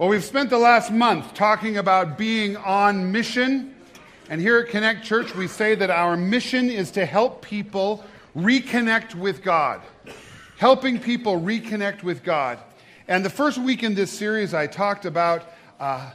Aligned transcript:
Well, 0.00 0.08
we've 0.08 0.24
spent 0.24 0.48
the 0.48 0.56
last 0.56 0.90
month 0.90 1.34
talking 1.34 1.76
about 1.76 2.16
being 2.16 2.56
on 2.56 3.12
mission. 3.12 3.74
And 4.30 4.40
here 4.40 4.56
at 4.60 4.68
Connect 4.70 5.04
Church, 5.04 5.34
we 5.34 5.46
say 5.46 5.74
that 5.74 5.90
our 5.90 6.16
mission 6.16 6.70
is 6.70 6.90
to 6.92 7.04
help 7.04 7.42
people 7.42 8.02
reconnect 8.34 9.14
with 9.14 9.42
God. 9.42 9.82
Helping 10.56 10.98
people 10.98 11.38
reconnect 11.38 12.02
with 12.02 12.24
God. 12.24 12.60
And 13.08 13.22
the 13.22 13.28
first 13.28 13.58
week 13.58 13.82
in 13.82 13.94
this 13.94 14.10
series, 14.10 14.54
I 14.54 14.68
talked 14.68 15.04
about 15.04 15.42
uh, 15.78 16.12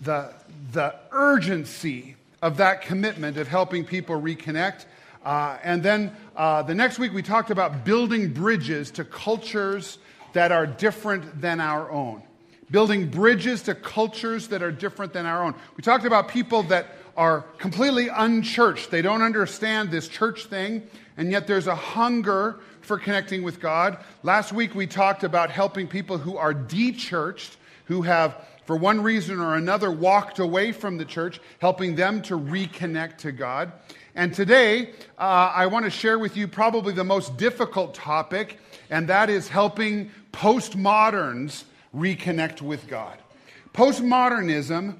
the, 0.00 0.32
the 0.72 0.94
urgency 1.12 2.16
of 2.40 2.56
that 2.56 2.80
commitment 2.80 3.36
of 3.36 3.48
helping 3.48 3.84
people 3.84 4.18
reconnect. 4.18 4.86
Uh, 5.26 5.58
and 5.62 5.82
then 5.82 6.16
uh, 6.36 6.62
the 6.62 6.74
next 6.74 6.98
week, 6.98 7.12
we 7.12 7.20
talked 7.20 7.50
about 7.50 7.84
building 7.84 8.32
bridges 8.32 8.90
to 8.92 9.04
cultures 9.04 9.98
that 10.32 10.52
are 10.52 10.66
different 10.66 11.42
than 11.42 11.60
our 11.60 11.90
own 11.90 12.22
building 12.70 13.08
bridges 13.08 13.62
to 13.62 13.74
cultures 13.74 14.48
that 14.48 14.62
are 14.62 14.72
different 14.72 15.12
than 15.12 15.26
our 15.26 15.44
own. 15.44 15.54
We 15.76 15.82
talked 15.82 16.04
about 16.04 16.28
people 16.28 16.62
that 16.64 16.88
are 17.16 17.42
completely 17.58 18.08
unchurched. 18.08 18.90
They 18.90 19.02
don't 19.02 19.22
understand 19.22 19.90
this 19.90 20.08
church 20.08 20.46
thing, 20.46 20.86
and 21.16 21.30
yet 21.30 21.46
there's 21.46 21.66
a 21.66 21.74
hunger 21.74 22.60
for 22.80 22.98
connecting 22.98 23.42
with 23.42 23.60
God. 23.60 23.98
Last 24.22 24.52
week 24.52 24.74
we 24.74 24.86
talked 24.86 25.24
about 25.24 25.50
helping 25.50 25.88
people 25.88 26.18
who 26.18 26.36
are 26.36 26.52
de-churched, 26.52 27.56
who 27.86 28.02
have 28.02 28.44
for 28.64 28.76
one 28.76 29.00
reason 29.00 29.40
or 29.40 29.54
another 29.54 29.90
walked 29.90 30.40
away 30.40 30.72
from 30.72 30.98
the 30.98 31.04
church, 31.04 31.40
helping 31.60 31.94
them 31.94 32.20
to 32.22 32.36
reconnect 32.36 33.16
to 33.18 33.32
God. 33.32 33.72
And 34.16 34.34
today, 34.34 34.90
uh, 35.18 35.52
I 35.54 35.66
want 35.66 35.84
to 35.84 35.90
share 35.90 36.18
with 36.18 36.36
you 36.36 36.48
probably 36.48 36.92
the 36.92 37.04
most 37.04 37.36
difficult 37.36 37.94
topic, 37.94 38.58
and 38.90 39.08
that 39.08 39.30
is 39.30 39.48
helping 39.48 40.10
postmoderns 40.32 41.64
reconnect 41.96 42.60
with 42.60 42.86
God. 42.88 43.18
Postmodernism 43.72 44.96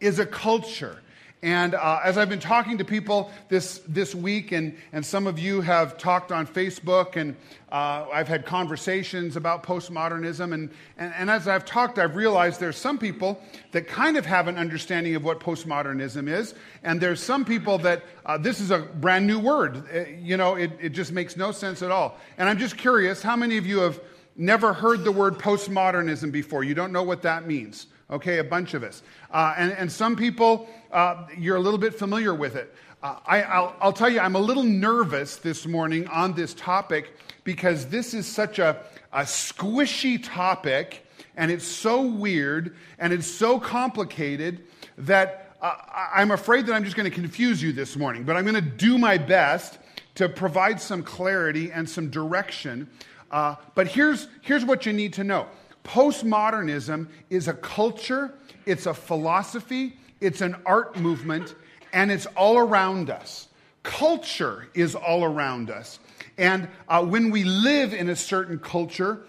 is 0.00 0.18
a 0.18 0.26
culture. 0.26 0.98
And 1.44 1.74
uh, 1.74 1.98
as 2.04 2.18
I've 2.18 2.28
been 2.28 2.38
talking 2.38 2.78
to 2.78 2.84
people 2.84 3.32
this, 3.48 3.80
this 3.88 4.14
week, 4.14 4.52
and, 4.52 4.76
and 4.92 5.04
some 5.04 5.26
of 5.26 5.40
you 5.40 5.60
have 5.60 5.98
talked 5.98 6.30
on 6.30 6.46
Facebook, 6.46 7.16
and 7.16 7.34
uh, 7.72 8.06
I've 8.12 8.28
had 8.28 8.46
conversations 8.46 9.34
about 9.34 9.64
postmodernism, 9.64 10.54
and, 10.54 10.70
and, 10.98 11.12
and, 11.16 11.28
as 11.28 11.48
I've 11.48 11.64
talked, 11.64 11.98
I've 11.98 12.14
realized 12.14 12.60
there's 12.60 12.76
some 12.76 12.96
people 12.96 13.42
that 13.72 13.88
kind 13.88 14.16
of 14.16 14.24
have 14.24 14.46
an 14.46 14.56
understanding 14.56 15.16
of 15.16 15.24
what 15.24 15.40
postmodernism 15.40 16.28
is, 16.28 16.54
and 16.84 17.00
there's 17.00 17.20
some 17.20 17.44
people 17.44 17.76
that 17.78 18.04
uh, 18.24 18.38
this 18.38 18.60
is 18.60 18.70
a 18.70 18.78
brand 18.78 19.26
new 19.26 19.40
word. 19.40 19.82
Uh, 19.92 20.04
you 20.20 20.36
know, 20.36 20.54
it, 20.54 20.70
it 20.80 20.90
just 20.90 21.10
makes 21.10 21.36
no 21.36 21.50
sense 21.50 21.82
at 21.82 21.90
all. 21.90 22.18
And 22.38 22.48
I'm 22.48 22.58
just 22.58 22.76
curious 22.76 23.20
how 23.20 23.34
many 23.34 23.56
of 23.56 23.66
you 23.66 23.80
have 23.80 24.00
never 24.36 24.72
heard 24.72 25.04
the 25.04 25.12
word 25.12 25.38
postmodernism 25.38 26.32
before. 26.32 26.64
You 26.64 26.74
don't 26.74 26.92
know 26.92 27.02
what 27.02 27.22
that 27.22 27.46
means. 27.46 27.86
Okay, 28.10 28.38
a 28.38 28.44
bunch 28.44 28.74
of 28.74 28.82
us. 28.82 29.02
Uh, 29.30 29.54
and, 29.56 29.72
and 29.72 29.90
some 29.90 30.16
people, 30.16 30.68
uh, 30.92 31.26
you're 31.38 31.56
a 31.56 31.60
little 31.60 31.78
bit 31.78 31.94
familiar 31.94 32.34
with 32.34 32.56
it. 32.56 32.74
Uh, 33.02 33.16
I, 33.26 33.72
will 33.82 33.92
tell 33.92 34.08
you, 34.08 34.20
I'm 34.20 34.36
a 34.36 34.40
little 34.40 34.62
nervous 34.62 35.36
this 35.36 35.66
morning 35.66 36.06
on 36.08 36.34
this 36.34 36.54
topic 36.54 37.16
because 37.42 37.86
this 37.86 38.14
is 38.14 38.26
such 38.26 38.58
a, 38.58 38.80
a 39.12 39.22
squishy 39.22 40.22
topic 40.22 41.06
and 41.36 41.50
it's 41.50 41.64
so 41.64 42.02
weird 42.02 42.76
and 42.98 43.12
it's 43.12 43.26
so 43.26 43.58
complicated 43.58 44.62
that 44.98 45.56
uh, 45.60 45.74
I'm 46.14 46.30
afraid 46.30 46.66
that 46.66 46.74
I'm 46.74 46.84
just 46.84 46.96
going 46.96 47.10
to 47.10 47.14
confuse 47.14 47.62
you 47.62 47.72
this 47.72 47.96
morning. 47.96 48.24
But 48.24 48.36
I'm 48.36 48.44
going 48.44 48.54
to 48.54 48.60
do 48.60 48.98
my 48.98 49.18
best 49.18 49.78
to 50.16 50.28
provide 50.28 50.80
some 50.80 51.02
clarity 51.02 51.72
and 51.72 51.88
some 51.88 52.10
direction 52.10 52.88
uh, 53.32 53.56
but 53.74 53.88
here's, 53.88 54.28
here's 54.42 54.64
what 54.64 54.86
you 54.86 54.92
need 54.92 55.14
to 55.14 55.24
know 55.24 55.46
postmodernism 55.84 57.08
is 57.28 57.48
a 57.48 57.54
culture, 57.54 58.32
it's 58.66 58.86
a 58.86 58.94
philosophy, 58.94 59.96
it's 60.20 60.40
an 60.40 60.54
art 60.64 60.96
movement, 60.96 61.54
and 61.92 62.12
it's 62.12 62.26
all 62.26 62.58
around 62.58 63.10
us. 63.10 63.48
Culture 63.82 64.68
is 64.74 64.94
all 64.94 65.24
around 65.24 65.70
us. 65.70 65.98
And 66.38 66.68
uh, 66.88 67.04
when 67.04 67.30
we 67.30 67.42
live 67.42 67.92
in 67.92 68.08
a 68.08 68.16
certain 68.16 68.60
culture, 68.60 69.22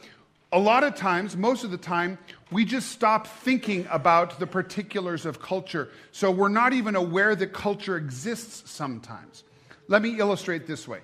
a 0.51 0.59
lot 0.59 0.83
of 0.83 0.93
times, 0.93 1.35
most 1.35 1.63
of 1.63 1.71
the 1.71 1.77
time, 1.77 2.19
we 2.51 2.63
just 2.63 2.91
stop 2.91 3.25
thinking 3.25 3.87
about 3.89 4.39
the 4.39 4.45
particulars 4.45 5.25
of 5.25 5.41
culture. 5.41 5.89
So 6.11 6.29
we're 6.29 6.49
not 6.49 6.73
even 6.73 6.95
aware 6.95 7.35
that 7.35 7.51
culture 7.51 7.97
exists 7.97 8.69
sometimes. 8.69 9.43
Let 9.87 10.03
me 10.03 10.19
illustrate 10.19 10.67
this 10.67 10.87
way. 10.87 10.99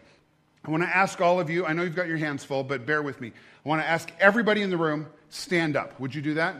I 0.70 0.72
want 0.72 0.84
to 0.84 0.96
ask 0.96 1.20
all 1.20 1.40
of 1.40 1.50
you, 1.50 1.66
I 1.66 1.74
know 1.74 1.82
you've 1.82 1.96
got 1.96 2.08
your 2.08 2.20
hands 2.20 2.44
full, 2.44 2.64
but 2.64 2.86
bear 2.86 3.02
with 3.02 3.20
me. 3.20 3.32
I 3.66 3.68
want 3.68 3.82
to 3.82 3.88
ask 3.88 4.12
everybody 4.20 4.62
in 4.62 4.70
the 4.70 4.78
room, 4.78 5.08
stand 5.30 5.76
up. 5.76 6.00
Would 6.00 6.14
you 6.14 6.22
do 6.22 6.36
that? 6.36 6.58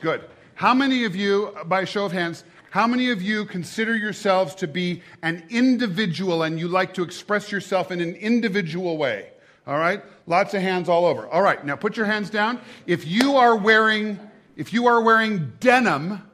Good. 0.00 0.24
How 0.56 0.74
many 0.74 1.04
of 1.04 1.14
you, 1.14 1.56
by 1.66 1.84
show 1.84 2.06
of 2.06 2.10
hands, 2.10 2.42
how 2.70 2.88
many 2.88 3.10
of 3.10 3.22
you 3.22 3.44
consider 3.44 3.96
yourselves 3.96 4.56
to 4.56 4.66
be 4.66 5.00
an 5.22 5.44
individual 5.48 6.42
and 6.42 6.58
you 6.58 6.66
like 6.66 6.92
to 6.94 7.04
express 7.04 7.52
yourself 7.52 7.92
in 7.92 8.00
an 8.00 8.16
individual 8.16 8.98
way? 8.98 9.30
All 9.64 9.78
right? 9.78 10.02
Lots 10.26 10.54
of 10.54 10.60
hands 10.60 10.88
all 10.88 11.04
over. 11.04 11.28
All 11.28 11.40
right, 11.40 11.64
now 11.64 11.76
put 11.76 11.96
your 11.96 12.06
hands 12.06 12.30
down. 12.30 12.60
If 12.88 13.06
you 13.06 13.36
are 13.36 13.54
wearing 13.54 14.18
if 14.56 14.72
you 14.72 14.86
are 14.88 15.00
wearing 15.00 15.52
denim, 15.60 16.28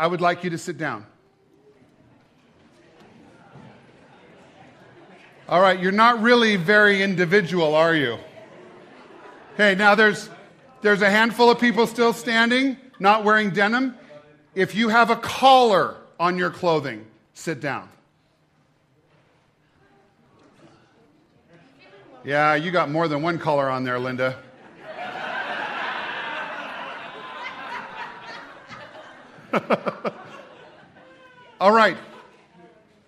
I 0.00 0.08
would 0.08 0.20
like 0.20 0.42
you 0.42 0.50
to 0.50 0.58
sit 0.58 0.78
down. 0.78 1.06
All 5.48 5.60
right, 5.60 5.78
you're 5.78 5.92
not 5.92 6.22
really 6.22 6.56
very 6.56 7.04
individual, 7.04 7.76
are 7.76 7.94
you? 7.94 8.18
Hey, 9.56 9.76
now 9.76 9.94
there's, 9.94 10.28
there's 10.82 11.02
a 11.02 11.10
handful 11.10 11.48
of 11.50 11.60
people 11.60 11.86
still 11.86 12.12
standing, 12.12 12.76
not 12.98 13.22
wearing 13.22 13.50
denim. 13.50 13.94
If 14.56 14.74
you 14.74 14.88
have 14.88 15.10
a 15.10 15.16
collar 15.16 15.98
on 16.18 16.36
your 16.36 16.50
clothing, 16.50 17.06
sit 17.32 17.60
down. 17.60 17.88
Yeah, 22.24 22.56
you 22.56 22.72
got 22.72 22.90
more 22.90 23.06
than 23.06 23.22
one 23.22 23.38
collar 23.38 23.70
on 23.70 23.84
there, 23.84 24.00
Linda. 24.00 24.36
All 31.60 31.70
right. 31.70 31.96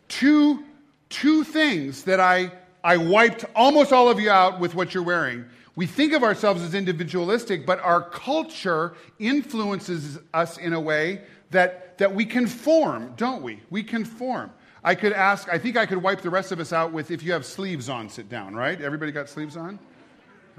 Two 0.06 0.62
two 1.08 1.44
things 1.44 2.04
that 2.04 2.20
I, 2.20 2.52
I 2.84 2.96
wiped 2.96 3.44
almost 3.54 3.92
all 3.92 4.08
of 4.08 4.20
you 4.20 4.30
out 4.30 4.60
with 4.60 4.74
what 4.74 4.94
you're 4.94 5.02
wearing. 5.02 5.44
We 5.76 5.86
think 5.86 6.12
of 6.12 6.22
ourselves 6.22 6.62
as 6.62 6.74
individualistic, 6.74 7.64
but 7.64 7.80
our 7.80 8.02
culture 8.02 8.94
influences 9.18 10.18
us 10.34 10.58
in 10.58 10.72
a 10.72 10.80
way 10.80 11.22
that, 11.50 11.98
that 11.98 12.14
we 12.14 12.24
conform, 12.24 13.14
don't 13.16 13.42
we? 13.42 13.60
We 13.70 13.82
conform. 13.82 14.50
I 14.82 14.94
could 14.94 15.12
ask, 15.12 15.48
I 15.48 15.58
think 15.58 15.76
I 15.76 15.86
could 15.86 15.98
wipe 15.98 16.20
the 16.20 16.30
rest 16.30 16.52
of 16.52 16.60
us 16.60 16.72
out 16.72 16.92
with 16.92 17.10
if 17.10 17.22
you 17.22 17.32
have 17.32 17.44
sleeves 17.44 17.88
on, 17.88 18.08
sit 18.08 18.28
down, 18.28 18.54
right? 18.54 18.80
Everybody 18.80 19.12
got 19.12 19.28
sleeves 19.28 19.56
on? 19.56 19.78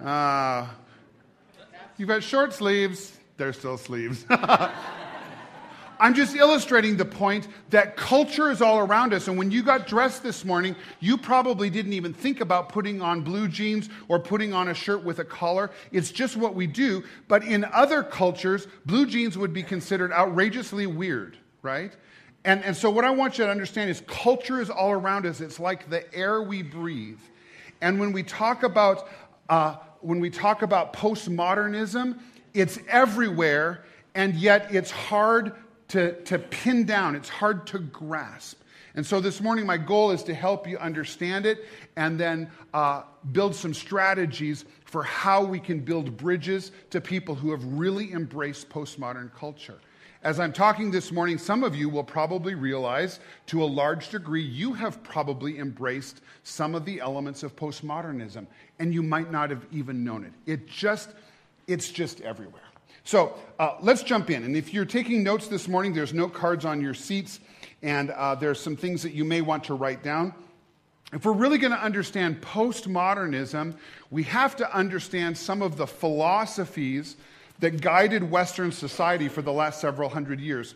Uh, 0.01 0.67
you've 1.97 2.09
got 2.09 2.23
short 2.23 2.53
sleeves, 2.53 3.17
they're 3.37 3.53
still 3.53 3.77
sleeves. 3.77 4.25
I'm 5.99 6.13
just 6.13 6.35
illustrating 6.35 6.95
the 6.95 7.05
point 7.05 7.47
that 7.71 7.97
culture 7.97 8.49
is 8.49 8.61
all 8.61 8.79
around 8.79 9.13
us. 9.13 9.27
And 9.27 9.37
when 9.37 9.51
you 9.51 9.61
got 9.61 9.85
dressed 9.85 10.23
this 10.23 10.45
morning, 10.45 10.75
you 11.01 11.17
probably 11.17 11.69
didn't 11.69 11.91
even 11.91 12.13
think 12.13 12.39
about 12.39 12.69
putting 12.69 13.01
on 13.01 13.21
blue 13.21 13.49
jeans 13.49 13.89
or 14.07 14.17
putting 14.17 14.53
on 14.53 14.69
a 14.69 14.73
shirt 14.73 15.03
with 15.03 15.19
a 15.19 15.25
collar. 15.25 15.71
It's 15.91 16.11
just 16.11 16.37
what 16.37 16.55
we 16.55 16.67
do. 16.67 17.03
But 17.27 17.43
in 17.43 17.65
other 17.65 18.01
cultures, 18.01 18.67
blue 18.85 19.05
jeans 19.05 19.37
would 19.37 19.51
be 19.51 19.61
considered 19.61 20.13
outrageously 20.13 20.87
weird, 20.87 21.37
right? 21.61 21.93
And, 22.45 22.63
and 22.63 22.75
so, 22.75 22.89
what 22.89 23.03
I 23.03 23.09
want 23.09 23.37
you 23.37 23.43
to 23.43 23.51
understand 23.51 23.89
is 23.89 24.01
culture 24.07 24.61
is 24.61 24.69
all 24.69 24.91
around 24.91 25.25
us. 25.25 25.41
It's 25.41 25.59
like 25.59 25.89
the 25.89 26.11
air 26.15 26.41
we 26.41 26.63
breathe. 26.63 27.19
And 27.81 27.99
when 27.99 28.13
we 28.13 28.23
talk 28.23 28.63
about, 28.63 29.09
uh, 29.49 29.75
when 29.99 30.21
we 30.21 30.29
talk 30.29 30.61
about 30.61 30.93
postmodernism, 30.93 32.19
it's 32.53 32.79
everywhere, 32.87 33.83
and 34.15 34.35
yet 34.35 34.73
it's 34.73 34.91
hard 34.91 35.53
to, 35.89 36.13
to 36.23 36.39
pin 36.39 36.85
down, 36.85 37.15
it's 37.15 37.29
hard 37.29 37.67
to 37.67 37.79
grasp. 37.79 38.61
And 38.95 39.05
so 39.05 39.19
this 39.21 39.39
morning, 39.39 39.65
my 39.65 39.77
goal 39.77 40.11
is 40.11 40.23
to 40.23 40.33
help 40.33 40.67
you 40.67 40.77
understand 40.77 41.45
it 41.45 41.65
and 41.95 42.19
then 42.19 42.49
uh, 42.73 43.03
build 43.31 43.55
some 43.55 43.73
strategies 43.73 44.65
for 44.85 45.03
how 45.03 45.43
we 45.43 45.59
can 45.59 45.79
build 45.79 46.17
bridges 46.17 46.71
to 46.89 46.99
people 46.99 47.35
who 47.35 47.51
have 47.51 47.63
really 47.63 48.11
embraced 48.13 48.69
postmodern 48.69 49.33
culture. 49.35 49.79
As 50.21 50.39
I'm 50.39 50.51
talking 50.51 50.91
this 50.91 51.13
morning, 51.13 51.37
some 51.37 51.63
of 51.63 51.75
you 51.75 51.87
will 51.87 52.03
probably 52.03 52.55
realize 52.55 53.19
to 53.45 53.63
a 53.63 53.65
large 53.65 54.09
degree 54.09 54.41
you 54.41 54.73
have 54.73 55.01
probably 55.01 55.59
embraced 55.59 56.21
some 56.43 56.75
of 56.75 56.83
the 56.83 56.99
elements 56.99 57.43
of 57.43 57.55
postmodernism, 57.55 58.45
and 58.79 58.93
you 58.93 59.01
might 59.01 59.31
not 59.31 59.49
have 59.49 59.65
even 59.71 60.03
known 60.03 60.25
it. 60.25 60.33
It 60.45 60.67
just, 60.67 61.11
it's 61.67 61.89
just 61.89 62.19
everywhere. 62.21 62.63
So 63.03 63.35
uh, 63.57 63.75
let's 63.81 64.03
jump 64.03 64.29
in. 64.29 64.43
And 64.43 64.55
if 64.55 64.73
you're 64.73 64.85
taking 64.85 65.23
notes 65.23 65.47
this 65.47 65.67
morning, 65.67 65.93
there's 65.93 66.13
note 66.13 66.33
cards 66.33 66.65
on 66.65 66.81
your 66.81 66.93
seats, 66.93 67.39
and 67.81 68.11
uh, 68.11 68.35
there's 68.35 68.59
some 68.59 68.75
things 68.75 69.03
that 69.03 69.13
you 69.13 69.25
may 69.25 69.41
want 69.41 69.63
to 69.65 69.73
write 69.73 70.03
down. 70.03 70.33
if 71.13 71.25
we're 71.25 71.31
really 71.31 71.57
going 71.57 71.73
to 71.73 71.83
understand 71.83 72.41
postmodernism, 72.41 73.75
we 74.11 74.23
have 74.23 74.55
to 74.57 74.75
understand 74.75 75.37
some 75.37 75.61
of 75.61 75.77
the 75.77 75.87
philosophies 75.87 77.15
that 77.59 77.81
guided 77.81 78.29
Western 78.29 78.71
society 78.71 79.27
for 79.27 79.41
the 79.41 79.51
last 79.51 79.81
several 79.81 80.09
hundred 80.09 80.39
years. 80.39 80.75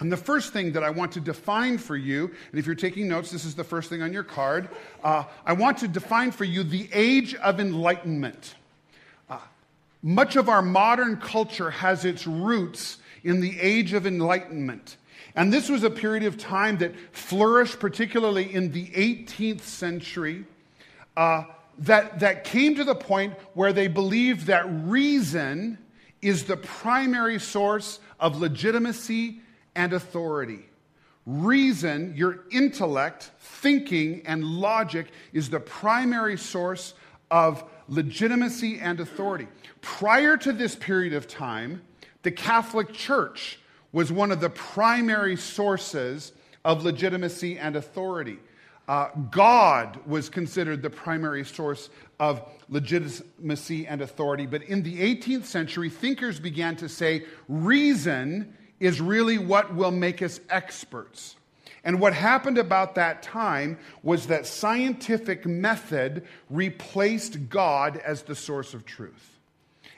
And 0.00 0.12
the 0.12 0.16
first 0.16 0.52
thing 0.52 0.72
that 0.72 0.84
I 0.84 0.90
want 0.90 1.12
to 1.12 1.20
define 1.20 1.76
for 1.76 1.96
you, 1.96 2.30
and 2.50 2.58
if 2.58 2.66
you're 2.66 2.76
taking 2.76 3.08
notes, 3.08 3.30
this 3.30 3.44
is 3.44 3.56
the 3.56 3.64
first 3.64 3.90
thing 3.90 4.00
on 4.00 4.12
your 4.12 4.22
card. 4.22 4.68
Uh, 5.02 5.24
I 5.44 5.52
want 5.54 5.78
to 5.78 5.88
define 5.88 6.30
for 6.30 6.44
you 6.44 6.62
the 6.62 6.88
age 6.92 7.34
of 7.34 7.58
enlightenment. 7.58 8.54
Much 10.02 10.36
of 10.36 10.48
our 10.48 10.62
modern 10.62 11.16
culture 11.16 11.70
has 11.70 12.04
its 12.04 12.26
roots 12.26 12.98
in 13.24 13.40
the 13.40 13.58
age 13.60 13.92
of 13.92 14.06
enlightenment. 14.06 14.96
And 15.34 15.52
this 15.52 15.68
was 15.68 15.82
a 15.82 15.90
period 15.90 16.24
of 16.24 16.38
time 16.38 16.78
that 16.78 16.94
flourished, 17.12 17.78
particularly 17.78 18.52
in 18.52 18.72
the 18.72 18.86
18th 18.86 19.60
century, 19.60 20.44
uh, 21.16 21.44
that, 21.78 22.20
that 22.20 22.44
came 22.44 22.74
to 22.76 22.84
the 22.84 22.94
point 22.94 23.34
where 23.54 23.72
they 23.72 23.88
believed 23.88 24.46
that 24.46 24.66
reason 24.68 25.78
is 26.22 26.44
the 26.44 26.56
primary 26.56 27.38
source 27.38 28.00
of 28.18 28.40
legitimacy 28.40 29.40
and 29.74 29.92
authority. 29.92 30.64
Reason, 31.26 32.14
your 32.16 32.40
intellect, 32.50 33.30
thinking, 33.38 34.22
and 34.26 34.42
logic 34.42 35.08
is 35.32 35.50
the 35.50 35.60
primary 35.60 36.36
source 36.36 36.94
of 37.30 37.62
legitimacy 37.88 38.78
and 38.78 39.00
authority. 39.00 39.48
Prior 39.80 40.36
to 40.36 40.52
this 40.52 40.76
period 40.76 41.14
of 41.14 41.26
time, 41.26 41.82
the 42.22 42.30
Catholic 42.30 42.92
Church 42.92 43.58
was 43.92 44.12
one 44.12 44.30
of 44.30 44.40
the 44.40 44.50
primary 44.50 45.36
sources 45.36 46.32
of 46.64 46.84
legitimacy 46.84 47.58
and 47.58 47.76
authority. 47.76 48.38
Uh, 48.86 49.08
God 49.30 49.98
was 50.06 50.28
considered 50.28 50.82
the 50.82 50.90
primary 50.90 51.44
source 51.44 51.90
of 52.18 52.42
legitimacy 52.68 53.86
and 53.86 54.00
authority. 54.00 54.46
But 54.46 54.62
in 54.62 54.82
the 54.82 54.98
18th 55.16 55.44
century, 55.44 55.90
thinkers 55.90 56.40
began 56.40 56.76
to 56.76 56.88
say 56.88 57.24
reason 57.48 58.54
is 58.80 59.00
really 59.00 59.38
what 59.38 59.74
will 59.74 59.90
make 59.90 60.22
us 60.22 60.40
experts. 60.50 61.36
And 61.84 62.00
what 62.00 62.12
happened 62.12 62.58
about 62.58 62.96
that 62.96 63.22
time 63.22 63.78
was 64.02 64.26
that 64.26 64.46
scientific 64.46 65.46
method 65.46 66.24
replaced 66.50 67.48
God 67.48 67.96
as 67.98 68.22
the 68.22 68.34
source 68.34 68.74
of 68.74 68.84
truth. 68.84 69.38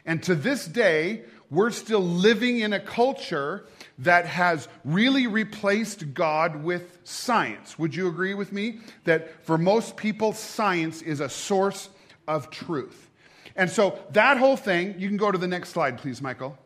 And 0.05 0.23
to 0.25 0.35
this 0.35 0.67
day, 0.67 1.23
we're 1.51 1.71
still 1.71 2.01
living 2.01 2.61
in 2.61 2.73
a 2.73 2.81
culture 2.81 3.67
that 3.99 4.25
has 4.25 4.69
really 4.85 5.27
replaced 5.27 6.15
God 6.15 6.63
with 6.63 6.99
science. 7.05 7.79
Would 7.79 7.95
you 7.95 8.09
agree 8.09 8.35
with 8.35 8.53
me 8.53 8.79
that 9.05 9.45
for 9.45 9.59
most 9.59 9.97
people, 9.97 10.33
science 10.33 11.03
is 11.03 11.21
a 11.21 11.29
source 11.29 11.89
of 12.29 12.51
truth? 12.51 13.11
And 13.57 13.69
so 13.69 13.99
that 14.13 14.39
whole 14.39 14.57
thing, 14.57 14.95
you 14.99 15.09
can 15.09 15.17
go 15.17 15.31
to 15.31 15.39
the 15.39 15.49
next 15.49 15.71
slide, 15.71 15.99
please, 15.99 16.23
Michael. 16.23 16.57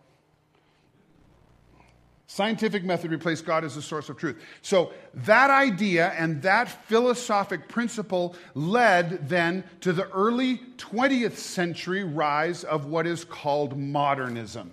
Scientific 2.34 2.82
method 2.82 3.12
replaced 3.12 3.46
God 3.46 3.62
as 3.62 3.76
the 3.76 3.80
source 3.80 4.08
of 4.08 4.16
truth. 4.16 4.42
So 4.60 4.92
that 5.14 5.50
idea 5.50 6.08
and 6.18 6.42
that 6.42 6.68
philosophic 6.88 7.68
principle 7.68 8.34
led 8.56 9.28
then 9.28 9.62
to 9.82 9.92
the 9.92 10.10
early 10.10 10.58
20th 10.76 11.36
century 11.36 12.02
rise 12.02 12.64
of 12.64 12.86
what 12.86 13.06
is 13.06 13.24
called 13.24 13.78
modernism. 13.78 14.72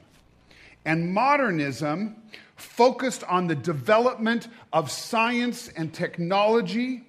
And 0.86 1.14
modernism 1.14 2.16
focused 2.56 3.24
on 3.26 3.46
the 3.46 3.54
development 3.54 4.48
of 4.74 4.90
science 4.90 5.68
and 5.68 5.94
technology, 5.94 7.04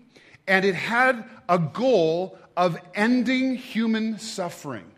and 0.46 0.66
it 0.66 0.75
had 0.75 1.25
a 1.49 1.58
goal 1.58 2.38
of 2.58 2.76
ending 2.94 3.54
human 3.54 4.19
suffering. 4.19 4.91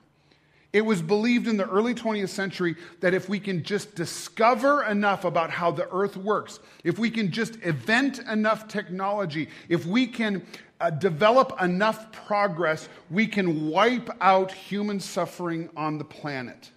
It 0.74 0.84
was 0.84 1.00
believed 1.00 1.46
in 1.46 1.56
the 1.56 1.70
early 1.70 1.94
20th 1.94 2.30
century 2.30 2.74
that 2.98 3.14
if 3.14 3.28
we 3.28 3.38
can 3.38 3.62
just 3.62 3.94
discover 3.94 4.82
enough 4.82 5.24
about 5.24 5.50
how 5.50 5.70
the 5.70 5.88
earth 5.92 6.16
works, 6.16 6.58
if 6.82 6.98
we 6.98 7.10
can 7.10 7.30
just 7.30 7.54
invent 7.60 8.18
enough 8.18 8.66
technology, 8.66 9.48
if 9.68 9.86
we 9.86 10.08
can 10.08 10.44
uh, 10.80 10.90
develop 10.90 11.62
enough 11.62 12.10
progress, 12.10 12.88
we 13.08 13.28
can 13.28 13.70
wipe 13.70 14.10
out 14.20 14.50
human 14.50 14.98
suffering 14.98 15.70
on 15.76 15.96
the 15.96 16.04
planet. 16.04 16.72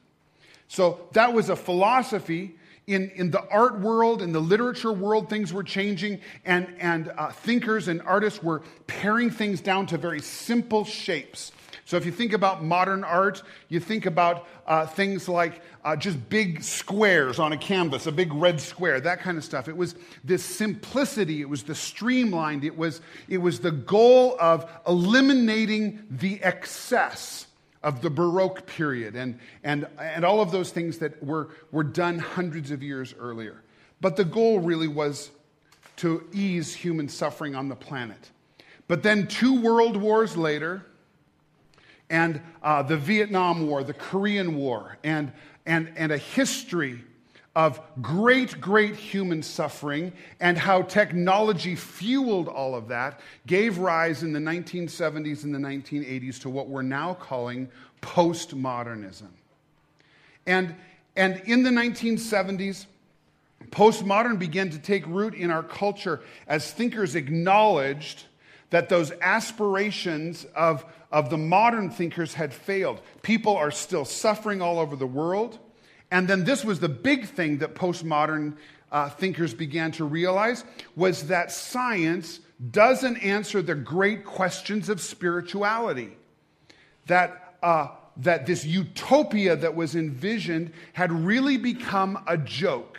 So 0.67 1.07
that 1.13 1.33
was 1.33 1.49
a 1.49 1.55
philosophy. 1.55 2.55
In, 2.85 3.09
in 3.15 3.31
the 3.31 3.45
art 3.49 3.79
world, 3.79 4.21
in 4.21 4.31
the 4.31 4.39
literature 4.39 4.93
world, 4.93 5.27
things 5.27 5.51
were 5.51 5.63
changing, 5.63 6.21
and, 6.45 6.67
and 6.79 7.11
uh, 7.17 7.31
thinkers 7.31 7.87
and 7.87 8.03
artists 8.03 8.43
were 8.43 8.61
paring 8.85 9.31
things 9.31 9.59
down 9.59 9.87
to 9.87 9.97
very 9.97 10.21
simple 10.21 10.85
shapes. 10.85 11.51
So 11.87 11.95
if 11.95 12.05
you 12.05 12.11
think 12.11 12.33
about 12.33 12.65
modern 12.65 13.05
art, 13.05 13.43
you 13.69 13.79
think 13.79 14.05
about 14.05 14.45
uh, 14.67 14.85
things 14.85 15.29
like 15.29 15.61
uh, 15.85 15.95
just 15.95 16.27
big 16.27 16.61
squares 16.61 17.39
on 17.39 17.53
a 17.53 17.57
canvas, 17.57 18.07
a 18.07 18.11
big 18.11 18.33
red 18.33 18.59
square, 18.59 18.99
that 18.99 19.21
kind 19.21 19.37
of 19.37 19.43
stuff. 19.45 19.69
It 19.69 19.77
was 19.77 19.95
this 20.21 20.43
simplicity, 20.43 21.39
it 21.39 21.47
was 21.47 21.63
the 21.63 21.73
streamlined, 21.73 22.65
it 22.65 22.77
was, 22.77 22.99
it 23.29 23.37
was 23.37 23.61
the 23.61 23.71
goal 23.71 24.35
of 24.37 24.69
eliminating 24.85 26.03
the 26.11 26.43
excess 26.43 27.47
of 27.83 28.01
the 28.01 28.09
Baroque 28.09 28.65
period 28.65 29.15
and, 29.15 29.39
and, 29.63 29.87
and 29.97 30.25
all 30.25 30.41
of 30.41 30.51
those 30.51 30.71
things 30.71 30.97
that 30.97 31.23
were, 31.23 31.51
were 31.71 31.85
done 31.85 32.19
hundreds 32.19 32.69
of 32.69 32.83
years 32.83 33.15
earlier. 33.17 33.63
But 34.01 34.17
the 34.17 34.25
goal 34.25 34.59
really 34.59 34.89
was 34.89 35.31
to 35.97 36.27
ease 36.33 36.75
human 36.75 37.07
suffering 37.07 37.55
on 37.55 37.69
the 37.69 37.77
planet. 37.77 38.31
But 38.89 39.03
then, 39.03 39.27
two 39.27 39.61
world 39.61 39.95
wars 39.95 40.35
later, 40.35 40.85
and 42.09 42.41
uh, 42.63 42.83
the 42.83 42.97
Vietnam 42.97 43.67
War, 43.67 43.83
the 43.83 43.93
Korean 43.93 44.55
War, 44.55 44.97
and, 45.03 45.31
and, 45.65 45.91
and 45.95 46.11
a 46.11 46.17
history 46.17 47.03
of 47.57 47.81
great, 48.03 48.61
great 48.61 48.95
human 48.95 49.41
suffering 49.41 50.13
and 50.39 50.59
how 50.59 50.83
technology 50.83 51.75
fueled 51.75 52.47
all 52.47 52.75
of 52.75 52.87
that 52.89 53.19
gave 53.47 53.79
rise 53.79 54.21
in 54.21 54.31
the 54.31 54.39
1970s 54.39 55.43
and 55.43 55.55
the 55.55 55.59
1980s 55.59 56.39
to 56.39 56.51
what 56.51 56.67
we're 56.67 56.83
now 56.83 57.15
calling 57.15 57.67
postmodernism. 57.99 59.29
And, 60.45 60.75
and 61.15 61.41
in 61.45 61.63
the 61.63 61.71
1970s, 61.71 62.85
postmodern 63.71 64.37
began 64.37 64.69
to 64.69 64.77
take 64.77 65.05
root 65.07 65.33
in 65.33 65.49
our 65.49 65.63
culture 65.63 66.21
as 66.47 66.71
thinkers 66.71 67.15
acknowledged 67.15 68.25
that 68.69 68.87
those 68.87 69.11
aspirations 69.21 70.45
of, 70.55 70.85
of 71.11 71.29
the 71.29 71.37
modern 71.37 71.89
thinkers 71.89 72.33
had 72.33 72.53
failed. 72.53 73.01
People 73.21 73.55
are 73.55 73.71
still 73.71 74.05
suffering 74.05 74.61
all 74.61 74.79
over 74.79 74.95
the 74.95 75.07
world. 75.07 75.59
And 76.11 76.27
then 76.27 76.43
this 76.43 76.63
was 76.63 76.79
the 76.79 76.89
big 76.89 77.27
thing 77.27 77.59
that 77.59 77.75
postmodern 77.75 78.57
uh, 78.91 79.09
thinkers 79.09 79.53
began 79.53 79.91
to 79.93 80.05
realize 80.05 80.63
was 80.95 81.27
that 81.27 81.51
science 81.51 82.39
doesn't 82.71 83.17
answer 83.17 83.61
the 83.61 83.75
great 83.75 84.25
questions 84.25 84.89
of 84.89 85.01
spirituality. 85.01 86.17
That, 87.07 87.57
uh, 87.61 87.89
that 88.17 88.45
this 88.45 88.65
utopia 88.65 89.55
that 89.55 89.75
was 89.75 89.95
envisioned 89.95 90.73
had 90.93 91.11
really 91.11 91.57
become 91.57 92.23
a 92.27 92.37
joke. 92.37 92.97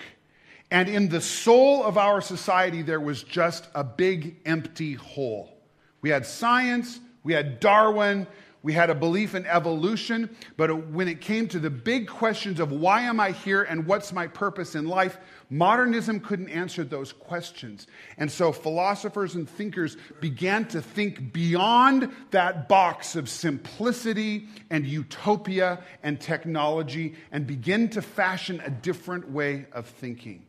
And 0.70 0.88
in 0.88 1.08
the 1.08 1.20
soul 1.20 1.82
of 1.82 1.96
our 1.96 2.20
society, 2.20 2.82
there 2.82 3.00
was 3.00 3.22
just 3.22 3.68
a 3.74 3.82
big 3.82 4.36
empty 4.44 4.94
hole. 4.94 5.54
We 6.02 6.10
had 6.10 6.26
science, 6.26 7.00
we 7.22 7.32
had 7.32 7.60
Darwin, 7.60 8.26
we 8.62 8.72
had 8.72 8.90
a 8.90 8.94
belief 8.94 9.36
in 9.36 9.46
evolution, 9.46 10.36
but 10.56 10.88
when 10.88 11.06
it 11.06 11.20
came 11.20 11.46
to 11.48 11.60
the 11.60 11.70
big 11.70 12.08
questions 12.08 12.58
of 12.58 12.72
why 12.72 13.02
am 13.02 13.20
I 13.20 13.30
here 13.30 13.62
and 13.62 13.86
what's 13.86 14.12
my 14.12 14.26
purpose 14.26 14.74
in 14.74 14.88
life, 14.88 15.18
modernism 15.48 16.18
couldn't 16.18 16.48
answer 16.48 16.82
those 16.82 17.12
questions. 17.12 17.86
And 18.16 18.30
so 18.30 18.50
philosophers 18.50 19.36
and 19.36 19.48
thinkers 19.48 19.96
began 20.20 20.66
to 20.68 20.82
think 20.82 21.32
beyond 21.32 22.12
that 22.32 22.68
box 22.68 23.14
of 23.14 23.28
simplicity 23.28 24.48
and 24.70 24.84
utopia 24.84 25.82
and 26.02 26.20
technology 26.20 27.14
and 27.30 27.46
begin 27.46 27.88
to 27.90 28.02
fashion 28.02 28.60
a 28.64 28.70
different 28.70 29.30
way 29.30 29.66
of 29.72 29.86
thinking. 29.86 30.44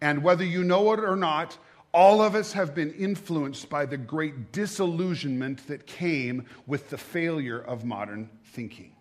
And 0.00 0.24
whether 0.24 0.44
you 0.44 0.64
know 0.64 0.92
it 0.94 1.00
or 1.00 1.16
not, 1.16 1.58
all 1.92 2.22
of 2.22 2.34
us 2.34 2.52
have 2.52 2.74
been 2.74 2.92
influenced 2.94 3.68
by 3.68 3.84
the 3.84 3.98
great 3.98 4.50
disillusionment 4.52 5.66
that 5.68 5.86
came 5.86 6.46
with 6.66 6.88
the 6.90 6.98
failure 6.98 7.58
of 7.58 7.84
modern 7.84 8.30
thinking. 8.44 8.92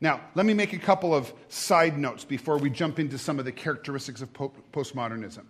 Now, 0.00 0.20
let 0.34 0.44
me 0.44 0.54
make 0.54 0.72
a 0.72 0.78
couple 0.78 1.14
of 1.14 1.32
side 1.48 1.98
notes 1.98 2.24
before 2.24 2.58
we 2.58 2.68
jump 2.70 2.98
into 2.98 3.18
some 3.18 3.38
of 3.38 3.44
the 3.44 3.52
characteristics 3.52 4.20
of 4.20 4.32
po- 4.32 4.52
postmodernism. 4.72 5.44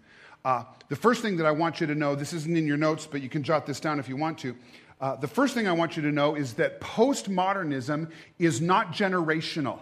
Uh, 0.45 0.65
the 0.89 0.97
first 0.97 1.23
thing 1.23 1.37
that 1.39 1.47
I 1.47 1.51
want 1.51 1.81
you 1.81 1.87
to 1.89 1.95
know 1.95 2.15
this 2.15 2.33
isn't 2.33 2.57
in 2.57 2.67
your 2.67 2.77
notes, 2.77 3.07
but 3.11 3.23
you 3.23 3.29
can 3.29 3.43
jot 3.43 3.67
this 3.67 3.81
down 3.81 3.99
if 3.99 4.09
you 4.09 4.17
want 4.17 4.39
to. 4.39 4.57
Uh, 5.01 5.17
the 5.17 5.27
first 5.27 5.55
thing 5.55 5.67
I 5.67 5.73
want 5.73 5.97
you 5.97 6.03
to 6.05 6.13
know 6.13 6.37
is 6.37 6.55
that 6.55 6.81
postmodernism 6.81 8.11
is 8.39 8.61
not 8.61 8.93
generational. 8.93 9.81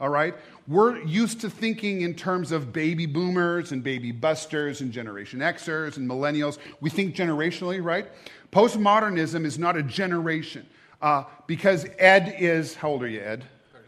all 0.00 0.08
right? 0.08 0.34
We're 0.66 0.98
used 1.02 1.42
to 1.42 1.50
thinking 1.50 2.00
in 2.00 2.14
terms 2.14 2.50
of 2.50 2.72
baby 2.72 3.04
boomers 3.04 3.70
and 3.70 3.82
baby 3.82 4.12
busters 4.12 4.80
and 4.80 4.92
Generation 4.92 5.40
Xers 5.40 5.98
and 5.98 6.08
millennials. 6.08 6.56
We 6.80 6.88
think 6.88 7.14
generationally, 7.14 7.84
right? 7.84 8.06
Postmodernism 8.50 9.44
is 9.44 9.58
not 9.58 9.76
a 9.76 9.82
generation. 9.82 10.66
Uh, 11.02 11.24
because 11.46 11.84
Ed 11.98 12.36
is, 12.38 12.74
how 12.74 12.88
old 12.88 13.02
are 13.02 13.08
you, 13.08 13.20
Ed? 13.20 13.44
30. 13.72 13.84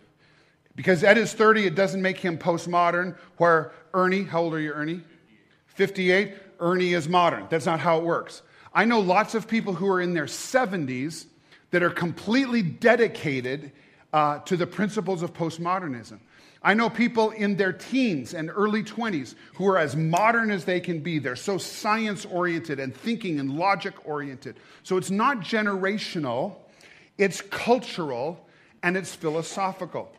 Because 0.75 1.03
Ed 1.03 1.17
is 1.17 1.33
30, 1.33 1.67
it 1.67 1.75
doesn't 1.75 2.03
make 2.03 2.19
him 2.19 2.37
postmodern, 2.37 3.17
where 3.39 3.73
Ernie, 3.95 4.25
how 4.25 4.43
old 4.43 4.53
are 4.53 4.61
you, 4.61 4.73
Ernie? 4.73 5.01
58. 5.69 6.35
Ernie 6.61 6.93
is 6.93 7.09
modern. 7.09 7.47
That's 7.49 7.65
not 7.65 7.81
how 7.81 7.99
it 7.99 8.05
works. 8.05 8.43
I 8.75 8.85
know 8.85 9.01
lots 9.01 9.35
of 9.35 9.49
people 9.49 9.73
who 9.73 9.89
are 9.89 10.03
in 10.03 10.13
their 10.13 10.27
70s 10.27 11.25
that 11.71 11.83
are 11.83 11.91
completely 11.91 12.61
dedicated 12.61 13.73
uh, 14.13 14.41
to 14.41 14.59
the 14.59 14.67
principles 14.67 15.23
of 15.23 15.33
postmodernism. 15.33 16.19
I 16.67 16.75
know 16.75 16.91
people 16.91 17.31
in 17.31 17.57
their 17.57 17.73
teens 17.73 18.35
and 18.35 18.51
early 18.53 18.83
20s 18.83 19.37
who 19.55 19.69
are 19.69 19.79
as 19.79 19.95
modern 19.95 20.51
as 20.51 20.65
they 20.65 20.81
can 20.81 20.99
be. 20.99 21.21
They're 21.21 21.37
so 21.37 21.59
science 21.59 22.25
oriented 22.25 22.81
and 22.81 22.93
thinking 22.93 23.39
and 23.39 23.53
logic 23.53 23.95
oriented. 24.05 24.57
So 24.83 24.97
it's 24.97 25.13
not 25.13 25.39
generational, 25.43 26.57
it's 27.19 27.41
cultural 27.41 28.45
and 28.83 28.97
it's 28.97 29.15
philosophical. 29.15 30.11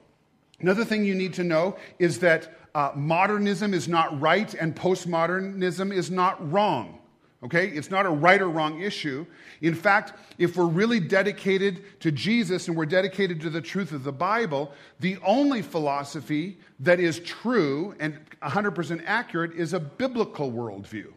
Another 0.62 0.86
thing 0.86 1.04
you 1.04 1.16
need 1.16 1.34
to 1.34 1.44
know 1.44 1.76
is 2.00 2.20
that 2.20 2.58
uh, 2.74 2.94
modernism 2.96 3.74
is 3.74 3.90
not 3.90 4.18
right 4.22 4.54
and 4.54 4.74
postmodernism 4.74 5.94
is 5.94 6.10
not 6.10 6.50
wrong. 6.50 6.98
Okay? 7.44 7.68
It's 7.68 7.92
not 7.92 8.06
a 8.06 8.10
right 8.10 8.42
or 8.42 8.50
wrong 8.50 8.82
issue. 8.82 9.26
In 9.62 9.76
fact, 9.76 10.14
if 10.38 10.58
we're 10.58 10.66
really 10.66 11.00
dedicated 11.00 11.84
to 12.02 12.12
Jesus 12.12 12.68
and 12.68 12.76
we're 12.76 12.86
dedicated 12.86 13.42
to 13.42 13.50
the 13.50 13.62
truth 13.62 13.92
of 13.92 14.04
the 14.04 14.12
Bible, 14.12 14.72
the 15.00 15.18
only 15.26 15.62
philosophy 15.62 16.58
that 16.80 17.00
is 17.00 17.20
true 17.20 17.96
and 18.00 18.18
100% 18.42 19.04
accurate 19.06 19.54
is 19.54 19.74
a 19.74 19.80
biblical 19.80 20.52
worldview. 20.52 21.12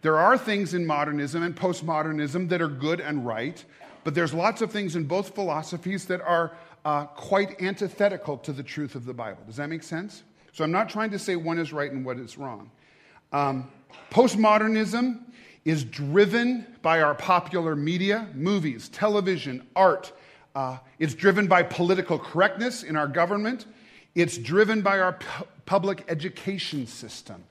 There 0.00 0.16
are 0.16 0.38
things 0.38 0.74
in 0.74 0.86
modernism 0.86 1.42
and 1.42 1.54
postmodernism 1.56 2.48
that 2.50 2.62
are 2.62 2.68
good 2.68 3.00
and 3.00 3.26
right, 3.26 3.62
but 4.04 4.14
there's 4.14 4.32
lots 4.32 4.62
of 4.62 4.70
things 4.70 4.96
in 4.96 5.04
both 5.04 5.34
philosophies 5.34 6.06
that 6.06 6.20
are 6.20 6.52
uh, 6.84 7.06
quite 7.06 7.60
antithetical 7.60 8.38
to 8.38 8.52
the 8.52 8.62
truth 8.62 8.94
of 8.94 9.04
the 9.04 9.12
Bible. 9.12 9.42
Does 9.46 9.56
that 9.56 9.68
make 9.68 9.82
sense? 9.82 10.22
So 10.52 10.64
I'm 10.64 10.70
not 10.70 10.88
trying 10.88 11.10
to 11.10 11.18
say 11.18 11.36
one 11.36 11.58
is 11.58 11.72
right 11.72 11.90
and 11.90 12.04
what 12.04 12.18
is 12.18 12.38
wrong. 12.38 12.70
Um, 13.32 13.70
postmodernism 14.10 15.20
is 15.68 15.84
driven 15.84 16.64
by 16.80 17.02
our 17.02 17.14
popular 17.14 17.76
media, 17.76 18.26
movies, 18.32 18.88
television, 18.88 19.62
art. 19.76 20.12
Uh, 20.54 20.78
it's 20.98 21.12
driven 21.12 21.46
by 21.46 21.62
political 21.62 22.18
correctness 22.18 22.82
in 22.82 22.96
our 22.96 23.06
government. 23.06 23.66
It's 24.14 24.38
driven 24.38 24.80
by 24.80 24.98
our 24.98 25.12
pu- 25.12 25.44
public 25.66 26.06
education 26.08 26.86
system. 26.86 27.44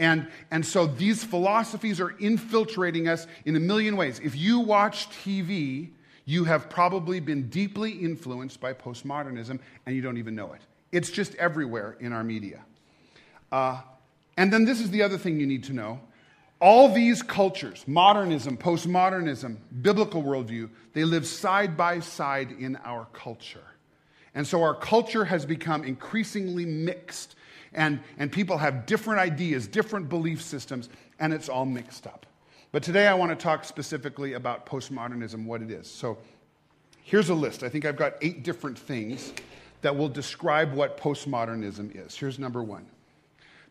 And, 0.00 0.26
and 0.50 0.66
so 0.66 0.84
these 0.84 1.22
philosophies 1.22 2.00
are 2.00 2.10
infiltrating 2.18 3.06
us 3.06 3.28
in 3.44 3.54
a 3.54 3.60
million 3.60 3.96
ways. 3.96 4.18
If 4.18 4.34
you 4.34 4.58
watch 4.58 5.08
TV, 5.08 5.90
you 6.24 6.42
have 6.42 6.68
probably 6.68 7.20
been 7.20 7.48
deeply 7.50 7.92
influenced 7.92 8.60
by 8.60 8.72
postmodernism 8.72 9.60
and 9.86 9.94
you 9.94 10.02
don't 10.02 10.18
even 10.18 10.34
know 10.34 10.54
it. 10.54 10.62
It's 10.90 11.12
just 11.12 11.36
everywhere 11.36 11.96
in 12.00 12.12
our 12.12 12.24
media. 12.24 12.64
Uh, 13.52 13.80
and 14.36 14.52
then 14.52 14.64
this 14.64 14.80
is 14.80 14.90
the 14.90 15.02
other 15.02 15.18
thing 15.18 15.38
you 15.38 15.46
need 15.46 15.62
to 15.64 15.72
know 15.72 16.00
all 16.60 16.92
these 16.92 17.22
cultures, 17.22 17.84
modernism, 17.86 18.56
postmodernism, 18.56 19.56
biblical 19.80 20.22
worldview, 20.22 20.68
they 20.92 21.04
live 21.04 21.26
side 21.26 21.76
by 21.76 22.00
side 22.00 22.52
in 22.52 22.76
our 22.84 23.06
culture. 23.12 23.64
And 24.34 24.46
so 24.46 24.62
our 24.62 24.74
culture 24.74 25.24
has 25.24 25.46
become 25.46 25.84
increasingly 25.84 26.64
mixed, 26.64 27.34
and, 27.72 28.00
and 28.18 28.30
people 28.30 28.58
have 28.58 28.86
different 28.86 29.20
ideas, 29.20 29.66
different 29.66 30.08
belief 30.08 30.42
systems, 30.42 30.88
and 31.18 31.32
it's 31.32 31.48
all 31.48 31.64
mixed 31.64 32.06
up. 32.06 32.26
But 32.72 32.82
today 32.82 33.08
I 33.08 33.14
want 33.14 33.30
to 33.30 33.42
talk 33.42 33.64
specifically 33.64 34.34
about 34.34 34.66
postmodernism, 34.66 35.46
what 35.46 35.62
it 35.62 35.70
is. 35.70 35.90
So 35.90 36.18
here's 37.02 37.30
a 37.30 37.34
list. 37.34 37.62
I 37.62 37.68
think 37.68 37.84
I've 37.84 37.96
got 37.96 38.14
eight 38.20 38.44
different 38.44 38.78
things 38.78 39.32
that 39.80 39.96
will 39.96 40.08
describe 40.08 40.74
what 40.74 40.98
postmodernism 40.98 42.06
is. 42.06 42.14
Here's 42.14 42.38
number 42.38 42.62
one. 42.62 42.86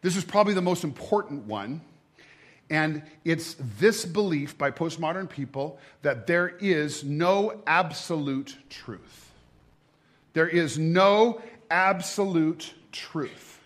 This 0.01 0.17
is 0.17 0.23
probably 0.25 0.53
the 0.53 0.61
most 0.61 0.83
important 0.83 1.45
one 1.45 1.81
and 2.69 3.01
it's 3.25 3.55
this 3.79 4.05
belief 4.05 4.57
by 4.57 4.71
postmodern 4.71 5.29
people 5.29 5.79
that 6.01 6.27
there 6.27 6.49
is 6.59 7.03
no 7.03 7.61
absolute 7.65 8.55
truth. 8.69 9.31
There 10.33 10.47
is 10.47 10.77
no 10.77 11.41
absolute 11.71 12.73
truth. 12.91 13.59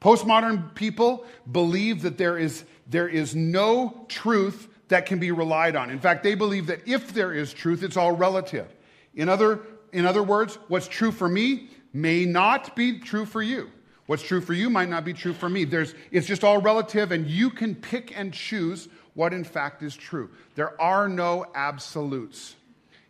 Postmodern 0.00 0.74
people 0.74 1.24
believe 1.50 2.02
that 2.02 2.18
there 2.18 2.38
is, 2.38 2.64
there 2.88 3.08
is 3.08 3.34
no 3.34 4.04
truth 4.08 4.68
that 4.88 5.06
can 5.06 5.18
be 5.18 5.30
relied 5.30 5.76
on. 5.76 5.90
In 5.90 5.98
fact, 5.98 6.22
they 6.22 6.34
believe 6.34 6.66
that 6.66 6.86
if 6.86 7.12
there 7.12 7.32
is 7.32 7.52
truth, 7.52 7.82
it's 7.82 7.96
all 7.96 8.12
relative. 8.12 8.66
In 9.14 9.28
other, 9.28 9.60
in 9.92 10.06
other 10.06 10.22
words, 10.22 10.58
what's 10.68 10.88
true 10.88 11.12
for 11.12 11.28
me 11.28 11.70
may 11.92 12.24
not 12.24 12.74
be 12.76 12.98
true 12.98 13.24
for 13.24 13.42
you. 13.42 13.70
What's 14.06 14.22
true 14.22 14.40
for 14.40 14.52
you 14.52 14.68
might 14.68 14.88
not 14.88 15.04
be 15.04 15.14
true 15.14 15.32
for 15.32 15.48
me. 15.48 15.64
There's, 15.64 15.94
it's 16.10 16.26
just 16.26 16.44
all 16.44 16.60
relative, 16.60 17.10
and 17.10 17.26
you 17.26 17.50
can 17.50 17.74
pick 17.74 18.16
and 18.18 18.32
choose 18.32 18.88
what 19.14 19.32
in 19.32 19.44
fact 19.44 19.82
is 19.82 19.96
true. 19.96 20.30
There 20.56 20.80
are 20.80 21.08
no 21.08 21.46
absolutes 21.54 22.56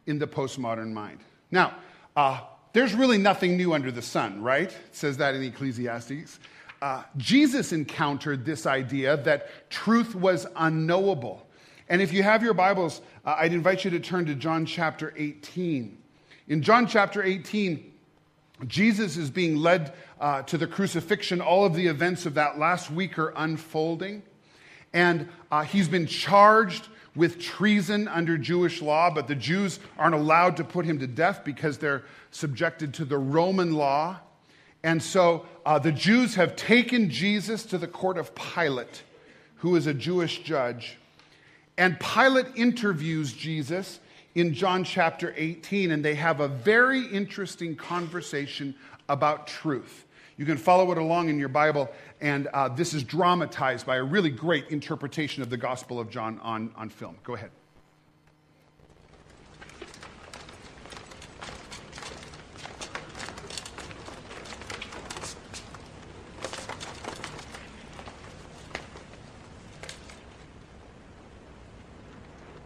in 0.06 0.18
the 0.18 0.26
postmodern 0.26 0.92
mind. 0.92 1.20
Now, 1.50 1.74
uh, 2.14 2.40
there's 2.72 2.94
really 2.94 3.18
nothing 3.18 3.56
new 3.56 3.72
under 3.72 3.90
the 3.90 4.02
sun, 4.02 4.42
right? 4.42 4.70
It 4.70 4.88
says 4.92 5.16
that 5.16 5.34
in 5.34 5.42
Ecclesiastes. 5.42 6.38
Uh, 6.82 7.02
Jesus 7.16 7.72
encountered 7.72 8.44
this 8.44 8.66
idea 8.66 9.16
that 9.18 9.70
truth 9.70 10.14
was 10.14 10.46
unknowable. 10.56 11.46
And 11.88 12.02
if 12.02 12.12
you 12.12 12.22
have 12.22 12.42
your 12.42 12.54
Bibles, 12.54 13.00
uh, 13.24 13.36
I'd 13.38 13.52
invite 13.52 13.84
you 13.84 13.90
to 13.92 14.00
turn 14.00 14.26
to 14.26 14.34
John 14.34 14.66
chapter 14.66 15.14
18. 15.16 15.96
In 16.48 16.62
John 16.62 16.86
chapter 16.86 17.22
18, 17.22 17.92
Jesus 18.66 19.16
is 19.16 19.30
being 19.30 19.56
led 19.56 19.94
uh, 20.24 20.40
to 20.40 20.56
the 20.56 20.66
crucifixion. 20.66 21.42
All 21.42 21.66
of 21.66 21.74
the 21.74 21.86
events 21.86 22.24
of 22.24 22.32
that 22.34 22.58
last 22.58 22.90
week 22.90 23.18
are 23.18 23.34
unfolding. 23.36 24.22
And 24.94 25.28
uh, 25.52 25.64
he's 25.64 25.86
been 25.86 26.06
charged 26.06 26.88
with 27.14 27.38
treason 27.38 28.08
under 28.08 28.38
Jewish 28.38 28.80
law, 28.80 29.10
but 29.10 29.28
the 29.28 29.34
Jews 29.34 29.80
aren't 29.98 30.14
allowed 30.14 30.56
to 30.56 30.64
put 30.64 30.86
him 30.86 30.98
to 31.00 31.06
death 31.06 31.42
because 31.44 31.76
they're 31.76 32.04
subjected 32.30 32.94
to 32.94 33.04
the 33.04 33.18
Roman 33.18 33.74
law. 33.74 34.16
And 34.82 35.02
so 35.02 35.44
uh, 35.66 35.78
the 35.78 35.92
Jews 35.92 36.36
have 36.36 36.56
taken 36.56 37.10
Jesus 37.10 37.66
to 37.66 37.76
the 37.76 37.86
court 37.86 38.16
of 38.16 38.34
Pilate, 38.34 39.02
who 39.56 39.76
is 39.76 39.86
a 39.86 39.92
Jewish 39.92 40.42
judge. 40.42 40.96
And 41.76 42.00
Pilate 42.00 42.46
interviews 42.56 43.34
Jesus 43.34 44.00
in 44.34 44.54
John 44.54 44.84
chapter 44.84 45.34
18, 45.36 45.90
and 45.90 46.02
they 46.02 46.14
have 46.14 46.40
a 46.40 46.48
very 46.48 47.04
interesting 47.08 47.76
conversation 47.76 48.74
about 49.06 49.46
truth. 49.46 50.03
You 50.36 50.44
can 50.44 50.56
follow 50.56 50.90
it 50.90 50.98
along 50.98 51.28
in 51.28 51.38
your 51.38 51.48
Bible, 51.48 51.90
and 52.20 52.48
uh, 52.48 52.68
this 52.68 52.92
is 52.92 53.04
dramatized 53.04 53.86
by 53.86 53.96
a 53.96 54.02
really 54.02 54.30
great 54.30 54.68
interpretation 54.68 55.42
of 55.42 55.50
the 55.50 55.56
Gospel 55.56 56.00
of 56.00 56.10
John 56.10 56.40
on, 56.40 56.72
on 56.76 56.88
film. 56.88 57.16
Go 57.22 57.34
ahead. 57.34 57.50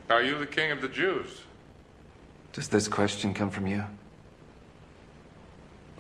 Are 0.08 0.22
you 0.22 0.38
the 0.38 0.46
king 0.46 0.70
of 0.70 0.80
the 0.80 0.88
Jews? 0.88 1.42
Does 2.52 2.68
this 2.68 2.88
question 2.88 3.34
come 3.34 3.50
from 3.50 3.66
you? 3.66 3.84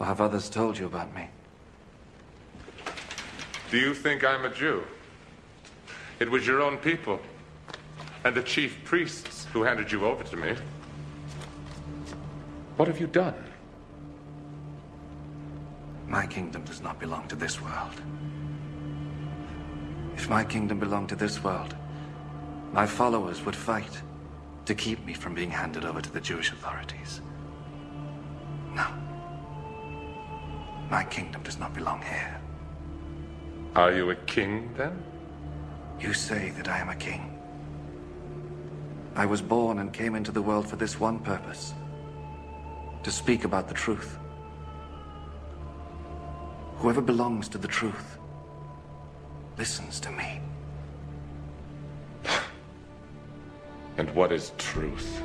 Or 0.00 0.06
have 0.06 0.20
others 0.20 0.48
told 0.48 0.78
you 0.78 0.86
about 0.86 1.14
me? 1.14 1.28
Do 3.70 3.76
you 3.76 3.92
think 3.92 4.24
I'm 4.24 4.46
a 4.46 4.48
Jew? 4.54 4.82
It 6.20 6.30
was 6.30 6.46
your 6.46 6.62
own 6.62 6.78
people 6.78 7.20
and 8.24 8.34
the 8.34 8.42
chief 8.42 8.82
priests 8.84 9.46
who 9.52 9.62
handed 9.62 9.92
you 9.92 10.06
over 10.06 10.24
to 10.24 10.36
me. 10.36 10.54
What 12.76 12.88
have 12.88 12.98
you 12.98 13.06
done? 13.06 13.34
My 16.06 16.26
kingdom 16.26 16.64
does 16.64 16.80
not 16.80 16.98
belong 16.98 17.28
to 17.28 17.36
this 17.36 17.60
world. 17.60 18.00
If 20.16 20.30
my 20.30 20.44
kingdom 20.44 20.78
belonged 20.78 21.10
to 21.10 21.16
this 21.16 21.44
world, 21.44 21.76
my 22.72 22.86
followers 22.86 23.44
would 23.44 23.54
fight 23.54 24.00
to 24.64 24.74
keep 24.74 25.04
me 25.04 25.12
from 25.12 25.34
being 25.34 25.50
handed 25.50 25.84
over 25.84 26.00
to 26.00 26.10
the 26.10 26.20
Jewish 26.20 26.52
authorities. 26.52 27.20
No. 28.74 28.86
My 30.90 31.04
kingdom 31.04 31.42
does 31.42 31.58
not 31.58 31.74
belong 31.74 32.00
here. 32.00 32.40
Are 33.74 33.92
you 33.92 34.10
a 34.10 34.14
king, 34.14 34.70
then? 34.76 35.02
You 36.00 36.12
say 36.12 36.50
that 36.56 36.68
I 36.68 36.78
am 36.78 36.88
a 36.88 36.96
king. 36.96 37.38
I 39.14 39.26
was 39.26 39.42
born 39.42 39.80
and 39.80 39.92
came 39.92 40.14
into 40.14 40.30
the 40.30 40.42
world 40.42 40.68
for 40.68 40.76
this 40.76 41.00
one 41.00 41.18
purpose 41.18 41.74
to 43.02 43.10
speak 43.10 43.44
about 43.44 43.68
the 43.68 43.74
truth. 43.74 44.18
Whoever 46.76 47.00
belongs 47.00 47.48
to 47.48 47.58
the 47.58 47.68
truth 47.68 48.18
listens 49.56 50.00
to 50.00 50.10
me. 50.10 50.40
And 53.96 54.08
what 54.14 54.30
is 54.30 54.52
truth? 54.58 55.20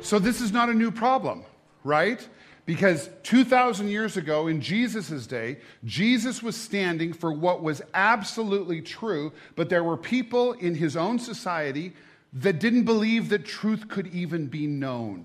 So 0.00 0.18
this 0.18 0.40
is 0.40 0.52
not 0.52 0.70
a 0.70 0.74
new 0.74 0.90
problem, 0.90 1.44
right? 1.84 2.26
Because 2.68 3.08
2,000 3.22 3.88
years 3.88 4.18
ago, 4.18 4.46
in 4.46 4.60
Jesus' 4.60 5.26
day, 5.26 5.56
Jesus 5.86 6.42
was 6.42 6.54
standing 6.54 7.14
for 7.14 7.32
what 7.32 7.62
was 7.62 7.80
absolutely 7.94 8.82
true, 8.82 9.32
but 9.56 9.70
there 9.70 9.82
were 9.82 9.96
people 9.96 10.52
in 10.52 10.74
his 10.74 10.94
own 10.94 11.18
society 11.18 11.94
that 12.34 12.60
didn't 12.60 12.84
believe 12.84 13.30
that 13.30 13.46
truth 13.46 13.88
could 13.88 14.08
even 14.08 14.48
be 14.48 14.66
known. 14.66 15.24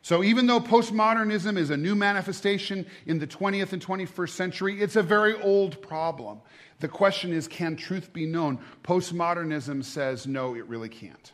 So 0.00 0.24
even 0.24 0.46
though 0.46 0.60
postmodernism 0.60 1.58
is 1.58 1.68
a 1.68 1.76
new 1.76 1.94
manifestation 1.94 2.86
in 3.04 3.18
the 3.18 3.26
20th 3.26 3.74
and 3.74 3.84
21st 3.84 4.30
century, 4.30 4.80
it's 4.80 4.96
a 4.96 5.02
very 5.02 5.38
old 5.42 5.82
problem. 5.82 6.40
The 6.80 6.88
question 6.88 7.34
is 7.34 7.46
can 7.46 7.76
truth 7.76 8.14
be 8.14 8.24
known? 8.24 8.60
Postmodernism 8.82 9.84
says 9.84 10.26
no, 10.26 10.54
it 10.54 10.64
really 10.66 10.88
can't. 10.88 11.32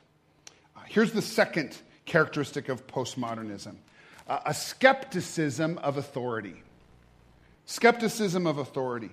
Uh, 0.77 0.81
here's 0.89 1.13
the 1.13 1.23
second 1.23 1.77
characteristic 2.07 2.69
of 2.69 2.89
postmodernism 2.89 3.77
a 4.29 4.55
skepticism 4.55 5.79
of 5.79 5.97
authority. 5.97 6.63
Skepticism 7.67 8.47
of 8.47 8.59
authority. 8.59 9.11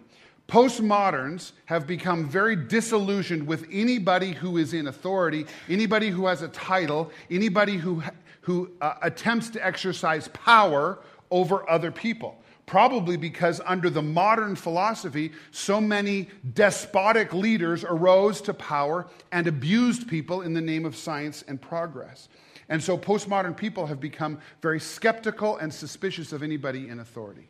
Postmoderns 0.48 1.54
have 1.66 1.88
become 1.88 2.28
very 2.28 2.56
disillusioned 2.56 3.48
with 3.48 3.66
anybody 3.72 4.34
who 4.34 4.58
is 4.58 4.74
in 4.74 4.88
authority, 4.88 5.46
anybody 5.70 6.10
who 6.10 6.26
has 6.26 6.42
a 6.42 6.50
title, 6.50 7.12
anybody 7.30 7.78
who, 7.78 8.04
who 8.42 8.70
uh, 8.82 8.96
attempts 9.02 9.50
to 9.52 9.66
exercise 9.66 10.28
power 10.30 11.00
over 11.30 11.70
other 11.70 11.92
people. 11.92 12.38
Probably 12.66 13.18
because 13.18 13.62
under 13.66 13.90
the 13.90 14.02
modern 14.02 14.56
philosophy, 14.56 15.32
so 15.52 15.82
many 15.82 16.30
despotic 16.54 17.34
leaders 17.34 17.84
arose 17.84 18.42
to 18.42 18.54
power 18.54 19.08
and 19.32 19.48
abused 19.48 20.08
people 20.08 20.42
in 20.42 20.54
the 20.54 20.62
name 20.62 20.86
of 20.86 20.96
science 20.96 21.44
and 21.48 21.62
progress. 21.62 22.30
And 22.72 22.82
so 22.82 22.98
postmodern 22.98 23.56
people 23.56 23.86
have 23.88 24.00
become 24.00 24.40
very 24.62 24.80
skeptical 24.80 25.58
and 25.58 25.74
suspicious 25.74 26.32
of 26.32 26.42
anybody 26.42 26.88
in 26.88 27.00
authority. 27.00 27.50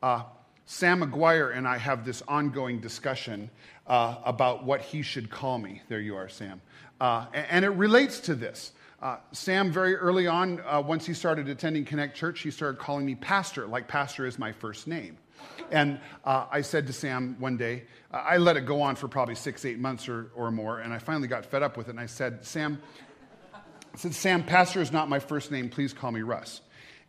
Uh, 0.00 0.22
Sam 0.66 1.00
McGuire 1.02 1.54
and 1.54 1.66
I 1.66 1.78
have 1.78 2.04
this 2.04 2.22
ongoing 2.28 2.78
discussion 2.78 3.50
uh, 3.88 4.18
about 4.24 4.64
what 4.64 4.80
he 4.80 5.02
should 5.02 5.28
call 5.30 5.58
me. 5.58 5.82
There 5.88 5.98
you 6.00 6.14
are, 6.14 6.28
Sam. 6.28 6.62
Uh, 7.00 7.26
and 7.34 7.64
it 7.64 7.70
relates 7.70 8.20
to 8.20 8.36
this. 8.36 8.70
Uh, 9.02 9.16
Sam, 9.32 9.72
very 9.72 9.96
early 9.96 10.28
on, 10.28 10.60
uh, 10.64 10.80
once 10.80 11.04
he 11.04 11.12
started 11.12 11.48
attending 11.48 11.84
Connect 11.84 12.16
Church, 12.16 12.38
he 12.40 12.52
started 12.52 12.78
calling 12.78 13.04
me 13.04 13.16
pastor, 13.16 13.66
like 13.66 13.88
pastor 13.88 14.26
is 14.26 14.38
my 14.38 14.52
first 14.52 14.86
name. 14.86 15.18
And 15.72 15.98
uh, 16.24 16.46
I 16.52 16.60
said 16.60 16.86
to 16.86 16.92
Sam 16.92 17.34
one 17.40 17.56
day, 17.56 17.82
I 18.12 18.36
let 18.36 18.56
it 18.56 18.64
go 18.64 18.80
on 18.80 18.94
for 18.94 19.08
probably 19.08 19.34
six, 19.34 19.64
eight 19.64 19.80
months 19.80 20.08
or, 20.08 20.30
or 20.36 20.52
more, 20.52 20.78
and 20.78 20.94
I 20.94 20.98
finally 20.98 21.26
got 21.26 21.44
fed 21.44 21.64
up 21.64 21.76
with 21.76 21.88
it. 21.88 21.90
And 21.90 21.98
I 21.98 22.06
said, 22.06 22.44
Sam, 22.44 22.80
said, 23.98 24.14
Sam, 24.14 24.42
pastor 24.42 24.80
is 24.80 24.92
not 24.92 25.08
my 25.08 25.18
first 25.18 25.50
name. 25.50 25.68
Please 25.68 25.92
call 25.92 26.10
me 26.12 26.22
Russ. 26.22 26.60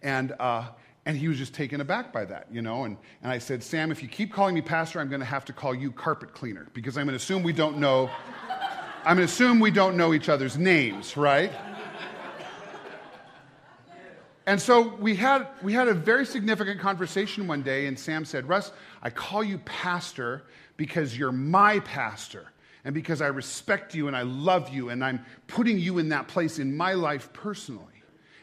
And, 0.02 0.34
uh, 0.40 0.68
and 1.06 1.18
he 1.18 1.28
was 1.28 1.38
just 1.38 1.54
taken 1.54 1.82
aback 1.82 2.12
by 2.12 2.26
that, 2.26 2.48
you 2.52 2.62
know. 2.62 2.84
And, 2.84 2.98
and 3.22 3.32
I 3.32 3.38
said, 3.38 3.64
Sam, 3.64 3.92
if 3.92 4.02
you 4.02 4.10
keep 4.10 4.34
calling 4.34 4.56
me 4.56 4.62
pastor, 4.62 5.00
I'm 5.00 5.10
going 5.10 5.22
to 5.22 5.26
have 5.26 5.46
to 5.46 5.54
call 5.54 5.74
you 5.74 5.92
carpet 5.92 6.34
cleaner 6.34 6.68
because 6.74 6.98
I'm 6.98 7.06
going 7.06 7.18
to 7.18 7.24
assume 7.24 7.44
we 7.44 7.54
don't 7.54 7.78
know. 7.78 8.10
I'm 9.06 9.18
going 9.18 9.28
to 9.28 9.34
assume 9.34 9.60
we 9.60 9.72
don't 9.72 9.98
know 9.98 10.14
each 10.14 10.30
other's 10.30 10.58
names, 10.58 11.18
right? 11.18 11.52
And 14.46 14.62
so 14.62 14.96
we 14.96 15.16
had, 15.16 15.48
we 15.62 15.72
had 15.72 15.88
a 15.88 15.94
very 15.94 16.26
significant 16.26 16.82
conversation 16.82 17.48
one 17.48 17.62
day, 17.62 17.88
and 17.88 17.98
Sam 17.98 18.26
said, 18.26 18.48
Russ, 18.50 18.74
I 19.02 19.10
call 19.10 19.42
you 19.42 19.58
pastor 19.60 20.44
because 20.76 21.18
you're 21.18 21.32
my 21.32 21.80
pastor 21.80 22.48
and 22.86 22.94
because 22.94 23.22
I 23.22 23.28
respect 23.28 23.96
you 23.96 24.08
and 24.08 24.16
I 24.16 24.24
love 24.24 24.70
you 24.70 24.90
and 24.90 25.04
I'm 25.04 25.26
putting 25.48 25.80
you 25.80 26.00
in 26.00 26.10
that 26.10 26.28
place 26.28 26.60
in 26.60 26.76
my 26.76 26.94
life 26.94 27.32
personally. 27.34 27.86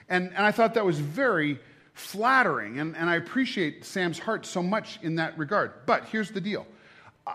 And, 0.09 0.29
and 0.29 0.45
I 0.45 0.51
thought 0.51 0.75
that 0.75 0.85
was 0.85 0.99
very 0.99 1.59
flattering, 1.93 2.81
and, 2.81 2.97
and 2.97 3.11
I 3.11 3.17
appreciate 3.17 3.85
Sam's 3.85 4.19
heart 4.19 4.47
so 4.47 4.63
much 4.63 4.99
in 5.03 5.17
that 5.17 5.37
regard. 5.39 5.73
But 5.87 6.07
here's 6.07 6.31
the 6.31 6.41
deal 6.41 6.67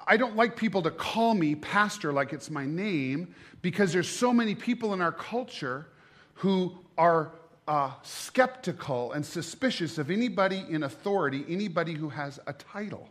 I 0.08 0.18
don't 0.18 0.36
like 0.36 0.56
people 0.56 0.82
to 0.82 0.92
call 0.92 1.34
me 1.34 1.56
pastor 1.56 2.12
like 2.12 2.34
it's 2.34 2.50
my 2.50 2.66
name 2.66 3.34
because 3.62 3.94
there's 3.94 4.10
so 4.10 4.34
many 4.34 4.56
people 4.56 4.94
in 4.94 5.02
our 5.02 5.12
culture 5.12 5.88
who 6.36 6.74
are 6.98 7.32
uh, 7.68 7.92
skeptical 8.04 9.14
and 9.14 9.26
suspicious 9.26 9.98
of 9.98 10.12
anybody 10.12 10.66
in 10.70 10.84
authority, 10.84 11.46
anybody 11.48 11.94
who 11.94 12.10
has 12.10 12.40
a 12.48 12.54
title. 12.54 13.10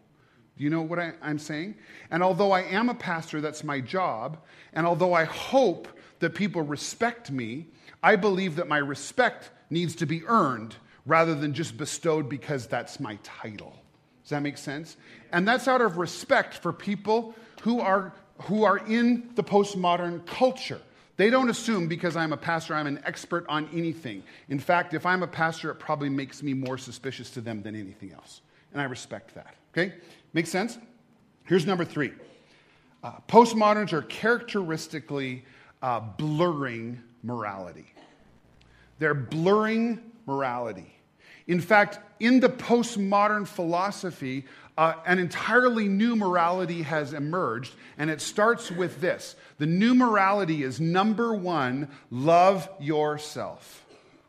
Do 0.57 0.65
you 0.65 0.71
know 0.71 0.83
what 0.83 0.99
I, 0.99 1.13
am 1.23 1.39
saying? 1.39 1.75
And 2.11 2.23
although 2.23 2.53
I 2.53 2.63
am 2.63 2.89
a 2.89 2.95
pastor, 2.95 3.41
that's 3.41 3.65
my 3.65 3.81
job, 3.81 4.39
and 4.73 4.87
although 4.87 5.13
I 5.13 5.25
hope 5.25 5.89
that 6.21 6.35
people 6.35 6.63
respect 6.63 7.31
me, 7.31 7.67
I 8.03 8.17
believe 8.17 8.57
that 8.57 8.69
my 8.69 8.79
respect 8.79 9.51
needs 9.71 9.97
to 9.97 10.07
be 10.07 10.25
earned 10.27 10.77
rather 11.07 11.35
than 11.35 11.55
just 11.55 11.77
bestowed 11.77 12.29
because 12.29 12.67
that's 12.67 13.01
my 13.01 13.19
title. 13.23 13.75
Does 14.23 14.31
that 14.31 14.43
make 14.43 14.57
sense? 14.57 14.97
And 15.33 15.47
that's 15.47 15.69
out 15.69 15.81
of 15.81 15.99
respect 15.99 16.55
for 16.55 16.73
people 16.73 17.35
who 17.63 17.81
are, 17.81 18.13
who 18.43 18.65
are 18.65 18.79
in 18.79 19.31
the 19.35 19.43
postmodern 19.43 20.25
culture. 20.25 20.81
They 21.17 21.31
don't 21.31 21.51
assume 21.51 21.89
because 21.89 22.17
I'm 22.17 22.33
a 22.33 22.37
pastor, 22.37 22.75
I'm 22.75 22.87
an 22.87 23.01
expert 23.05 23.45
on 23.49 23.69
anything. 23.73 24.23
In 24.49 24.59
fact, 24.59 24.95
if 24.95 25.05
I'm 25.05 25.23
a 25.23 25.29
pastor, 25.29 25.71
it 25.71 25.77
probably 25.77 26.09
makes 26.09 26.43
me 26.43 26.55
more 26.55 26.79
suspicious 26.79 27.31
to 27.31 27.41
them 27.41 27.63
than 27.63 27.77
anything 27.77 28.13
else. 28.13 28.41
And 28.73 28.81
I 28.81 28.85
respect 28.85 29.35
that. 29.35 29.55
Okay? 29.77 29.93
Make 30.33 30.47
sense? 30.47 30.79
Here's 31.45 31.67
number 31.67 31.85
three 31.85 32.13
uh, 33.03 33.13
postmoderns 33.29 33.93
are 33.93 34.03
characteristically 34.03 35.45
uh, 35.83 36.01
blurring 36.01 37.03
morality. 37.23 37.93
They're 38.99 39.15
blurring 39.15 40.01
morality. 40.27 40.95
In 41.49 41.61
fact, 41.61 41.99
in 42.21 42.41
the 42.41 42.49
postmodern 42.49 43.47
philosophy, 43.47 44.47
uh, 44.79 44.95
an 45.05 45.19
entirely 45.19 45.89
new 45.89 46.17
morality 46.17 46.83
has 46.83 47.13
emerged, 47.13 47.75
and 47.99 48.09
it 48.09 48.21
starts 48.21 48.71
with 48.71 49.01
this. 49.01 49.37
The 49.59 49.67
new 49.67 49.95
morality 49.95 50.63
is 50.63 50.81
number 50.81 51.35
one 51.35 51.89
love 52.11 52.69
yourself. 52.81 53.85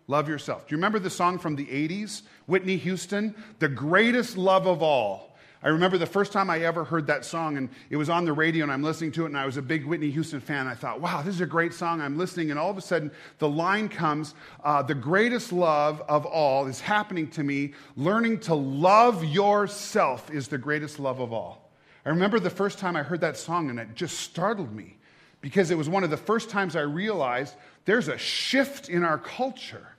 Love 0.08 0.28
yourself. 0.28 0.68
Do 0.68 0.74
you 0.74 0.78
remember 0.78 1.00
the 1.00 1.10
song 1.10 1.40
from 1.40 1.56
the 1.56 1.66
80s? 1.66 2.24
Whitney 2.48 2.78
Houston? 2.78 3.34
The 3.60 3.70
greatest 3.70 4.38
love 4.38 4.68
of 4.68 4.84
all 4.84 5.35
I 5.66 5.70
remember 5.70 5.98
the 5.98 6.06
first 6.06 6.32
time 6.32 6.52
I 6.52 6.60
ever 6.60 6.84
heard 6.84 7.08
that 7.08 7.26
song, 7.26 7.58
and 7.58 7.70
it 7.90 7.96
was 7.96 8.08
on 8.08 8.24
the 8.24 8.34
radio, 8.34 8.62
and 8.62 8.72
I'm 8.72 8.84
listening 8.84 9.12
to 9.14 9.24
it, 9.24 9.30
and 9.30 9.38
I 9.38 9.48
was 9.48 9.58
a 9.58 9.64
big 9.64 9.84
Whitney 9.84 10.12
Houston 10.12 10.40
fan. 10.40 10.68
I 10.68 10.76
thought, 10.76 11.02
wow, 11.02 11.24
this 11.24 11.34
is 11.34 11.42
a 11.42 11.48
great 11.48 11.74
song. 11.74 12.02
I'm 12.02 12.20
listening, 12.20 12.52
and 12.52 12.60
all 12.60 12.70
of 12.70 12.78
a 12.78 12.82
sudden, 12.82 13.10
the 13.40 13.50
line 13.50 13.90
comes 13.90 14.36
uh, 14.64 14.84
The 14.84 14.94
greatest 14.94 15.52
love 15.52 16.04
of 16.08 16.28
all 16.28 16.68
is 16.68 16.80
happening 16.80 17.28
to 17.32 17.44
me. 17.44 17.74
Learning 17.98 18.40
to 18.42 18.54
love 18.54 19.26
yourself 19.26 20.30
is 20.30 20.48
the 20.48 20.60
greatest 20.60 21.00
love 21.00 21.20
of 21.20 21.34
all. 21.34 21.72
I 22.06 22.10
remember 22.10 22.40
the 22.40 22.52
first 22.52 22.78
time 22.78 22.96
I 22.96 23.02
heard 23.02 23.22
that 23.22 23.36
song, 23.36 23.72
and 23.72 23.80
it 23.80 23.96
just 23.96 24.20
startled 24.20 24.72
me 24.72 24.98
because 25.42 25.72
it 25.72 25.78
was 25.80 25.90
one 25.90 26.04
of 26.04 26.12
the 26.12 26.18
first 26.18 26.52
times 26.52 26.76
I 26.76 26.82
realized 26.82 27.56
there's 27.86 28.08
a 28.08 28.20
shift 28.20 28.88
in 28.88 29.04
our 29.04 29.18
culture 29.18 29.95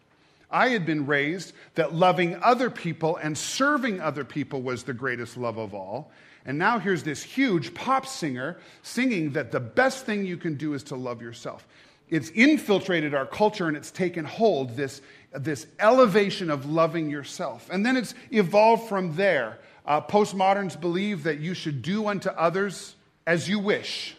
I 0.50 0.68
had 0.68 0.86
been 0.86 1.06
raised 1.06 1.52
that 1.74 1.94
loving 1.94 2.40
other 2.42 2.70
people 2.70 3.16
and 3.16 3.36
serving 3.36 4.00
other 4.00 4.24
people 4.24 4.62
was 4.62 4.84
the 4.84 4.94
greatest 4.94 5.36
love 5.36 5.58
of 5.58 5.74
all. 5.74 6.12
And 6.44 6.58
now 6.58 6.78
here's 6.78 7.02
this 7.02 7.22
huge 7.22 7.74
pop 7.74 8.06
singer 8.06 8.58
singing 8.82 9.32
that 9.32 9.50
the 9.50 9.60
best 9.60 10.06
thing 10.06 10.24
you 10.24 10.36
can 10.36 10.54
do 10.54 10.74
is 10.74 10.84
to 10.84 10.96
love 10.96 11.20
yourself. 11.20 11.66
It's 12.08 12.30
infiltrated 12.30 13.14
our 13.14 13.26
culture 13.26 13.66
and 13.66 13.76
it's 13.76 13.90
taken 13.90 14.24
hold, 14.24 14.76
this, 14.76 15.02
this 15.32 15.66
elevation 15.80 16.50
of 16.50 16.64
loving 16.64 17.10
yourself. 17.10 17.68
And 17.70 17.84
then 17.84 17.96
it's 17.96 18.14
evolved 18.30 18.88
from 18.88 19.16
there. 19.16 19.58
Uh, 19.84 20.00
postmoderns 20.00 20.80
believe 20.80 21.24
that 21.24 21.40
you 21.40 21.54
should 21.54 21.82
do 21.82 22.06
unto 22.06 22.28
others 22.30 22.94
as 23.26 23.48
you 23.48 23.58
wish. 23.58 24.16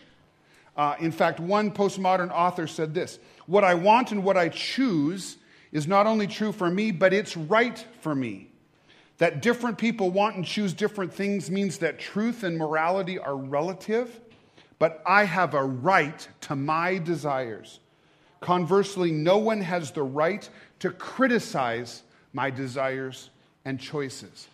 Uh, 0.75 0.95
in 0.99 1.11
fact, 1.11 1.39
one 1.39 1.71
postmodern 1.71 2.31
author 2.31 2.67
said 2.67 2.93
this 2.93 3.19
What 3.45 3.63
I 3.63 3.73
want 3.73 4.11
and 4.11 4.23
what 4.23 4.35
I 4.35 4.49
choose 4.49 5.37
is 5.71 5.87
not 5.87 6.07
only 6.07 6.27
true 6.27 6.51
for 6.51 6.69
me, 6.69 6.91
but 6.91 7.13
it's 7.13 7.35
right 7.35 7.85
for 8.01 8.15
me. 8.15 8.49
That 9.17 9.41
different 9.41 9.77
people 9.77 10.11
want 10.11 10.35
and 10.35 10.45
choose 10.45 10.73
different 10.73 11.13
things 11.13 11.49
means 11.49 11.79
that 11.79 11.99
truth 11.99 12.43
and 12.43 12.57
morality 12.57 13.17
are 13.17 13.35
relative, 13.35 14.19
but 14.79 15.01
I 15.05 15.23
have 15.23 15.53
a 15.53 15.63
right 15.63 16.27
to 16.41 16.55
my 16.55 16.99
desires. 16.99 17.79
Conversely, 18.41 19.11
no 19.11 19.37
one 19.37 19.61
has 19.61 19.91
the 19.91 20.03
right 20.03 20.47
to 20.79 20.91
criticize 20.91 22.03
my 22.33 22.51
desires 22.51 23.31
and 23.65 23.79
choices. 23.79 24.47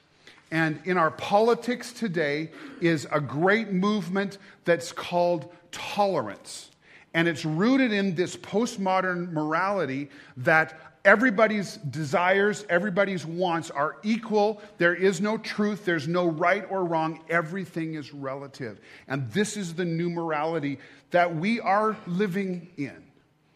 And 0.52 0.80
in 0.86 0.98
our 0.98 1.12
politics 1.12 1.92
today 1.92 2.52
is 2.80 3.08
a 3.12 3.20
great 3.20 3.72
movement 3.72 4.38
that's 4.66 4.92
called 4.92 5.52
tolerance. 5.72 6.70
And 7.14 7.28
it's 7.28 7.44
rooted 7.44 7.92
in 7.92 8.16
this 8.16 8.38
postmodern 8.38 9.32
morality 9.32 10.10
that 10.38 10.93
Everybody's 11.06 11.76
desires, 11.78 12.66
everybody's 12.70 13.26
wants 13.26 13.70
are 13.70 13.98
equal. 14.04 14.62
There 14.78 14.96
is 14.96 15.20
no 15.20 15.38
truth, 15.38 15.84
there's 15.84 16.08
no 16.08 16.28
right 16.28 16.66
or 16.70 16.86
wrong. 16.86 17.20
Everything 17.30 17.96
is 17.96 18.14
relative. 18.14 18.80
And 19.10 19.30
this 19.32 19.58
is 19.58 19.74
the 19.74 19.84
new 19.84 20.10
morality 20.10 20.80
that 21.12 21.36
we 21.36 21.60
are 21.60 21.98
living 22.08 22.70
in. 22.78 23.04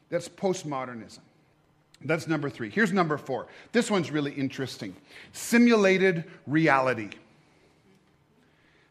That's 0.10 0.28
postmodernism. 0.28 1.20
That's 2.04 2.28
number 2.28 2.50
three. 2.50 2.70
Here's 2.70 2.92
number 2.92 3.18
four. 3.18 3.48
This 3.72 3.90
one's 3.90 4.12
really 4.12 4.34
interesting 4.34 4.96
simulated 5.32 6.26
reality. 6.46 7.12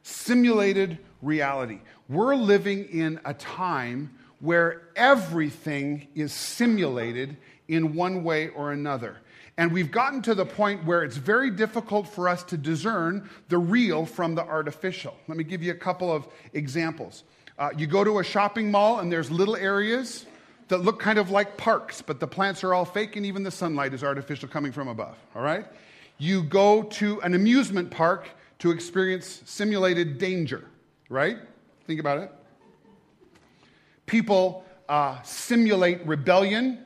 Simulated 0.02 0.98
reality. 1.20 1.80
We're 2.08 2.36
living 2.36 2.84
in 2.86 3.20
a 3.24 3.34
time 3.34 4.16
where 4.40 4.82
everything 4.96 6.08
is 6.14 6.32
simulated 6.32 7.36
in 7.68 7.94
one 7.94 8.24
way 8.24 8.48
or 8.48 8.72
another. 8.72 9.18
And 9.58 9.72
we've 9.72 9.90
gotten 9.90 10.20
to 10.22 10.34
the 10.34 10.44
point 10.44 10.84
where 10.84 11.02
it's 11.02 11.16
very 11.16 11.50
difficult 11.50 12.08
for 12.08 12.28
us 12.28 12.42
to 12.44 12.58
discern 12.58 13.28
the 13.48 13.58
real 13.58 14.04
from 14.04 14.34
the 14.34 14.42
artificial. 14.42 15.16
Let 15.28 15.38
me 15.38 15.44
give 15.44 15.62
you 15.62 15.72
a 15.72 15.76
couple 15.76 16.12
of 16.12 16.28
examples. 16.52 17.24
Uh, 17.58 17.70
you 17.76 17.86
go 17.86 18.04
to 18.04 18.18
a 18.18 18.24
shopping 18.24 18.70
mall 18.70 19.00
and 19.00 19.10
there's 19.10 19.30
little 19.30 19.56
areas 19.56 20.26
that 20.68 20.78
look 20.78 21.00
kind 21.00 21.18
of 21.18 21.30
like 21.30 21.56
parks, 21.56 22.02
but 22.02 22.20
the 22.20 22.26
plants 22.26 22.64
are 22.64 22.74
all 22.74 22.84
fake 22.84 23.16
and 23.16 23.24
even 23.24 23.42
the 23.42 23.50
sunlight 23.50 23.94
is 23.94 24.04
artificial 24.04 24.48
coming 24.48 24.72
from 24.72 24.88
above, 24.88 25.16
all 25.34 25.42
right? 25.42 25.64
You 26.18 26.42
go 26.42 26.82
to 26.82 27.20
an 27.22 27.34
amusement 27.34 27.90
park 27.90 28.28
to 28.58 28.70
experience 28.72 29.42
simulated 29.46 30.18
danger, 30.18 30.64
right? 31.08 31.38
Think 31.86 32.00
about 32.00 32.18
it. 32.18 32.32
People 34.06 34.64
uh, 34.88 35.20
simulate 35.22 36.06
rebellion 36.06 36.84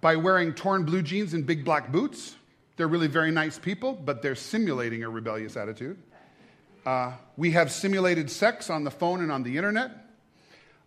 by 0.00 0.16
wearing 0.16 0.52
torn 0.54 0.84
blue 0.84 1.02
jeans 1.02 1.34
and 1.34 1.46
big 1.46 1.64
black 1.64 1.90
boots. 1.92 2.36
They're 2.76 2.88
really 2.88 3.08
very 3.08 3.30
nice 3.30 3.58
people, 3.58 3.92
but 3.92 4.22
they're 4.22 4.34
simulating 4.34 5.04
a 5.04 5.10
rebellious 5.10 5.56
attitude. 5.56 5.98
Uh, 6.84 7.12
we 7.36 7.52
have 7.52 7.70
simulated 7.70 8.30
sex 8.30 8.70
on 8.70 8.84
the 8.84 8.90
phone 8.90 9.20
and 9.20 9.30
on 9.30 9.42
the 9.42 9.56
internet. 9.56 9.90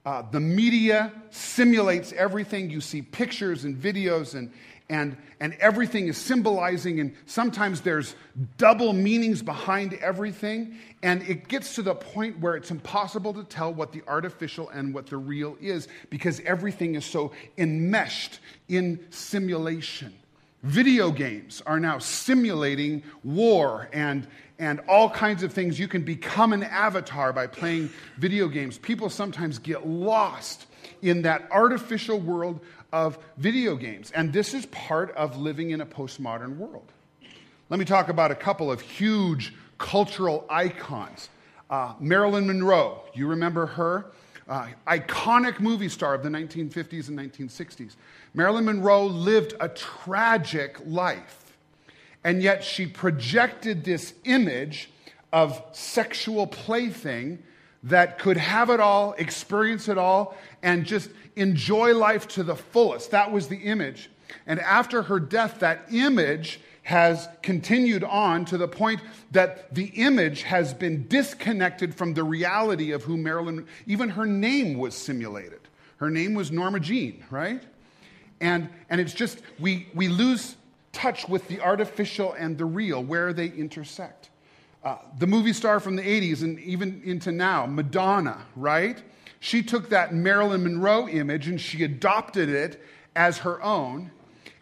Uh, 0.06 0.24
the 0.30 0.40
media 0.40 1.12
simulates 1.32 2.14
everything. 2.14 2.70
You 2.70 2.82
see 2.82 3.02
pictures 3.02 3.64
and 3.64 3.76
videos, 3.76 4.36
and, 4.36 4.52
and, 4.90 5.18
and 5.40 5.54
everything 5.60 6.08
is 6.08 6.18
symbolizing, 6.18 7.00
and 7.00 7.16
sometimes 7.26 7.82
there's 7.82 8.16
double 8.58 8.94
meanings 8.94 9.42
behind 9.42 9.94
everything. 9.96 10.78
And 11.02 11.24
it 11.24 11.48
gets 11.48 11.76
to 11.76 11.82
the 11.82 11.96
point 11.96 12.40
where 12.40 12.56
it's 12.56 12.72
impossible 12.72 13.34
to 13.34 13.44
tell 13.44 13.74
what 13.74 13.92
the 13.92 14.04
artificial 14.08 14.70
and 14.70 14.94
what 14.94 15.08
the 15.08 15.18
real 15.18 15.58
is 15.60 15.88
because 16.10 16.40
everything 16.42 16.96
is 16.96 17.06
so 17.06 17.32
enmeshed 17.58 18.40
in 18.68 19.06
simulation. 19.10 20.14
Video 20.64 21.12
games 21.12 21.62
are 21.68 21.80
now 21.80 22.00
simulating 22.00 23.04
war 23.24 23.88
and, 23.94 24.28
and 24.58 24.82
all 24.88 25.10
kinds 25.10 25.44
of 25.44 25.54
things. 25.54 25.80
You 25.80 25.88
can 25.88 26.02
become 26.04 26.54
an 26.54 26.64
avatar 26.64 27.32
by 27.32 27.46
playing 27.46 27.90
video 28.18 28.48
games. 28.48 28.80
People 28.80 29.10
sometimes 29.10 29.60
get 29.60 29.88
lost 29.88 30.66
in 31.02 31.22
that 31.22 31.48
artificial 31.52 32.20
world 32.20 32.60
of 32.96 33.20
video 33.36 33.76
games. 33.76 34.10
And 34.12 34.32
this 34.32 34.54
is 34.54 34.66
part 34.68 35.12
of 35.18 35.36
living 35.36 35.72
in 35.72 35.82
a 35.82 35.86
postmodern 35.86 36.56
world. 36.56 36.94
Let 37.70 37.78
me 37.78 37.86
talk 37.86 38.08
about 38.08 38.32
a 38.32 38.36
couple 38.36 38.72
of 38.72 38.80
huge 38.80 39.54
cultural 39.78 40.46
icons. 40.50 41.28
Uh, 41.70 41.96
Marilyn 42.00 42.48
Monroe, 42.48 43.02
you 43.14 43.28
remember 43.28 43.66
her? 43.66 44.06
Uh, 44.48 44.68
iconic 44.88 45.60
movie 45.60 45.90
star 45.90 46.14
of 46.14 46.24
the 46.24 46.30
1950s 46.30 47.10
and 47.10 47.20
1960s. 47.20 47.96
Marilyn 48.34 48.64
Monroe 48.64 49.08
lived 49.08 49.56
a 49.60 49.68
tragic 49.68 50.78
life, 50.86 51.58
and 52.24 52.42
yet 52.42 52.64
she 52.64 52.86
projected 52.86 53.84
this 53.84 54.14
image 54.24 54.90
of 55.34 55.62
sexual 55.74 56.48
plaything 56.48 57.44
that 57.86 58.20
could 58.20 58.38
have 58.38 58.70
it 58.70 58.80
all, 58.80 59.14
experience 59.14 59.88
it 59.88 59.98
all, 59.98 60.36
and 60.64 60.86
just 60.86 61.10
enjoy 61.36 61.96
life 61.96 62.28
to 62.28 62.44
the 62.44 62.56
fullest. 62.56 63.12
That 63.12 63.32
was 63.32 63.48
the 63.48 63.58
image. 63.58 64.10
And 64.48 64.60
after 64.60 65.04
her 65.04 65.20
death, 65.20 65.60
that 65.60 65.86
image 65.92 66.60
has 66.84 67.28
continued 67.42 68.04
on 68.04 68.46
to 68.46 68.58
the 68.58 68.68
point 68.68 69.02
that 69.32 69.74
the 69.74 69.86
image 69.96 70.44
has 70.44 70.74
been 70.74 71.08
disconnected 71.08 71.94
from 71.96 72.14
the 72.14 72.24
reality 72.24 72.92
of 72.92 73.04
who 73.04 73.18
Marilyn, 73.18 73.66
even 73.88 74.10
her 74.10 74.26
name 74.26 74.78
was 74.78 74.96
simulated. 74.96 75.62
Her 75.98 76.10
name 76.10 76.34
was 76.34 76.52
Norma 76.52 76.80
Jean, 76.80 77.24
right? 77.30 77.64
And, 78.42 78.70
and 78.90 79.02
it's 79.02 79.14
just, 79.14 79.42
we, 79.60 79.88
we 79.96 80.08
lose 80.08 80.58
touch 80.92 81.28
with 81.28 81.48
the 81.48 81.60
artificial 81.62 82.34
and 82.34 82.58
the 82.58 82.66
real, 82.66 83.04
where 83.04 83.34
they 83.34 83.48
intersect. 83.48 84.30
Uh, 84.86 84.98
the 85.18 85.26
movie 85.26 85.52
star 85.52 85.80
from 85.80 85.96
the 85.96 86.04
80s 86.04 86.44
and 86.44 86.60
even 86.60 87.02
into 87.04 87.32
now, 87.32 87.66
Madonna, 87.66 88.46
right? 88.56 89.02
She 89.40 89.64
took 89.64 89.90
that 89.90 90.14
Marilyn 90.14 90.62
Monroe 90.62 91.08
image 91.08 91.48
and 91.48 91.60
she 91.60 91.84
adopted 91.84 92.50
it 92.50 92.84
as 93.16 93.40
her 93.40 93.60
own. 93.64 94.12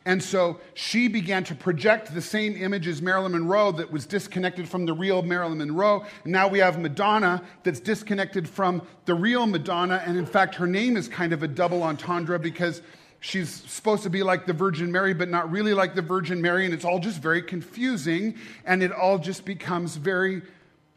And 0.05 0.23
so 0.23 0.61
she 0.75 1.09
began 1.09 1.43
to 1.45 1.55
project 1.55 2.13
the 2.13 2.21
same 2.21 2.55
image 2.55 2.87
as 2.87 3.01
Marilyn 3.01 3.33
Monroe 3.33 3.73
that 3.73 3.91
was 3.91 4.05
disconnected 4.05 4.67
from 4.67 4.85
the 4.85 4.93
real 4.93 5.21
Marilyn 5.23 5.57
Monroe. 5.57 6.05
And 6.23 6.31
now 6.31 6.47
we 6.47 6.59
have 6.59 6.79
Madonna 6.79 7.43
that's 7.63 7.81
disconnected 7.81 8.47
from 8.47 8.81
the 9.03 9.15
real 9.15 9.45
Madonna. 9.45 10.03
And 10.05 10.17
in 10.17 10.25
fact, 10.25 10.55
her 10.55 10.67
name 10.67 10.95
is 10.95 11.09
kind 11.09 11.33
of 11.33 11.43
a 11.43 11.49
double 11.49 11.83
entendre 11.83 12.39
because 12.39 12.81
she's 13.23 13.49
supposed 13.49 14.03
to 14.03 14.09
be 14.09 14.21
like 14.21 14.45
the 14.45 14.53
Virgin 14.53 14.91
Mary, 14.91 15.13
but 15.13 15.29
not 15.29 15.49
really 15.49 15.73
like 15.73 15.95
the 15.95 16.01
Virgin 16.01 16.41
Mary, 16.41 16.65
and 16.65 16.73
it's 16.73 16.85
all 16.85 16.99
just 16.99 17.21
very 17.21 17.41
confusing, 17.41 18.35
and 18.65 18.83
it 18.83 18.91
all 18.91 19.17
just 19.17 19.45
becomes 19.45 19.95
very 19.95 20.41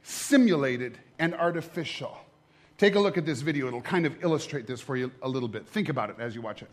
simulated 0.02 0.98
and 1.18 1.34
artificial. 1.34 2.18
Take 2.78 2.96
a 2.96 3.00
look 3.00 3.16
at 3.16 3.24
this 3.24 3.40
video, 3.40 3.68
it'll 3.68 3.80
kind 3.80 4.06
of 4.06 4.22
illustrate 4.24 4.66
this 4.66 4.80
for 4.80 4.96
you 4.96 5.10
a 5.22 5.28
little 5.28 5.48
bit. 5.48 5.66
Think 5.68 5.88
about 5.88 6.10
it 6.10 6.16
as 6.18 6.34
you 6.34 6.42
watch 6.42 6.62
it. 6.62 6.68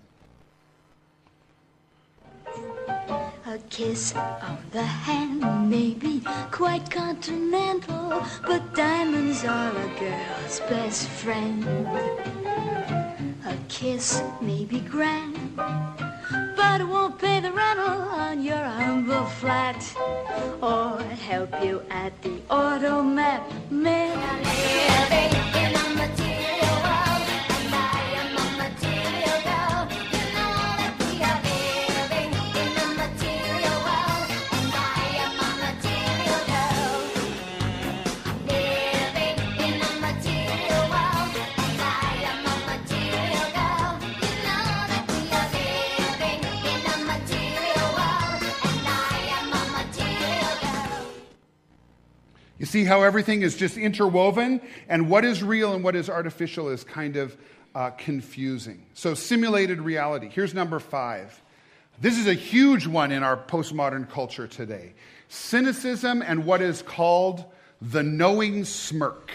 A 3.46 3.58
kiss 3.70 4.16
on 4.16 4.58
the 4.72 4.82
hand 4.82 5.70
may 5.70 5.94
be 5.94 6.24
quite 6.50 6.90
continental, 6.90 8.24
but 8.42 8.74
diamonds 8.74 9.46
are 9.46 9.70
a 9.70 10.00
girl's 10.00 10.60
best 10.62 11.08
friend. 11.10 12.43
Kiss 13.70 14.22
may 14.42 14.66
be 14.66 14.80
grand, 14.80 15.56
but 15.56 16.82
it 16.82 16.88
won't 16.88 17.18
pay 17.18 17.40
the 17.40 17.52
rental 17.52 17.86
on 17.86 18.44
your 18.44 18.58
humble 18.58 19.26
flat 19.26 19.82
or 20.62 21.02
help 21.02 21.50
you 21.64 21.82
at 21.90 22.14
the 22.22 22.42
automat 22.50 23.42
man. 23.72 24.44
You 25.56 25.93
see 52.74 52.84
how 52.84 53.04
everything 53.04 53.44
is 53.44 53.56
just 53.56 53.78
interwoven, 53.78 54.60
and 54.90 55.08
what 55.08 55.24
is 55.24 55.44
real 55.44 55.76
and 55.76 55.84
what 55.84 55.96
is 55.96 56.10
artificial 56.10 56.70
is 56.70 56.84
kind 56.84 57.18
of 57.18 57.38
uh, 57.76 57.92
confusing. 57.92 58.84
So, 58.96 59.14
simulated 59.14 59.80
reality. 59.80 60.28
Here's 60.28 60.56
number 60.56 60.80
five. 60.80 61.40
This 62.02 62.18
is 62.18 62.26
a 62.26 62.34
huge 62.34 62.88
one 62.88 63.12
in 63.12 63.22
our 63.22 63.38
postmodern 63.38 64.10
culture 64.10 64.48
today 64.48 64.94
cynicism 65.30 66.24
and 66.24 66.46
what 66.46 66.64
is 66.64 66.82
called 66.82 67.46
the 67.80 68.02
knowing 68.02 68.66
smirk. 68.66 69.32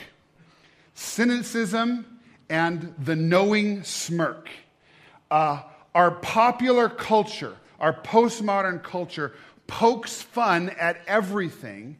Cynicism 0.94 2.18
and 2.48 2.92
the 2.98 3.14
knowing 3.14 3.84
smirk. 3.84 4.48
Uh, 5.30 5.62
our 5.94 6.10
popular 6.10 6.88
culture, 6.88 7.54
our 7.78 7.92
postmodern 7.92 8.82
culture, 8.82 9.32
pokes 9.68 10.22
fun 10.22 10.70
at 10.70 11.00
everything 11.06 11.98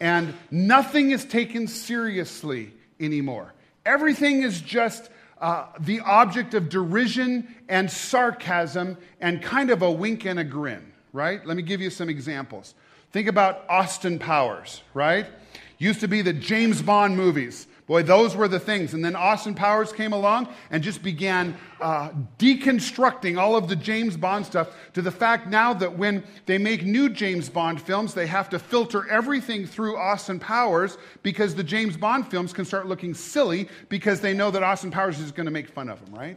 and 0.00 0.34
nothing 0.50 1.10
is 1.10 1.24
taken 1.24 1.66
seriously 1.66 2.72
anymore. 3.00 3.54
Everything 3.84 4.42
is 4.42 4.60
just 4.60 5.10
uh, 5.40 5.66
the 5.80 6.00
object 6.00 6.54
of 6.54 6.68
derision 6.68 7.54
and 7.68 7.90
sarcasm 7.90 8.96
and 9.20 9.42
kind 9.42 9.70
of 9.70 9.82
a 9.82 9.90
wink 9.90 10.24
and 10.24 10.38
a 10.38 10.44
grin, 10.44 10.92
right? 11.12 11.44
Let 11.46 11.56
me 11.56 11.62
give 11.62 11.80
you 11.80 11.90
some 11.90 12.08
examples. 12.08 12.74
Think 13.12 13.28
about 13.28 13.64
Austin 13.68 14.18
Powers, 14.18 14.82
right? 14.94 15.26
Used 15.78 16.00
to 16.00 16.08
be 16.08 16.22
the 16.22 16.32
James 16.32 16.82
Bond 16.82 17.16
movies. 17.16 17.66
Boy, 17.88 18.02
those 18.02 18.36
were 18.36 18.48
the 18.48 18.60
things. 18.60 18.92
And 18.92 19.02
then 19.02 19.16
Austin 19.16 19.54
Powers 19.54 19.92
came 19.92 20.12
along 20.12 20.48
and 20.70 20.82
just 20.82 21.02
began 21.02 21.56
uh, 21.80 22.10
deconstructing 22.38 23.38
all 23.38 23.56
of 23.56 23.66
the 23.66 23.74
James 23.74 24.14
Bond 24.14 24.44
stuff 24.44 24.76
to 24.92 25.00
the 25.00 25.10
fact 25.10 25.48
now 25.48 25.72
that 25.72 25.96
when 25.96 26.22
they 26.44 26.58
make 26.58 26.84
new 26.84 27.08
James 27.08 27.48
Bond 27.48 27.80
films, 27.80 28.12
they 28.12 28.26
have 28.26 28.50
to 28.50 28.58
filter 28.58 29.08
everything 29.08 29.66
through 29.66 29.96
Austin 29.96 30.38
Powers 30.38 30.98
because 31.22 31.54
the 31.54 31.64
James 31.64 31.96
Bond 31.96 32.30
films 32.30 32.52
can 32.52 32.66
start 32.66 32.86
looking 32.86 33.14
silly 33.14 33.70
because 33.88 34.20
they 34.20 34.34
know 34.34 34.50
that 34.50 34.62
Austin 34.62 34.90
Powers 34.90 35.18
is 35.18 35.32
going 35.32 35.46
to 35.46 35.50
make 35.52 35.68
fun 35.68 35.88
of 35.88 36.04
them, 36.04 36.14
right? 36.14 36.36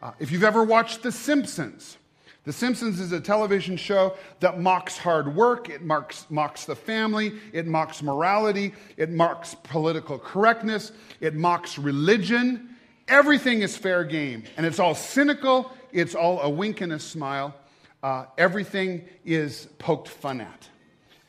Uh, 0.00 0.12
if 0.20 0.30
you've 0.30 0.44
ever 0.44 0.62
watched 0.62 1.02
The 1.02 1.10
Simpsons, 1.10 1.98
the 2.46 2.52
Simpsons 2.52 3.00
is 3.00 3.10
a 3.10 3.20
television 3.20 3.76
show 3.76 4.14
that 4.38 4.60
mocks 4.60 4.96
hard 4.96 5.34
work, 5.34 5.68
it 5.68 5.82
mocks, 5.82 6.26
mocks 6.30 6.64
the 6.64 6.76
family, 6.76 7.32
it 7.52 7.66
mocks 7.66 8.04
morality, 8.04 8.72
it 8.96 9.10
mocks 9.10 9.56
political 9.64 10.16
correctness, 10.16 10.92
it 11.20 11.34
mocks 11.34 11.76
religion. 11.76 12.76
Everything 13.08 13.62
is 13.62 13.76
fair 13.76 14.04
game, 14.04 14.44
and 14.56 14.64
it's 14.64 14.78
all 14.78 14.94
cynical, 14.94 15.72
it's 15.92 16.14
all 16.14 16.40
a 16.40 16.48
wink 16.48 16.80
and 16.80 16.92
a 16.92 17.00
smile. 17.00 17.52
Uh, 18.00 18.26
everything 18.38 19.04
is 19.24 19.66
poked 19.78 20.06
fun 20.06 20.40
at. 20.40 20.68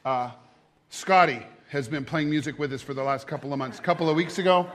Uh, 0.06 0.30
Scotty 0.90 1.42
has 1.70 1.88
been 1.88 2.06
playing 2.06 2.30
music 2.30 2.60
with 2.60 2.72
us 2.72 2.84
for 2.84 2.94
the 2.94 3.04
last 3.04 3.26
couple 3.26 3.52
of 3.52 3.58
months. 3.58 3.80
A 3.80 3.82
couple 3.82 4.08
of 4.08 4.16
weeks 4.16 4.38
ago, 4.38 4.70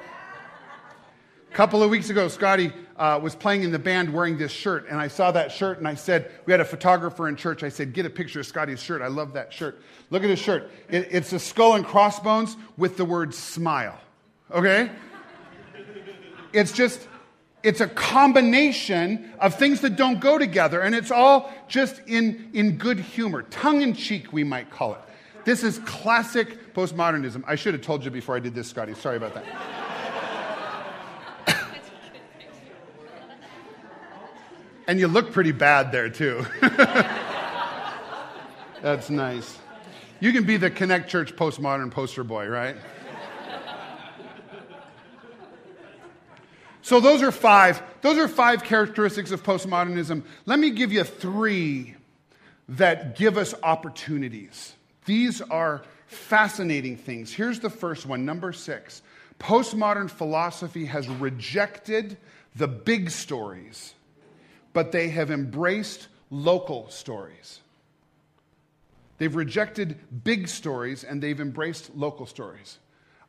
couple 1.53 1.83
of 1.83 1.91
weeks 1.91 2.11
ago, 2.11 2.29
Scotty 2.29 2.73
uh, 2.97 3.19
was 3.23 3.35
playing 3.35 3.63
in 3.63 3.71
the 3.71 3.79
band 3.79 4.13
wearing 4.13 4.39
this 4.39 4.53
shirt, 4.53 4.89
and 4.89 4.99
I 4.99 5.09
saw 5.09 5.31
that 5.33 5.53
shirt, 5.53 5.79
and 5.79 5.87
I 5.87 5.95
said, 5.95 6.31
We 6.47 6.53
had 6.53 6.61
a 6.61 6.65
photographer 6.65 7.29
in 7.29 7.37
church. 7.37 7.63
I 7.63 7.69
said, 7.69 7.93
Get 7.93 8.07
a 8.07 8.11
picture 8.11 8.41
of 8.41 8.47
Scotty's 8.47 8.83
shirt. 8.83 9.03
I 9.03 9.09
love 9.09 9.33
that 9.35 9.53
shirt. 9.53 9.83
Look 10.11 10.23
at 10.23 10.31
his 10.31 10.39
shirt. 10.39 10.71
It, 10.89 11.09
it's 11.11 11.33
a 11.33 11.39
skull 11.39 11.75
and 11.75 11.85
crossbones 11.85 12.57
with 12.77 12.97
the 12.97 13.05
word 13.05 13.35
smile. 13.35 13.99
Okay? 14.51 14.91
It's 16.53 16.73
just, 16.73 17.09
it's 17.63 17.81
a 17.81 17.89
combination 17.89 19.33
of 19.39 19.55
things 19.55 19.81
that 19.83 19.97
don't 19.97 20.21
go 20.21 20.39
together, 20.39 20.81
and 20.81 20.95
it's 20.95 21.11
all 21.11 21.53
just 21.69 22.01
in, 22.07 22.51
in 22.53 22.77
good 22.77 22.99
humor, 22.99 23.43
tongue 23.43 23.83
in 23.83 23.95
cheek, 23.95 24.33
we 24.33 24.45
might 24.45 24.71
call 24.71 24.95
it. 24.95 25.01
This 25.45 25.65
is 25.65 25.81
classic 25.81 26.73
postmodernism. 26.75 27.43
I 27.47 27.57
should 27.57 27.75
have 27.75 27.83
told 27.83 28.05
you 28.05 28.11
before 28.11 28.37
I 28.37 28.39
did 28.39 28.55
this, 28.55 28.69
Scotty. 28.69 28.95
Sorry 28.95 29.17
about 29.17 29.35
that. 29.35 29.45
And 34.93 35.01
you 35.01 35.09
look 35.09 35.33
pretty 35.33 35.53
bad 35.53 35.91
there, 35.91 36.11
too. 36.11 36.45
That's 38.83 39.09
nice. 39.09 39.57
You 40.21 40.33
can 40.33 40.45
be 40.45 40.59
the 40.59 40.69
Connect 40.69 41.09
Church 41.09 41.35
postmodern 41.35 41.91
poster 41.91 42.23
boy, 42.23 42.47
right? 42.47 42.77
So 46.83 47.01
those 47.01 47.23
are 47.23 47.33
five. 47.33 47.83
Those 48.03 48.19
are 48.19 48.29
five 48.29 48.65
characteristics 48.65 49.31
of 49.31 49.43
postmodernism. 49.43 50.25
Let 50.45 50.59
me 50.59 50.69
give 50.69 50.93
you 50.93 51.05
three 51.05 51.95
that 52.69 53.17
give 53.17 53.39
us 53.39 53.55
opportunities. 53.63 54.75
These 55.07 55.41
are 55.41 55.85
fascinating 56.05 56.99
things. 56.99 57.33
Here's 57.33 57.61
the 57.61 57.71
first 57.71 58.05
one, 58.05 58.27
number 58.27 58.53
6. 58.53 59.01
Postmodern 59.39 60.11
philosophy 60.11 60.85
has 60.85 61.09
rejected 61.09 62.19
the 62.55 62.69
big 62.69 63.09
stories 63.09 63.95
but 64.73 64.93
they 64.93 65.09
have 65.11 65.31
embraced 65.31 66.09
local 66.31 66.89
stories. 66.89 67.61
They've 69.19 69.35
rejected 69.35 69.99
big 70.25 70.49
stories 70.49 71.05
and 71.05 71.23
they've 71.23 71.41
embraced 71.41 71.95
local 71.95 72.27
stories. 72.27 72.79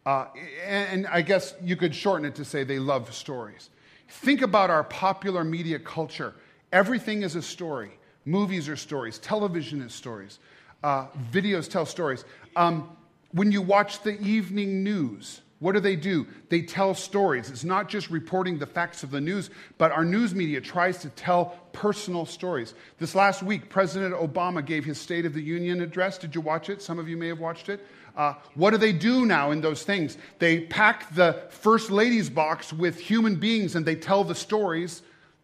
Uh, 0.06 0.26
and, 0.66 1.06
and 1.06 1.08
I 1.08 1.22
guess 1.22 1.54
you 1.62 1.76
could 1.76 1.94
shorten 1.94 2.26
it 2.26 2.36
to 2.36 2.46
say 2.46 2.64
they 2.64 2.80
love 2.80 3.14
stories. 3.14 3.70
Think 4.10 4.42
about 4.42 4.70
our 4.70 4.84
popular 4.84 5.44
media 5.44 5.80
culture. 5.80 6.34
Everything 6.72 7.22
is 7.22 7.36
a 7.36 7.42
story. 7.42 7.92
Movies 8.26 8.70
are 8.70 8.76
stories, 8.76 9.20
television 9.20 9.82
is 9.82 9.94
stories, 9.94 10.40
uh, 10.84 11.08
videos 11.32 11.70
tell 11.70 11.86
stories. 11.86 12.24
Um, 12.56 12.90
when 13.34 13.52
you 13.52 13.62
watch 13.62 14.02
the 14.02 14.20
evening 14.22 14.84
news, 14.84 15.42
what 15.64 15.76
do 15.76 15.80
they 15.80 15.96
do? 15.96 16.28
They 16.50 16.62
tell 16.62 16.94
stories. 16.94 17.50
It's 17.50 17.64
not 17.64 17.88
just 17.88 18.10
reporting 18.10 18.60
the 18.60 18.66
facts 18.66 19.02
of 19.02 19.12
the 19.12 19.22
news, 19.22 19.50
but 19.78 19.94
our 19.94 20.04
news 20.04 20.36
media 20.36 20.60
tries 20.60 20.98
to 20.98 21.10
tell 21.12 21.58
personal 21.72 22.26
stories. 22.26 22.74
This 23.00 23.16
last 23.16 23.42
week, 23.42 23.70
President 23.70 24.14
Obama 24.14 24.64
gave 24.64 24.84
his 24.84 25.00
State 25.00 25.26
of 25.26 25.34
the 25.34 25.42
Union 25.42 25.80
address. 25.80 26.18
Did 26.18 26.36
you 26.36 26.42
watch 26.42 26.70
it? 26.70 26.82
Some 26.82 27.00
of 27.00 27.08
you 27.08 27.16
may 27.16 27.30
have 27.30 27.40
watched 27.40 27.70
it. 27.70 27.80
Uh, 28.18 28.34
what 28.56 28.72
do 28.72 28.78
they 28.78 28.92
do 28.92 29.26
now 29.26 29.52
in 29.52 29.62
those 29.62 29.84
things? 29.84 30.18
They 30.38 30.66
pack 30.66 31.16
the 31.16 31.46
First 31.50 31.90
Lady's 31.92 32.30
box 32.30 32.74
with 32.74 33.00
human 33.00 33.38
beings 33.38 33.78
and 33.78 33.86
they 33.86 33.96
tell 33.96 34.26
the 34.26 34.36
stories 34.36 35.02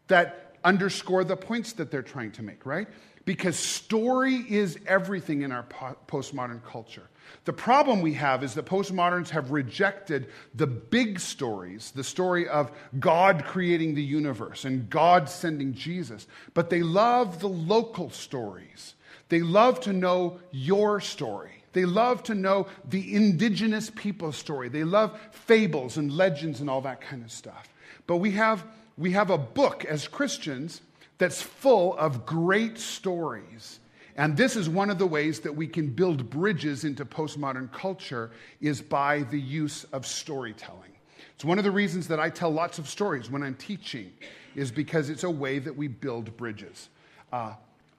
that 0.08 0.58
underscore 0.66 1.24
the 1.24 1.38
points 1.38 1.72
that 1.72 1.92
they're 1.92 2.02
trying 2.02 2.34
to 2.34 2.44
make, 2.44 2.66
right? 2.66 2.90
Because 3.30 3.60
story 3.60 4.38
is 4.38 4.80
everything 4.88 5.44
in 5.44 5.52
our 5.52 5.62
po- 5.62 5.96
postmodern 6.08 6.64
culture. 6.64 7.08
The 7.46 7.54
problem 7.54 8.02
we 8.02 8.16
have 8.16 8.44
is 8.44 8.56
that 8.56 8.66
postmoderns 8.66 9.30
have 9.30 9.52
rejected 9.52 10.32
the 10.56 10.66
big 10.66 11.20
stories, 11.20 11.92
the 11.92 12.04
story 12.04 12.48
of 12.48 12.72
God 13.00 13.46
creating 13.46 13.94
the 13.94 14.02
universe 14.02 14.66
and 14.66 14.90
God 14.90 15.30
sending 15.30 15.76
Jesus, 15.76 16.26
but 16.56 16.72
they 16.72 16.82
love 16.82 17.40
the 17.40 17.48
local 17.48 18.10
stories. 18.10 18.96
They 19.28 19.42
love 19.42 19.80
to 19.82 19.94
know 19.94 20.40
your 20.50 21.00
story. 21.00 21.64
They 21.74 21.86
love 21.86 22.24
to 22.24 22.34
know 22.34 22.66
the 22.90 23.14
indigenous 23.14 23.92
people's 23.92 24.38
story. 24.38 24.70
They 24.70 24.86
love 24.86 25.20
fables 25.30 25.98
and 25.98 26.12
legends 26.12 26.62
and 26.62 26.68
all 26.68 26.82
that 26.82 27.02
kind 27.02 27.24
of 27.24 27.32
stuff. 27.32 27.72
But 28.08 28.16
we 28.18 28.32
have, 28.32 28.66
we 28.98 29.12
have 29.12 29.30
a 29.30 29.38
book 29.38 29.86
as 29.86 30.08
Christians 30.08 30.82
that's 31.20 31.42
full 31.42 31.96
of 31.98 32.26
great 32.26 32.80
stories 32.80 33.80
and 34.20 34.36
this 34.36 34.58
is 34.58 34.68
one 34.68 34.90
of 34.90 34.98
the 34.98 35.06
ways 35.06 35.40
that 35.40 35.56
we 35.56 35.66
can 35.66 35.88
build 35.88 36.30
bridges 36.30 36.84
into 36.84 37.06
postmodern 37.06 37.72
culture 37.72 38.32
is 38.60 38.82
by 38.82 39.22
the 39.24 39.40
use 39.40 39.86
of 39.94 40.06
storytelling. 40.06 40.92
It's 41.36 41.46
one 41.46 41.58
of 41.58 41.64
the 41.64 41.72
reasons 41.72 42.06
that 42.10 42.20
I 42.20 42.30
tell 42.30 42.52
lots 42.52 42.80
of 42.80 42.90
stories 42.90 43.32
when 43.32 43.44
I'm 43.44 43.56
teaching 43.56 44.12
is 44.58 44.72
because 44.72 45.10
it's 45.10 45.24
a 45.24 45.30
way 45.30 45.58
that 45.60 45.74
we 45.74 45.88
build 45.88 46.36
bridges. 46.36 46.90
Uh, 47.32 47.54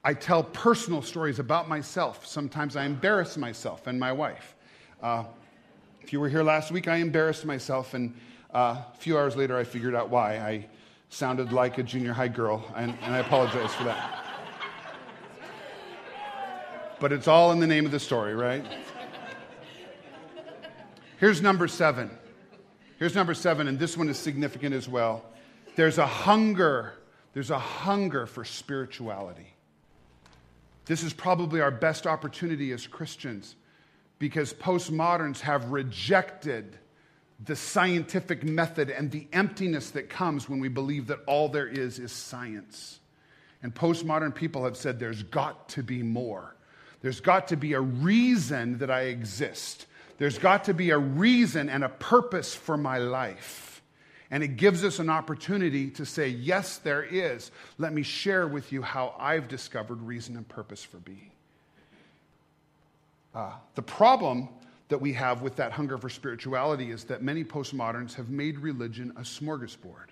I 0.05 0.13
tell 0.13 0.43
personal 0.43 1.01
stories 1.01 1.39
about 1.39 1.71
myself. 1.71 2.27
Sometimes 2.27 2.77
I 2.77 2.85
embarrass 2.85 3.39
myself 3.39 3.87
and 3.87 3.99
my 3.99 4.13
wife. 4.13 4.55
Uh, 5.03 5.25
if 6.03 6.13
you 6.13 6.21
were 6.21 6.29
here 6.29 6.43
last 6.43 6.71
week, 6.71 6.87
I 6.87 6.97
embarrassed 6.97 7.47
myself, 7.47 7.95
and 7.95 8.15
uh, 8.53 8.83
a 8.93 8.97
few 8.99 9.17
hours 9.17 9.37
later, 9.37 9.57
I 9.57 9.65
figured 9.65 9.95
out 9.95 10.11
why. 10.11 10.37
I 10.37 10.67
sounded 11.11 11.53
like 11.53 11.79
a 11.79 11.83
junior 11.83 12.13
high 12.13 12.29
girl, 12.29 12.65
and, 12.75 12.97
and 13.03 13.15
I 13.15 13.19
apologize 13.19 13.75
for 13.75 13.85
that 13.85 14.21
but 17.01 17.13
it's 17.13 17.27
all 17.27 17.51
in 17.51 17.59
the 17.59 17.67
name 17.67 17.87
of 17.87 17.91
the 17.91 17.99
story, 17.99 18.35
right? 18.35 18.65
Here's 21.17 21.43
number 21.43 21.67
seven. 21.67 22.11
Here's 22.99 23.15
number 23.15 23.35
seven, 23.35 23.67
and 23.67 23.79
this 23.79 23.97
one 23.97 24.09
is 24.11 24.19
significant 24.19 24.75
as 24.75 24.89
well. 24.89 25.25
There's 25.75 25.97
a 25.97 26.07
hunger, 26.07 26.93
there's 27.33 27.51
a 27.51 27.59
hunger 27.59 28.27
for 28.27 28.45
spirituality. 28.45 29.55
This 30.85 31.03
is 31.03 31.15
probably 31.15 31.61
our 31.63 31.71
best 31.71 32.07
opportunity 32.07 32.73
as 32.73 32.87
Christians 32.87 33.57
because 34.19 34.53
postmoderns 34.53 35.41
have 35.41 35.71
rejected 35.71 36.79
the 37.45 37.57
scientific 37.57 38.45
method 38.45 38.91
and 38.91 39.11
the 39.11 39.27
emptiness 39.33 39.91
that 39.91 40.11
comes 40.11 40.49
when 40.49 40.61
we 40.61 40.69
believe 40.69 41.07
that 41.07 41.21
all 41.27 41.49
there 41.49 41.67
is 41.67 41.99
is 41.99 42.13
science. 42.13 43.01
And 43.63 43.75
postmodern 43.75 44.35
people 44.35 44.65
have 44.65 44.77
said 44.77 44.99
there's 44.99 45.23
got 45.23 45.69
to 45.71 45.83
be 45.83 46.03
more. 46.03 46.55
There's 47.03 47.21
got 47.21 47.49
to 47.49 47.57
be 47.57 47.73
a 47.73 47.81
reason 47.81 48.79
that 48.79 48.91
I 48.91 49.03
exist. 49.03 49.87
There's 50.19 50.39
got 50.39 50.65
to 50.65 50.75
be 50.75 50.91
a 50.91 50.99
reason 50.99 51.71
and 51.71 51.83
a 51.83 51.89
purpose 51.89 52.55
for 52.55 52.77
my 52.77 52.99
life. 52.99 53.83
And 54.31 54.43
it 54.43 54.57
gives 54.57 54.85
us 54.85 54.99
an 54.99 55.11
opportunity 55.11 55.91
to 55.93 56.05
say, 56.05 56.29
Yes, 56.29 56.79
there 56.79 57.03
is. 57.03 57.51
Let 57.79 57.93
me 57.93 58.03
share 58.03 58.47
with 58.47 58.71
you 58.71 58.83
how 58.83 59.15
I've 59.19 59.49
discovered 59.49 60.03
reason 60.03 60.37
and 60.37 60.47
purpose 60.47 60.85
for 60.85 60.99
being. 60.99 61.31
Uh, 63.35 63.53
the 63.75 63.83
problem 63.83 64.49
that 64.91 65.01
we 65.01 65.13
have 65.15 65.41
with 65.43 65.57
that 65.57 65.73
hunger 65.73 65.97
for 65.97 66.11
spirituality 66.11 66.91
is 66.91 67.05
that 67.05 67.23
many 67.23 67.43
postmoderns 67.43 68.15
have 68.15 68.29
made 68.29 68.59
religion 68.59 69.13
a 69.17 69.21
smorgasbord. 69.21 70.09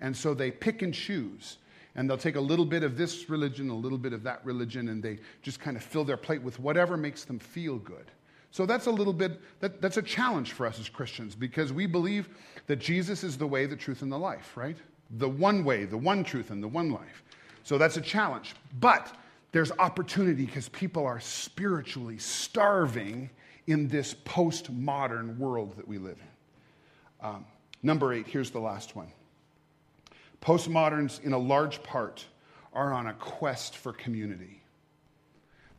And 0.00 0.16
so 0.16 0.34
they 0.34 0.50
pick 0.50 0.82
and 0.82 0.94
choose 0.94 1.58
and 1.96 2.08
they'll 2.08 2.16
take 2.16 2.36
a 2.36 2.40
little 2.40 2.64
bit 2.64 2.82
of 2.82 2.96
this 2.96 3.30
religion, 3.30 3.70
a 3.70 3.74
little 3.74 3.98
bit 3.98 4.12
of 4.12 4.22
that 4.24 4.44
religion, 4.44 4.88
and 4.88 5.02
they 5.02 5.18
just 5.42 5.60
kind 5.60 5.76
of 5.76 5.82
fill 5.82 6.04
their 6.04 6.16
plate 6.16 6.42
with 6.42 6.58
whatever 6.58 6.96
makes 6.96 7.24
them 7.24 7.38
feel 7.38 7.78
good. 7.78 8.10
So 8.50 8.66
that's 8.66 8.86
a 8.86 8.90
little 8.90 9.12
bit, 9.12 9.40
that, 9.60 9.80
that's 9.80 9.96
a 9.96 10.02
challenge 10.02 10.52
for 10.52 10.66
us 10.66 10.78
as 10.80 10.88
Christians 10.88 11.34
because 11.34 11.72
we 11.72 11.86
believe 11.86 12.28
that 12.66 12.76
Jesus 12.76 13.24
is 13.24 13.36
the 13.36 13.46
way, 13.46 13.66
the 13.66 13.76
truth, 13.76 14.02
and 14.02 14.10
the 14.10 14.18
life, 14.18 14.56
right? 14.56 14.76
The 15.18 15.28
one 15.28 15.64
way, 15.64 15.84
the 15.84 15.98
one 15.98 16.24
truth, 16.24 16.50
and 16.50 16.62
the 16.62 16.68
one 16.68 16.90
life. 16.90 17.22
So 17.62 17.78
that's 17.78 17.96
a 17.96 18.00
challenge. 18.00 18.54
But 18.80 19.12
there's 19.52 19.72
opportunity 19.72 20.46
because 20.46 20.68
people 20.70 21.06
are 21.06 21.20
spiritually 21.20 22.18
starving 22.18 23.30
in 23.66 23.88
this 23.88 24.14
postmodern 24.14 25.38
world 25.38 25.76
that 25.76 25.88
we 25.88 25.98
live 25.98 26.18
in. 26.18 27.26
Um, 27.26 27.46
number 27.82 28.12
eight, 28.12 28.26
here's 28.26 28.50
the 28.50 28.60
last 28.60 28.94
one. 28.94 29.08
Postmoderns, 30.42 31.22
in 31.22 31.32
a 31.32 31.38
large 31.38 31.82
part, 31.82 32.24
are 32.72 32.92
on 32.92 33.06
a 33.06 33.14
quest 33.14 33.76
for 33.76 33.92
community. 33.92 34.60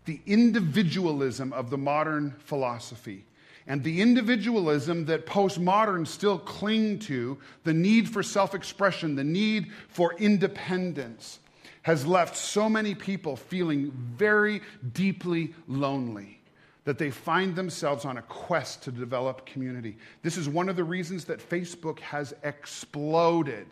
The 0.05 0.19
individualism 0.25 1.53
of 1.53 1.69
the 1.69 1.77
modern 1.77 2.31
philosophy 2.39 3.25
and 3.67 3.83
the 3.83 4.01
individualism 4.01 5.05
that 5.05 5.25
postmoderns 5.25 6.07
still 6.07 6.37
cling 6.37 6.99
to, 6.99 7.37
the 7.63 7.73
need 7.73 8.07
for 8.07 8.21
self 8.21 8.53
expression, 8.53 9.15
the 9.15 9.23
need 9.23 9.71
for 9.87 10.13
independence, 10.15 11.39
has 11.81 12.05
left 12.05 12.35
so 12.35 12.69
many 12.69 12.95
people 12.95 13.35
feeling 13.35 13.91
very 14.17 14.61
deeply 14.93 15.53
lonely 15.67 16.41
that 16.85 16.97
they 16.97 17.09
find 17.09 17.55
themselves 17.55 18.05
on 18.05 18.17
a 18.17 18.21
quest 18.23 18.83
to 18.83 18.91
develop 18.91 19.45
community. 19.45 19.97
This 20.21 20.37
is 20.37 20.47
one 20.47 20.69
of 20.69 20.75
the 20.75 20.83
reasons 20.83 21.25
that 21.25 21.39
Facebook 21.39 21.99
has 21.99 22.33
exploded 22.43 23.67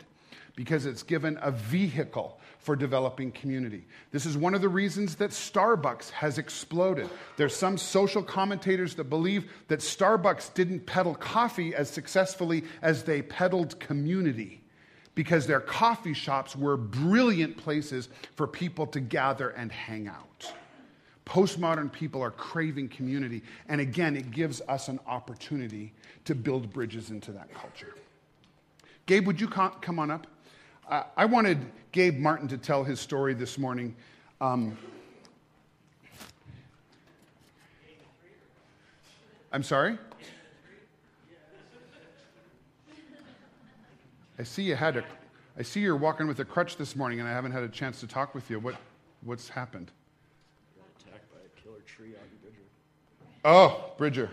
because 0.56 0.86
it's 0.86 1.02
given 1.02 1.38
a 1.42 1.50
vehicle 1.50 2.38
for 2.58 2.76
developing 2.76 3.30
community. 3.32 3.84
This 4.10 4.24
is 4.24 4.36
one 4.36 4.54
of 4.54 4.60
the 4.60 4.68
reasons 4.68 5.16
that 5.16 5.30
Starbucks 5.30 6.10
has 6.10 6.38
exploded. 6.38 7.08
There's 7.36 7.54
some 7.54 7.76
social 7.76 8.22
commentators 8.22 8.94
that 8.94 9.04
believe 9.04 9.50
that 9.68 9.80
Starbucks 9.80 10.54
didn't 10.54 10.86
peddle 10.86 11.14
coffee 11.14 11.74
as 11.74 11.90
successfully 11.90 12.64
as 12.82 13.02
they 13.02 13.22
peddled 13.22 13.78
community 13.80 14.62
because 15.14 15.46
their 15.46 15.60
coffee 15.60 16.14
shops 16.14 16.56
were 16.56 16.76
brilliant 16.76 17.56
places 17.56 18.08
for 18.34 18.46
people 18.46 18.86
to 18.88 19.00
gather 19.00 19.50
and 19.50 19.70
hang 19.70 20.08
out. 20.08 20.33
Postmodern 21.26 21.90
people 21.90 22.22
are 22.22 22.30
craving 22.30 22.88
community, 22.88 23.42
and 23.68 23.80
again, 23.80 24.16
it 24.16 24.30
gives 24.30 24.60
us 24.68 24.88
an 24.88 25.00
opportunity 25.06 25.92
to 26.26 26.34
build 26.34 26.72
bridges 26.72 27.10
into 27.10 27.32
that 27.32 27.52
culture. 27.54 27.94
Gabe, 29.06 29.26
would 29.26 29.40
you 29.40 29.48
come 29.48 29.98
on 29.98 30.10
up? 30.10 30.26
Uh, 30.88 31.04
I 31.16 31.24
wanted 31.24 31.58
Gabe 31.92 32.18
Martin 32.18 32.46
to 32.48 32.58
tell 32.58 32.84
his 32.84 33.00
story 33.00 33.32
this 33.32 33.56
morning. 33.56 33.96
Um, 34.40 34.76
I'm 39.50 39.62
sorry? 39.62 39.98
I 44.38 44.42
see 44.42 44.62
you 44.64 44.74
had 44.74 44.96
a, 44.96 45.04
I 45.56 45.62
see 45.62 45.80
you're 45.80 45.96
walking 45.96 46.26
with 46.26 46.40
a 46.40 46.44
crutch 46.44 46.76
this 46.76 46.96
morning, 46.96 47.20
and 47.20 47.28
I 47.28 47.32
haven't 47.32 47.52
had 47.52 47.62
a 47.62 47.68
chance 47.68 48.00
to 48.00 48.06
talk 48.06 48.34
with 48.34 48.50
you. 48.50 48.58
What, 48.58 48.74
what's 49.22 49.48
happened? 49.48 49.90
Attacked 51.98 52.08
by 52.08 52.08
a 52.08 52.08
killer 52.08 52.08
tree 52.08 52.16
out 52.16 52.24
in 52.30 52.38
Bridger. 52.42 52.64
Oh, 53.44 53.92
Bridger. 53.98 54.30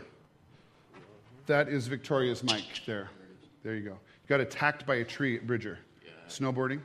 That 1.47 1.69
is 1.69 1.87
Victoria's 1.87 2.43
mic 2.43 2.63
there. 2.85 3.09
There 3.63 3.75
you 3.75 3.81
go. 3.83 3.91
You 3.91 4.27
got 4.27 4.39
attacked 4.39 4.85
by 4.85 4.95
a 4.95 5.03
tree 5.03 5.35
at 5.35 5.45
Bridger. 5.45 5.79
Snowboarding? 6.29 6.79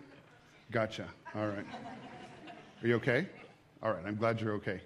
Gotcha. 0.72 1.06
All 1.34 1.46
right. 1.46 1.64
Are 2.82 2.86
you 2.86 2.96
okay? 2.96 3.26
All 3.82 3.92
right. 3.92 4.04
I'm 4.04 4.16
glad 4.16 4.40
you're 4.40 4.54
okay. 4.54 4.80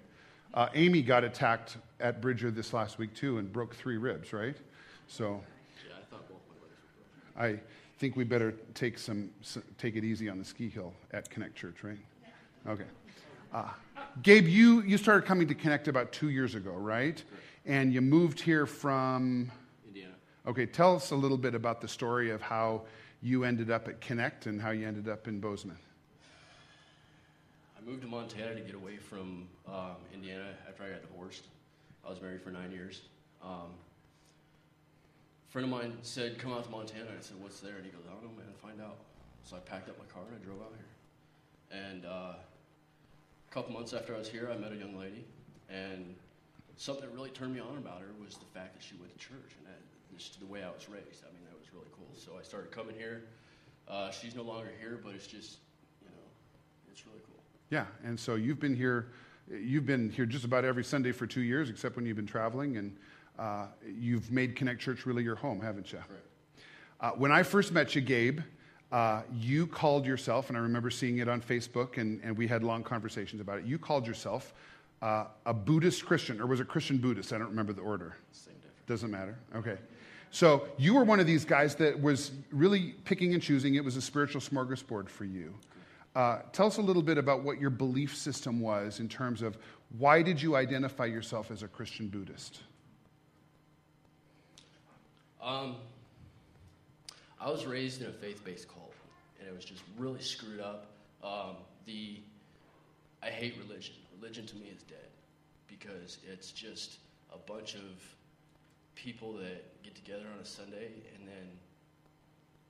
Uh, 0.53 0.67
Amy 0.75 1.01
got 1.01 1.23
attacked 1.23 1.77
at 1.99 2.21
Bridger 2.21 2.51
this 2.51 2.73
last 2.73 2.99
week 2.99 3.13
too 3.15 3.37
and 3.37 3.51
broke 3.51 3.75
three 3.75 3.97
ribs, 3.97 4.33
right? 4.33 4.55
So. 5.07 5.41
Yeah, 5.87 5.95
I 5.95 6.11
thought 6.11 6.29
both 6.29 6.39
my 7.37 7.43
legs 7.43 7.59
I 7.59 7.61
think 7.97 8.15
we 8.15 8.23
better 8.23 8.53
take 8.73 8.97
some 8.97 9.29
take 9.77 9.95
it 9.95 10.03
easy 10.03 10.29
on 10.29 10.37
the 10.37 10.45
ski 10.45 10.69
hill 10.69 10.93
at 11.11 11.29
Connect 11.29 11.55
Church, 11.55 11.83
right? 11.83 11.97
Okay. 12.67 12.85
Uh, 13.53 13.69
Gabe, 14.21 14.47
you 14.47 14.81
you 14.81 14.97
started 14.97 15.25
coming 15.25 15.47
to 15.47 15.55
Connect 15.55 15.87
about 15.87 16.11
two 16.11 16.29
years 16.29 16.55
ago, 16.55 16.71
right? 16.71 17.23
And 17.65 17.93
you 17.93 18.01
moved 18.01 18.39
here 18.39 18.65
from 18.65 19.51
Indiana. 19.87 20.13
Okay, 20.45 20.65
tell 20.65 20.95
us 20.95 21.11
a 21.11 21.15
little 21.15 21.37
bit 21.37 21.55
about 21.55 21.81
the 21.81 21.87
story 21.87 22.31
of 22.31 22.41
how 22.41 22.81
you 23.21 23.43
ended 23.43 23.71
up 23.71 23.87
at 23.87 24.01
Connect 24.01 24.47
and 24.47 24.61
how 24.61 24.71
you 24.71 24.87
ended 24.87 25.07
up 25.07 25.27
in 25.27 25.39
Bozeman. 25.39 25.77
I 27.77 27.89
moved 27.89 28.01
to 28.01 28.07
Montana 28.07 28.53
to 28.55 28.61
get 28.61 28.75
away 28.75 28.97
from 28.97 29.47
um, 29.67 29.95
Indiana 30.13 30.49
after 30.67 30.83
I 30.83 30.89
got 30.89 31.01
divorced. 31.01 31.45
I 32.05 32.09
was 32.09 32.21
married 32.21 32.41
for 32.41 32.51
nine 32.51 32.71
years. 32.71 33.01
Um, 33.43 33.71
a 35.49 35.51
friend 35.51 35.65
of 35.65 35.71
mine 35.71 35.93
said, 36.01 36.37
"Come 36.37 36.51
out 36.51 36.63
to 36.65 36.69
Montana." 36.69 37.05
I 37.17 37.21
said, 37.21 37.37
"What's 37.41 37.59
there?" 37.59 37.75
And 37.75 37.85
he 37.85 37.91
goes, 37.91 38.03
"I 38.07 38.13
don't 38.13 38.23
know, 38.23 38.37
man. 38.37 38.53
Find 38.61 38.81
out." 38.81 38.97
So 39.43 39.55
I 39.55 39.59
packed 39.59 39.89
up 39.89 39.97
my 39.97 40.05
car 40.05 40.23
and 40.27 40.39
I 40.39 40.45
drove 40.45 40.61
out 40.61 40.73
here. 40.75 41.79
And 41.79 42.05
uh, 42.05 42.33
a 43.51 43.53
couple 43.53 43.73
months 43.73 43.93
after 43.93 44.15
I 44.15 44.17
was 44.17 44.29
here, 44.29 44.49
I 44.51 44.57
met 44.57 44.71
a 44.71 44.75
young 44.75 44.97
lady, 44.97 45.25
and 45.69 46.15
something 46.77 47.05
that 47.05 47.13
really 47.13 47.31
turned 47.31 47.53
me 47.53 47.59
on 47.59 47.77
about 47.77 47.99
her 47.99 48.07
was 48.23 48.35
the 48.35 48.45
fact 48.57 48.75
that 48.75 48.83
she 48.83 48.95
went 48.95 49.11
to 49.11 49.19
church 49.19 49.55
and 49.57 49.67
that, 49.67 49.79
just 50.17 50.39
the 50.39 50.45
way 50.45 50.63
I 50.63 50.69
was 50.69 50.87
raised. 50.87 51.23
I 51.23 51.31
mean, 51.33 51.43
that 51.49 51.59
was 51.59 51.67
really 51.73 51.87
cool. 51.93 52.07
So 52.15 52.39
I 52.39 52.43
started 52.43 52.71
coming 52.71 52.95
here. 52.95 53.23
Uh, 53.89 54.09
she's 54.09 54.35
no 54.35 54.43
longer 54.43 54.69
here, 54.79 55.01
but 55.03 55.15
it's 55.15 55.27
just, 55.27 55.57
you 56.01 56.07
know, 56.07 56.23
it's 56.91 57.05
really 57.05 57.19
cool. 57.27 57.41
Yeah, 57.69 57.85
and 58.05 58.17
so 58.17 58.35
you've 58.35 58.59
been 58.59 58.75
here. 58.75 59.07
You've 59.49 59.85
been 59.85 60.09
here 60.09 60.25
just 60.25 60.45
about 60.45 60.63
every 60.63 60.83
Sunday 60.83 61.11
for 61.11 61.27
two 61.27 61.41
years, 61.41 61.69
except 61.69 61.97
when 61.97 62.05
you've 62.05 62.15
been 62.15 62.27
traveling, 62.27 62.77
and 62.77 62.95
uh, 63.37 63.65
you've 63.85 64.31
made 64.31 64.55
Connect 64.55 64.79
Church 64.79 65.05
really 65.05 65.23
your 65.23 65.35
home, 65.35 65.59
haven't 65.59 65.91
you? 65.91 65.99
Correct. 66.07 66.27
Uh, 67.01 67.11
when 67.11 67.33
I 67.33 67.43
first 67.43 67.73
met 67.73 67.95
you, 67.95 68.01
Gabe, 68.01 68.39
uh, 68.91 69.21
you 69.33 69.67
called 69.67 70.05
yourself, 70.05 70.49
and 70.49 70.57
I 70.57 70.61
remember 70.61 70.89
seeing 70.89 71.19
it 71.19 71.29
on 71.29 71.41
Facebook, 71.41 71.97
and, 71.97 72.19
and 72.23 72.37
we 72.37 72.47
had 72.47 72.63
long 72.63 72.83
conversations 72.83 73.41
about 73.41 73.59
it. 73.59 73.65
You 73.65 73.77
called 73.77 74.05
yourself 74.05 74.53
uh, 75.01 75.25
a 75.45 75.53
Buddhist 75.53 76.05
Christian, 76.05 76.41
or 76.41 76.45
was 76.45 76.59
it 76.59 76.67
Christian 76.67 76.97
Buddhist? 76.97 77.31
I 77.33 77.37
don't 77.37 77.49
remember 77.49 77.73
the 77.73 77.81
order. 77.81 78.15
Same 78.31 78.53
difference. 78.55 78.75
Doesn't 78.87 79.11
matter. 79.11 79.37
Okay. 79.55 79.77
So 80.29 80.67
you 80.77 80.93
were 80.93 81.03
one 81.03 81.19
of 81.19 81.27
these 81.27 81.43
guys 81.43 81.75
that 81.75 81.99
was 82.01 82.31
really 82.51 82.95
picking 83.05 83.33
and 83.33 83.41
choosing. 83.41 83.75
It 83.75 83.83
was 83.83 83.97
a 83.97 84.01
spiritual 84.01 84.41
smorgasbord 84.41 85.09
for 85.09 85.25
you. 85.25 85.53
Uh, 86.15 86.39
tell 86.51 86.67
us 86.67 86.77
a 86.77 86.81
little 86.81 87.01
bit 87.01 87.17
about 87.17 87.43
what 87.43 87.59
your 87.59 87.69
belief 87.69 88.15
system 88.15 88.59
was 88.59 88.99
in 88.99 89.07
terms 89.07 89.41
of 89.41 89.57
why 89.97 90.21
did 90.21 90.41
you 90.41 90.55
identify 90.55 91.05
yourself 91.05 91.51
as 91.51 91.63
a 91.63 91.67
Christian 91.67 92.07
Buddhist? 92.07 92.61
Um, 95.41 95.75
I 97.41 97.49
was 97.49 97.65
raised 97.65 98.01
in 98.01 98.07
a 98.07 98.11
faith-based 98.13 98.67
cult, 98.67 98.93
and 99.39 99.47
it 99.49 99.55
was 99.55 99.65
just 99.65 99.81
really 99.97 100.21
screwed 100.21 100.59
up. 100.59 100.91
Um, 101.23 101.55
the 101.85 102.19
I 103.23 103.29
hate 103.29 103.55
religion. 103.57 103.95
Religion 104.19 104.45
to 104.47 104.55
me 104.55 104.67
is 104.75 104.83
dead 104.83 105.09
because 105.67 106.19
it's 106.31 106.51
just 106.51 106.97
a 107.33 107.37
bunch 107.51 107.75
of 107.75 107.81
people 108.95 109.33
that 109.33 109.81
get 109.83 109.95
together 109.95 110.25
on 110.33 110.39
a 110.39 110.45
Sunday 110.45 110.91
and 111.17 111.27
then 111.27 111.47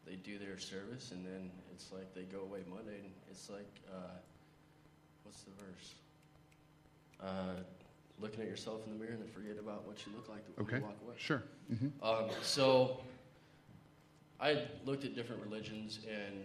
they 0.06 0.16
do 0.16 0.38
their 0.38 0.58
service 0.58 1.12
and 1.12 1.26
then 1.26 1.50
it's 1.74 1.92
like 1.92 2.14
they 2.14 2.24
go 2.24 2.42
away 2.42 2.60
Monday 2.70 3.00
and 3.04 3.12
it's 3.30 3.50
like 3.50 3.68
uh, 3.94 4.16
what's 5.24 5.42
the 5.44 5.52
verse? 5.52 5.96
Uh, 7.22 7.62
looking 8.20 8.42
at 8.42 8.48
yourself 8.48 8.82
in 8.86 8.94
the 8.94 9.00
mirror 9.00 9.14
and 9.14 9.22
then 9.24 9.30
forget 9.32 9.58
about 9.60 9.86
what 9.88 10.06
you 10.06 10.12
look 10.16 10.30
like 10.30 10.44
when 10.56 10.68
Okay. 10.68 10.78
you 10.78 10.84
walk 10.84 10.98
away. 11.06 11.16
Sure. 11.18 11.44
hmm 11.70 11.88
Um, 12.04 12.30
so 12.44 13.00
I 14.42 14.64
looked 14.86 15.06
at 15.06 15.16
different 15.16 15.44
religions 15.44 16.00
and 16.10 16.44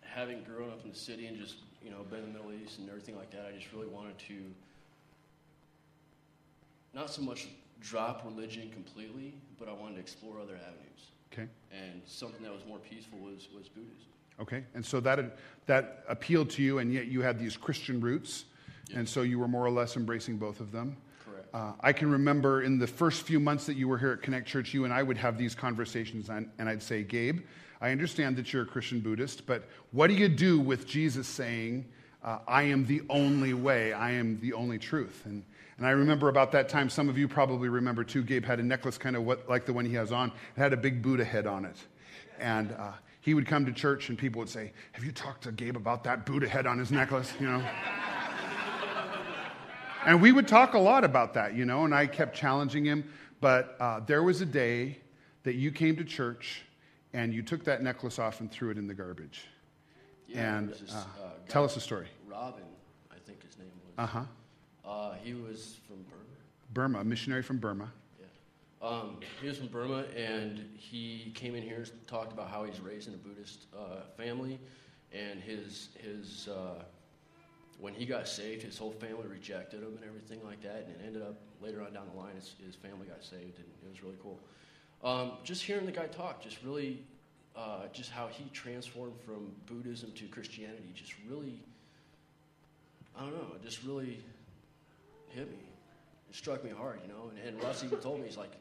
having 0.00 0.42
grown 0.44 0.70
up 0.70 0.84
in 0.84 0.90
the 0.90 0.96
city 0.96 1.26
and 1.26 1.36
just 1.36 1.56
you 1.82 1.90
know 1.90 2.04
been 2.10 2.20
in 2.20 2.32
the 2.32 2.38
Middle 2.38 2.52
East 2.52 2.78
and 2.78 2.88
everything 2.88 3.16
like 3.16 3.30
that, 3.32 3.46
I 3.52 3.56
just 3.58 3.72
really 3.72 3.88
wanted 3.88 4.18
to 4.28 4.34
not 6.94 7.10
so 7.10 7.22
much 7.22 7.48
drop 7.80 8.24
religion 8.24 8.70
completely, 8.70 9.34
but 9.58 9.68
I 9.68 9.72
wanted 9.72 9.94
to 9.94 10.00
explore 10.00 10.40
other 10.40 10.56
avenues. 10.56 11.10
Okay. 11.32 11.48
And 11.72 12.00
something 12.06 12.42
that 12.42 12.52
was 12.52 12.64
more 12.66 12.78
peaceful 12.78 13.18
was, 13.18 13.48
was 13.54 13.68
Buddhism. 13.68 14.08
Okay. 14.40 14.64
And 14.74 14.84
so 14.84 15.00
that, 15.00 15.36
that 15.66 16.04
appealed 16.08 16.50
to 16.50 16.62
you, 16.62 16.78
and 16.78 16.92
yet 16.92 17.06
you 17.06 17.22
had 17.22 17.38
these 17.38 17.56
Christian 17.56 18.00
roots, 18.00 18.44
and 18.94 19.08
so 19.08 19.22
you 19.22 19.38
were 19.38 19.48
more 19.48 19.64
or 19.64 19.70
less 19.70 19.96
embracing 19.96 20.38
both 20.38 20.60
of 20.60 20.72
them. 20.72 20.96
Uh, 21.52 21.72
I 21.80 21.92
can 21.92 22.10
remember 22.10 22.62
in 22.62 22.78
the 22.78 22.86
first 22.86 23.22
few 23.22 23.40
months 23.40 23.66
that 23.66 23.74
you 23.74 23.88
were 23.88 23.98
here 23.98 24.12
at 24.12 24.22
Connect 24.22 24.46
Church, 24.46 24.74
you 24.74 24.84
and 24.84 24.92
I 24.92 25.02
would 25.02 25.16
have 25.16 25.38
these 25.38 25.54
conversations, 25.54 26.28
and, 26.28 26.50
and 26.58 26.68
I'd 26.68 26.82
say, 26.82 27.02
Gabe, 27.02 27.40
I 27.80 27.90
understand 27.90 28.36
that 28.36 28.52
you're 28.52 28.62
a 28.62 28.66
Christian 28.66 29.00
Buddhist, 29.00 29.46
but 29.46 29.64
what 29.92 30.08
do 30.08 30.14
you 30.14 30.28
do 30.28 30.60
with 30.60 30.86
Jesus 30.86 31.26
saying, 31.26 31.86
uh, 32.22 32.40
I 32.46 32.64
am 32.64 32.84
the 32.84 33.02
only 33.08 33.54
way, 33.54 33.92
I 33.92 34.10
am 34.12 34.38
the 34.40 34.52
only 34.52 34.78
truth? 34.78 35.22
And, 35.24 35.42
and 35.78 35.86
I 35.86 35.90
remember 35.90 36.28
about 36.28 36.52
that 36.52 36.68
time, 36.68 36.90
some 36.90 37.08
of 37.08 37.16
you 37.16 37.28
probably 37.28 37.68
remember 37.68 38.04
too, 38.04 38.22
Gabe 38.22 38.44
had 38.44 38.60
a 38.60 38.64
necklace 38.64 38.98
kind 38.98 39.16
of 39.16 39.24
what, 39.24 39.48
like 39.48 39.64
the 39.64 39.72
one 39.72 39.86
he 39.86 39.94
has 39.94 40.12
on. 40.12 40.28
It 40.56 40.60
had 40.60 40.72
a 40.72 40.76
big 40.76 41.02
Buddha 41.02 41.24
head 41.24 41.46
on 41.46 41.64
it. 41.64 41.76
And 42.40 42.72
uh, 42.72 42.92
he 43.20 43.34
would 43.34 43.46
come 43.46 43.64
to 43.66 43.72
church, 43.72 44.08
and 44.08 44.18
people 44.18 44.40
would 44.40 44.48
say, 44.48 44.72
Have 44.92 45.04
you 45.04 45.12
talked 45.12 45.44
to 45.44 45.52
Gabe 45.52 45.76
about 45.76 46.04
that 46.04 46.26
Buddha 46.26 46.48
head 46.48 46.66
on 46.66 46.78
his 46.78 46.90
necklace? 46.90 47.32
You 47.40 47.46
know? 47.46 47.64
And 50.08 50.22
we 50.22 50.32
would 50.32 50.48
talk 50.48 50.72
a 50.72 50.78
lot 50.78 51.04
about 51.04 51.34
that, 51.34 51.54
you 51.54 51.66
know, 51.66 51.84
and 51.84 51.94
I 51.94 52.06
kept 52.06 52.34
challenging 52.34 52.82
him. 52.82 53.12
But 53.42 53.76
uh, 53.78 54.00
there 54.00 54.22
was 54.22 54.40
a 54.40 54.46
day 54.46 55.00
that 55.42 55.56
you 55.56 55.70
came 55.70 55.96
to 55.96 56.04
church 56.04 56.62
and 57.12 57.34
you 57.34 57.42
took 57.42 57.62
that 57.64 57.82
necklace 57.82 58.18
off 58.18 58.40
and 58.40 58.50
threw 58.50 58.70
it 58.70 58.78
in 58.78 58.86
the 58.86 58.94
garbage. 58.94 59.44
Yeah, 60.26 60.56
and 60.56 60.70
this, 60.70 60.94
uh, 60.94 60.96
uh, 60.96 61.28
tell 61.46 61.62
us 61.62 61.76
a 61.76 61.80
story. 61.80 62.06
Robin, 62.26 62.64
I 63.10 63.16
think 63.26 63.42
his 63.42 63.58
name 63.58 63.68
was. 63.84 63.92
Uh 63.98 64.06
huh. 64.06 64.90
Uh, 64.90 65.12
he 65.22 65.34
was 65.34 65.76
from 65.86 65.96
Burma. 66.04 66.24
Burma, 66.72 67.00
a 67.00 67.04
missionary 67.04 67.42
from 67.42 67.58
Burma. 67.58 67.92
Yeah. 68.18 68.88
Um, 68.88 69.18
he 69.42 69.48
was 69.48 69.58
from 69.58 69.66
Burma, 69.66 70.04
and 70.16 70.70
he 70.74 71.32
came 71.34 71.54
in 71.54 71.62
here 71.62 71.76
and 71.76 72.06
talked 72.06 72.32
about 72.32 72.48
how 72.48 72.64
he's 72.64 72.80
raised 72.80 73.08
in 73.08 73.14
a 73.14 73.18
Buddhist 73.18 73.66
uh, 73.76 74.04
family, 74.16 74.58
and 75.12 75.38
his 75.38 75.90
his 76.02 76.48
uh, 76.48 76.82
when 77.80 77.94
he 77.94 78.04
got 78.04 78.26
saved, 78.26 78.62
his 78.62 78.76
whole 78.76 78.92
family 78.92 79.26
rejected 79.28 79.80
him 79.80 79.96
and 79.96 80.04
everything 80.04 80.44
like 80.44 80.62
that, 80.62 80.86
and 80.86 80.96
it 80.96 81.00
ended 81.06 81.22
up 81.22 81.36
later 81.62 81.80
on 81.82 81.92
down 81.92 82.08
the 82.12 82.20
line, 82.20 82.34
his, 82.34 82.54
his 82.64 82.74
family 82.74 83.06
got 83.06 83.22
saved, 83.22 83.58
and 83.58 83.66
it 83.84 83.88
was 83.88 84.02
really 84.02 84.16
cool. 84.22 84.38
Um, 85.04 85.32
just 85.44 85.62
hearing 85.62 85.86
the 85.86 85.92
guy 85.92 86.06
talk, 86.06 86.42
just 86.42 86.58
really, 86.64 87.04
uh, 87.56 87.86
just 87.92 88.10
how 88.10 88.26
he 88.26 88.44
transformed 88.52 89.14
from 89.24 89.52
Buddhism 89.66 90.10
to 90.12 90.24
Christianity, 90.26 90.92
just 90.94 91.14
really, 91.30 91.60
I 93.16 93.20
don't 93.20 93.34
know, 93.34 93.54
it 93.54 93.62
just 93.62 93.84
really 93.84 94.18
hit 95.28 95.48
me. 95.48 95.58
It 96.30 96.36
struck 96.36 96.64
me 96.64 96.70
hard, 96.70 96.98
you 97.02 97.12
know. 97.12 97.30
And, 97.30 97.54
and 97.54 97.62
Russ 97.62 97.84
even 97.84 97.98
told 97.98 98.18
me, 98.18 98.26
he's 98.26 98.36
like, 98.36 98.52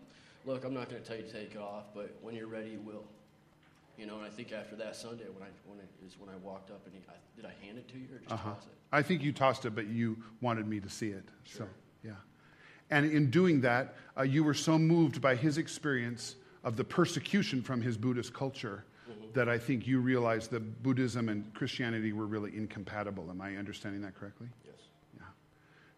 look, 0.46 0.64
I'm 0.64 0.74
not 0.74 0.90
going 0.90 1.02
to 1.02 1.08
tell 1.08 1.18
you 1.18 1.24
to 1.24 1.32
take 1.32 1.56
it 1.56 1.58
off, 1.58 1.86
but 1.96 2.16
when 2.22 2.36
you're 2.36 2.48
ready, 2.48 2.70
you 2.70 2.80
will. 2.80 3.04
You 3.98 4.06
know, 4.06 4.18
and 4.18 4.26
I 4.26 4.30
think 4.30 4.52
after 4.52 4.76
that 4.76 4.96
Sunday, 4.96 5.24
when 5.34 5.42
I 5.44 5.50
when 5.66 5.80
it 5.80 5.90
is 6.06 6.18
when 6.20 6.30
I 6.30 6.36
walked 6.38 6.70
up 6.70 6.82
and 6.86 6.94
he, 6.94 7.02
I, 7.10 7.14
did 7.36 7.46
I 7.46 7.66
hand 7.66 7.78
it 7.80 7.88
to 7.90 7.98
you 7.98 8.06
or 8.14 8.20
just 8.20 8.32
Uh-huh. 8.32 8.52
toss 8.52 8.66
it? 8.66 8.72
I 8.92 9.02
think 9.02 9.24
you 9.24 9.32
tossed 9.34 9.66
it, 9.66 9.74
but 9.76 9.88
you 9.88 10.18
wanted 10.42 10.68
me 10.68 10.80
to 10.80 10.90
see 10.90 11.10
it. 11.10 11.24
So, 11.46 11.58
Sure. 11.60 11.68
yeah. 12.04 12.12
And 12.90 13.12
in 13.12 13.30
doing 13.32 13.60
that, 13.62 13.96
uh, 14.18 14.22
you 14.22 14.44
were 14.44 14.54
so 14.54 14.78
moved 14.78 15.20
by 15.22 15.36
his 15.36 15.58
experience 15.58 16.36
of 16.64 16.76
the 16.78 16.84
persecution 16.84 17.62
from 17.62 17.82
his 17.82 17.98
Buddhist 17.98 18.34
culture 18.34 18.84
Mm-hmm. 19.10 19.32
that 19.34 19.48
I 19.50 19.58
think 19.58 19.88
you 19.88 20.00
realized 20.02 20.52
that 20.52 20.84
Buddhism 20.84 21.30
and 21.30 21.54
Christianity 21.54 22.12
were 22.12 22.26
really 22.28 22.56
incompatible. 22.56 23.30
Am 23.30 23.40
I 23.42 23.56
understanding 23.56 24.02
that 24.02 24.16
correctly? 24.16 24.48
Yes. 24.66 24.76
Yeah. 25.16 25.24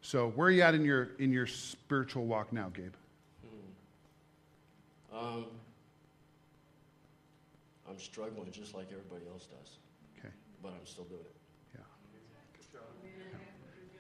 So, 0.01 0.29
where 0.29 0.47
are 0.47 0.51
you 0.51 0.61
at 0.61 0.75
in 0.75 0.85
your 0.85 1.09
in 1.17 1.31
your 1.31 1.47
spiritual 1.47 2.25
walk 2.27 2.53
now, 2.53 2.69
Gabe? 2.69 2.93
Um, 5.11 5.45
I'm 7.89 7.99
struggling 7.99 8.51
just 8.51 8.75
like 8.75 8.87
everybody 8.91 9.25
else 9.31 9.47
does, 9.47 9.77
Okay. 10.19 10.33
but 10.61 10.69
I'm 10.69 10.85
still 10.85 11.05
doing 11.05 11.21
it. 11.21 11.35
Yeah. 11.75 12.79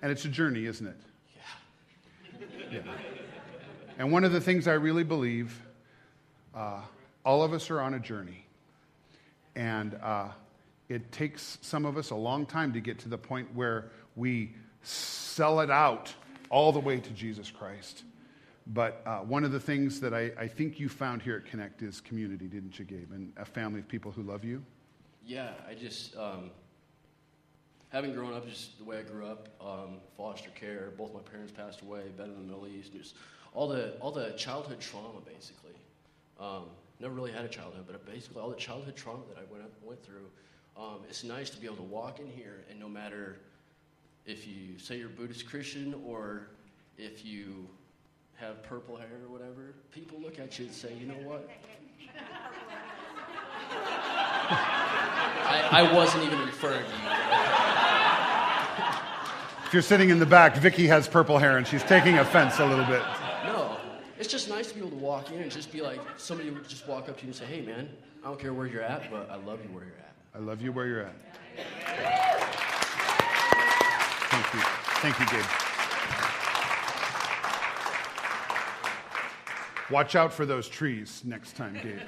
And 0.01 0.11
it's 0.11 0.25
a 0.25 0.29
journey, 0.29 0.65
isn't 0.65 0.85
it? 0.87 0.97
Yeah. 1.35 2.45
Yeah. 2.71 2.81
And 3.97 4.11
one 4.11 4.23
of 4.23 4.31
the 4.31 4.39
things 4.39 4.67
I 4.67 4.73
really 4.73 5.03
believe, 5.03 5.61
uh, 6.55 6.81
all 7.25 7.43
of 7.43 7.51
us 7.51 7.69
are 7.69 7.81
on 7.81 7.95
a 7.95 7.99
journey. 7.99 8.45
And 9.55 9.95
uh, 9.95 10.29
it 10.87 11.11
takes 11.11 11.57
some 11.61 11.85
of 11.85 11.97
us 11.97 12.11
a 12.11 12.15
long 12.15 12.45
time 12.45 12.71
to 12.73 12.79
get 12.79 12.99
to 12.99 13.09
the 13.09 13.17
point 13.17 13.53
where 13.53 13.91
we 14.15 14.53
sell 14.83 15.59
it 15.59 15.69
out 15.69 16.13
all 16.49 16.71
the 16.71 16.79
way 16.79 16.99
to 16.99 17.09
Jesus 17.09 17.51
Christ. 17.51 18.03
But 18.69 19.01
uh, 19.05 19.19
one 19.19 19.43
of 19.43 19.51
the 19.51 19.59
things 19.59 19.99
that 19.99 20.13
I, 20.13 20.31
I 20.37 20.47
think 20.47 20.79
you 20.79 20.89
found 20.89 21.23
here 21.23 21.35
at 21.35 21.45
Connect 21.45 21.81
is 21.81 21.99
community, 21.99 22.45
didn't 22.45 22.77
you, 22.77 22.85
Gabe? 22.85 23.11
And 23.11 23.33
a 23.37 23.45
family 23.45 23.79
of 23.79 23.87
people 23.87 24.11
who 24.11 24.21
love 24.21 24.45
you. 24.45 24.63
Yeah, 25.25 25.49
I 25.67 25.73
just, 25.73 26.15
um, 26.15 26.51
having 27.89 28.13
grown 28.13 28.33
up 28.33 28.47
just 28.47 28.77
the 28.77 28.83
way 28.83 28.99
I 28.99 29.01
grew 29.01 29.25
up, 29.25 29.49
um, 29.59 29.97
foster 30.15 30.51
care, 30.51 30.91
both 30.97 31.13
my 31.13 31.19
parents 31.19 31.51
passed 31.51 31.81
away, 31.81 32.03
been 32.15 32.27
in 32.27 32.35
the 32.35 32.41
Middle 32.41 32.67
East, 32.67 32.93
just 32.93 33.15
all 33.53 33.67
the, 33.67 33.93
all 34.01 34.11
the 34.11 34.31
childhood 34.31 34.79
trauma, 34.79 35.19
basically. 35.25 35.73
Um, 36.39 36.65
never 36.99 37.13
really 37.13 37.31
had 37.31 37.45
a 37.45 37.49
childhood, 37.49 37.85
but 37.87 38.05
basically 38.05 38.39
all 38.39 38.49
the 38.49 38.55
childhood 38.55 38.95
trauma 38.95 39.23
that 39.33 39.39
I 39.39 39.51
went, 39.51 39.63
up, 39.63 39.71
went 39.83 40.03
through, 40.03 40.27
um, 40.77 40.99
it's 41.09 41.23
nice 41.23 41.49
to 41.49 41.57
be 41.59 41.65
able 41.65 41.77
to 41.77 41.83
walk 41.83 42.19
in 42.19 42.27
here 42.27 42.63
and 42.69 42.79
no 42.79 42.87
matter 42.87 43.39
if 44.25 44.47
you 44.47 44.77
say 44.77 44.97
you're 44.97 45.09
Buddhist 45.09 45.49
Christian 45.49 45.95
or 46.05 46.47
if 46.97 47.25
you 47.25 47.67
have 48.39 48.63
purple 48.63 48.95
hair 48.95 49.09
or 49.25 49.31
whatever, 49.31 49.73
people 49.91 50.19
look 50.21 50.39
at 50.39 50.57
you 50.57 50.65
and 50.65 50.73
say, 50.73 50.93
you 50.93 51.05
know 51.05 51.27
what? 51.27 51.49
I, 54.51 55.67
I 55.71 55.93
wasn't 55.93 56.23
even 56.23 56.39
referring 56.39 56.85
to 56.85 56.91
you. 56.91 57.09
If 59.65 59.73
you're 59.73 59.81
sitting 59.81 60.09
in 60.09 60.19
the 60.19 60.25
back, 60.25 60.55
Vicky 60.55 60.87
has 60.87 61.07
purple 61.07 61.37
hair 61.37 61.57
and 61.57 61.67
she's 61.67 61.83
taking 61.83 62.17
offense 62.17 62.59
a 62.59 62.65
little 62.65 62.85
bit. 62.85 63.03
No, 63.45 63.77
it's 64.17 64.29
just 64.29 64.49
nice 64.49 64.69
to 64.69 64.73
be 64.73 64.79
able 64.79 64.91
to 64.91 64.95
walk 64.95 65.31
in 65.31 65.41
and 65.41 65.51
just 65.51 65.71
be 65.71 65.81
like, 65.81 65.99
somebody 66.17 66.49
would 66.49 66.67
just 66.67 66.87
walk 66.87 67.09
up 67.09 67.17
to 67.17 67.23
you 67.23 67.27
and 67.27 67.35
say, 67.35 67.45
hey 67.45 67.61
man, 67.61 67.89
I 68.23 68.27
don't 68.27 68.39
care 68.39 68.53
where 68.53 68.67
you're 68.67 68.81
at, 68.81 69.11
but 69.11 69.29
I 69.29 69.35
love 69.35 69.59
you 69.63 69.69
where 69.73 69.83
you're 69.83 69.93
at. 69.93 70.13
I 70.33 70.39
love 70.39 70.61
you 70.61 70.71
where 70.71 70.87
you're 70.87 71.01
at. 71.01 71.15
Thank 74.31 74.53
you. 74.53 74.59
Thank 75.01 75.19
you, 75.19 75.25
Gabe. 75.37 75.68
Watch 79.89 80.15
out 80.15 80.31
for 80.31 80.45
those 80.45 80.67
trees 80.67 81.23
next 81.25 81.55
time, 81.55 81.73
Gabe. 81.81 81.99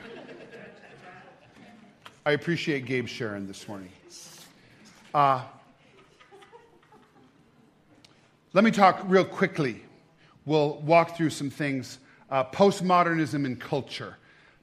I 2.23 2.34
appreciate 2.34 2.86
Gabe 2.86 3.07
sharing 3.07 3.47
this 3.47 3.67
morning. 3.67 3.89
Uh, 5.15 5.41
let 8.53 8.63
me 8.63 8.69
talk 8.69 9.01
real 9.05 9.25
quickly. 9.25 9.84
We'll 10.45 10.75
walk 10.82 11.17
through 11.17 11.32
some 11.32 11.49
things. 11.49 11.97
Uh, 12.29 12.43
postmodernism 12.43 13.45
and 13.45 13.59
culture. 13.59 14.15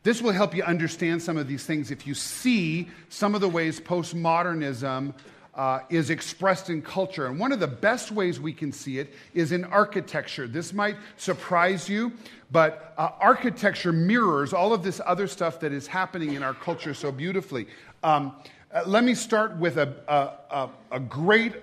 This 0.04 0.22
will 0.22 0.32
help 0.32 0.54
you 0.54 0.62
understand 0.62 1.20
some 1.20 1.36
of 1.36 1.48
these 1.48 1.66
things 1.66 1.90
if 1.90 2.06
you 2.06 2.14
see 2.14 2.88
some 3.08 3.34
of 3.34 3.40
the 3.40 3.48
ways 3.48 3.80
postmodernism 3.80 5.12
uh, 5.54 5.80
is 5.90 6.10
expressed 6.10 6.70
in 6.70 6.82
culture. 6.82 7.26
And 7.26 7.38
one 7.38 7.52
of 7.52 7.60
the 7.60 7.66
best 7.66 8.12
ways 8.12 8.38
we 8.40 8.52
can 8.52 8.72
see 8.72 8.98
it 8.98 9.12
is 9.34 9.52
in 9.52 9.64
architecture. 9.64 10.46
This 10.46 10.72
might 10.72 10.96
surprise 11.16 11.88
you, 11.88 12.12
but 12.50 12.94
uh, 12.96 13.10
architecture 13.20 13.92
mirrors 13.92 14.52
all 14.52 14.72
of 14.72 14.82
this 14.82 15.00
other 15.04 15.26
stuff 15.26 15.60
that 15.60 15.72
is 15.72 15.86
happening 15.86 16.34
in 16.34 16.42
our 16.42 16.54
culture 16.54 16.94
so 16.94 17.10
beautifully. 17.10 17.66
Um, 18.02 18.36
uh, 18.72 18.82
let 18.86 19.02
me 19.02 19.14
start 19.14 19.56
with 19.56 19.78
a, 19.78 19.94
a, 20.06 20.54
a, 20.54 20.70
a 20.92 21.00
great 21.00 21.54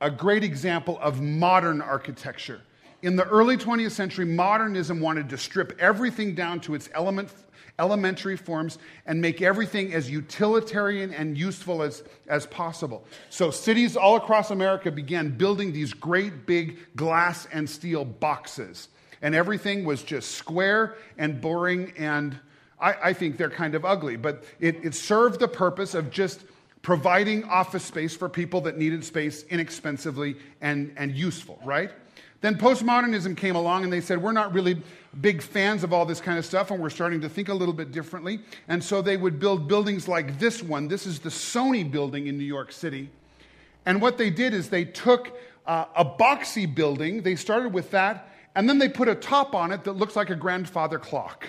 a 0.00 0.10
great 0.10 0.44
example 0.44 0.96
of 1.00 1.20
modern 1.20 1.80
architecture. 1.82 2.60
In 3.00 3.14
the 3.14 3.24
early 3.24 3.56
20th 3.56 3.92
century, 3.92 4.24
modernism 4.24 5.00
wanted 5.00 5.28
to 5.30 5.38
strip 5.38 5.76
everything 5.78 6.34
down 6.34 6.58
to 6.60 6.74
its 6.74 6.88
element, 6.92 7.30
elementary 7.78 8.36
forms 8.36 8.78
and 9.06 9.20
make 9.20 9.40
everything 9.40 9.94
as 9.94 10.10
utilitarian 10.10 11.14
and 11.14 11.38
useful 11.38 11.82
as, 11.82 12.02
as 12.26 12.46
possible. 12.46 13.06
So, 13.30 13.52
cities 13.52 13.96
all 13.96 14.16
across 14.16 14.50
America 14.50 14.90
began 14.90 15.30
building 15.30 15.72
these 15.72 15.94
great 15.94 16.44
big 16.44 16.78
glass 16.96 17.46
and 17.52 17.70
steel 17.70 18.04
boxes. 18.04 18.88
And 19.22 19.34
everything 19.34 19.84
was 19.84 20.02
just 20.02 20.32
square 20.32 20.96
and 21.18 21.40
boring, 21.40 21.92
and 21.96 22.36
I, 22.80 22.94
I 23.04 23.12
think 23.12 23.36
they're 23.36 23.50
kind 23.50 23.76
of 23.76 23.84
ugly. 23.84 24.16
But 24.16 24.42
it, 24.58 24.84
it 24.84 24.94
served 24.94 25.38
the 25.38 25.48
purpose 25.48 25.94
of 25.94 26.10
just 26.10 26.44
providing 26.82 27.44
office 27.44 27.84
space 27.84 28.16
for 28.16 28.28
people 28.28 28.60
that 28.62 28.76
needed 28.76 29.04
space 29.04 29.44
inexpensively 29.44 30.36
and, 30.60 30.92
and 30.96 31.12
useful, 31.12 31.60
right? 31.64 31.90
Then 32.40 32.56
postmodernism 32.56 33.36
came 33.36 33.56
along 33.56 33.84
and 33.84 33.92
they 33.92 34.00
said, 34.00 34.22
We're 34.22 34.32
not 34.32 34.52
really 34.52 34.80
big 35.20 35.42
fans 35.42 35.82
of 35.82 35.92
all 35.92 36.06
this 36.06 36.20
kind 36.20 36.38
of 36.38 36.44
stuff 36.44 36.70
and 36.70 36.80
we're 36.80 36.90
starting 36.90 37.20
to 37.22 37.28
think 37.28 37.48
a 37.48 37.54
little 37.54 37.74
bit 37.74 37.90
differently. 37.90 38.40
And 38.68 38.82
so 38.82 39.02
they 39.02 39.16
would 39.16 39.40
build 39.40 39.66
buildings 39.66 40.06
like 40.06 40.38
this 40.38 40.62
one. 40.62 40.86
This 40.86 41.06
is 41.06 41.18
the 41.18 41.30
Sony 41.30 41.88
building 41.90 42.26
in 42.26 42.38
New 42.38 42.44
York 42.44 42.70
City. 42.70 43.10
And 43.86 44.00
what 44.00 44.18
they 44.18 44.30
did 44.30 44.54
is 44.54 44.68
they 44.68 44.84
took 44.84 45.36
uh, 45.66 45.86
a 45.96 46.04
boxy 46.04 46.72
building, 46.72 47.22
they 47.22 47.36
started 47.36 47.72
with 47.72 47.90
that, 47.90 48.28
and 48.54 48.68
then 48.68 48.78
they 48.78 48.88
put 48.88 49.08
a 49.08 49.14
top 49.14 49.54
on 49.54 49.72
it 49.72 49.84
that 49.84 49.92
looks 49.92 50.14
like 50.14 50.30
a 50.30 50.36
grandfather 50.36 50.98
clock. 50.98 51.46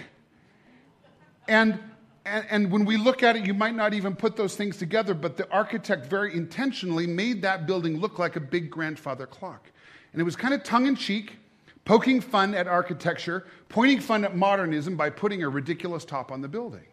And, 1.48 1.80
and, 2.26 2.46
and 2.50 2.72
when 2.72 2.86
we 2.86 2.98
look 2.98 3.24
at 3.24 3.36
it, 3.36 3.46
you 3.46 3.54
might 3.54 3.76
not 3.76 3.94
even 3.94 4.16
put 4.16 4.36
those 4.36 4.56
things 4.56 4.78
together, 4.78 5.14
but 5.14 5.36
the 5.36 5.50
architect 5.52 6.06
very 6.06 6.34
intentionally 6.36 7.08
made 7.08 7.42
that 7.42 7.66
building 7.66 8.00
look 8.00 8.20
like 8.20 8.36
a 8.36 8.40
big 8.40 8.70
grandfather 8.70 9.26
clock. 9.26 9.72
And 10.14 10.22
it 10.22 10.26
was 10.26 10.36
kind 10.36 10.54
of 10.54 10.64
tongue 10.64 10.88
in 10.88 10.96
cheek, 10.96 11.38
poking 11.86 12.22
fun 12.22 12.56
at 12.56 12.68
architecture, 12.68 13.46
pointing 13.68 14.00
fun 14.00 14.24
at 14.24 14.36
modernism 14.36 14.96
by 14.96 15.10
putting 15.10 15.44
a 15.44 15.50
ridiculous 15.50 16.06
top 16.06 16.32
on 16.32 16.42
the 16.42 16.48
building. 16.48 16.86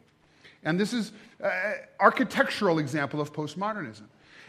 And 0.65 0.79
this 0.81 0.93
is 0.93 1.13
an 1.41 1.75
architectural 2.01 2.79
example 2.79 3.21
of 3.21 3.33
postmodernism. 3.33 4.05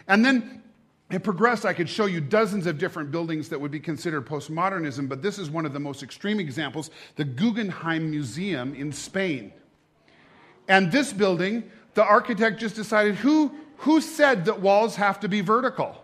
And 0.08 0.24
then 0.26 0.64
it 1.10 1.24
progressed. 1.24 1.66
I 1.66 1.74
could 1.74 1.88
show 1.88 2.06
you 2.06 2.20
dozens 2.20 2.66
of 2.66 2.78
different 2.78 3.12
buildings 3.12 3.50
that 3.50 3.60
would 3.60 3.72
be 3.72 3.80
considered 3.80 4.26
postmodernism, 4.26 5.08
but 5.08 5.22
this 5.22 5.40
is 5.40 5.50
one 5.50 5.66
of 5.66 5.74
the 5.74 5.80
most 5.80 6.04
extreme 6.04 6.40
examples 6.40 6.92
the 7.16 7.24
Guggenheim 7.24 8.10
Museum 8.10 8.74
in 8.76 8.92
Spain. 8.92 9.54
And 10.68 10.92
this 10.92 11.14
building, 11.14 11.70
the 11.94 12.04
architect 12.04 12.60
just 12.60 12.76
decided 12.76 13.16
who, 13.16 13.54
who 13.78 14.02
said 14.02 14.46
that 14.46 14.60
walls 14.60 14.96
have 14.98 15.20
to 15.22 15.30
be 15.30 15.42
vertical? 15.42 16.04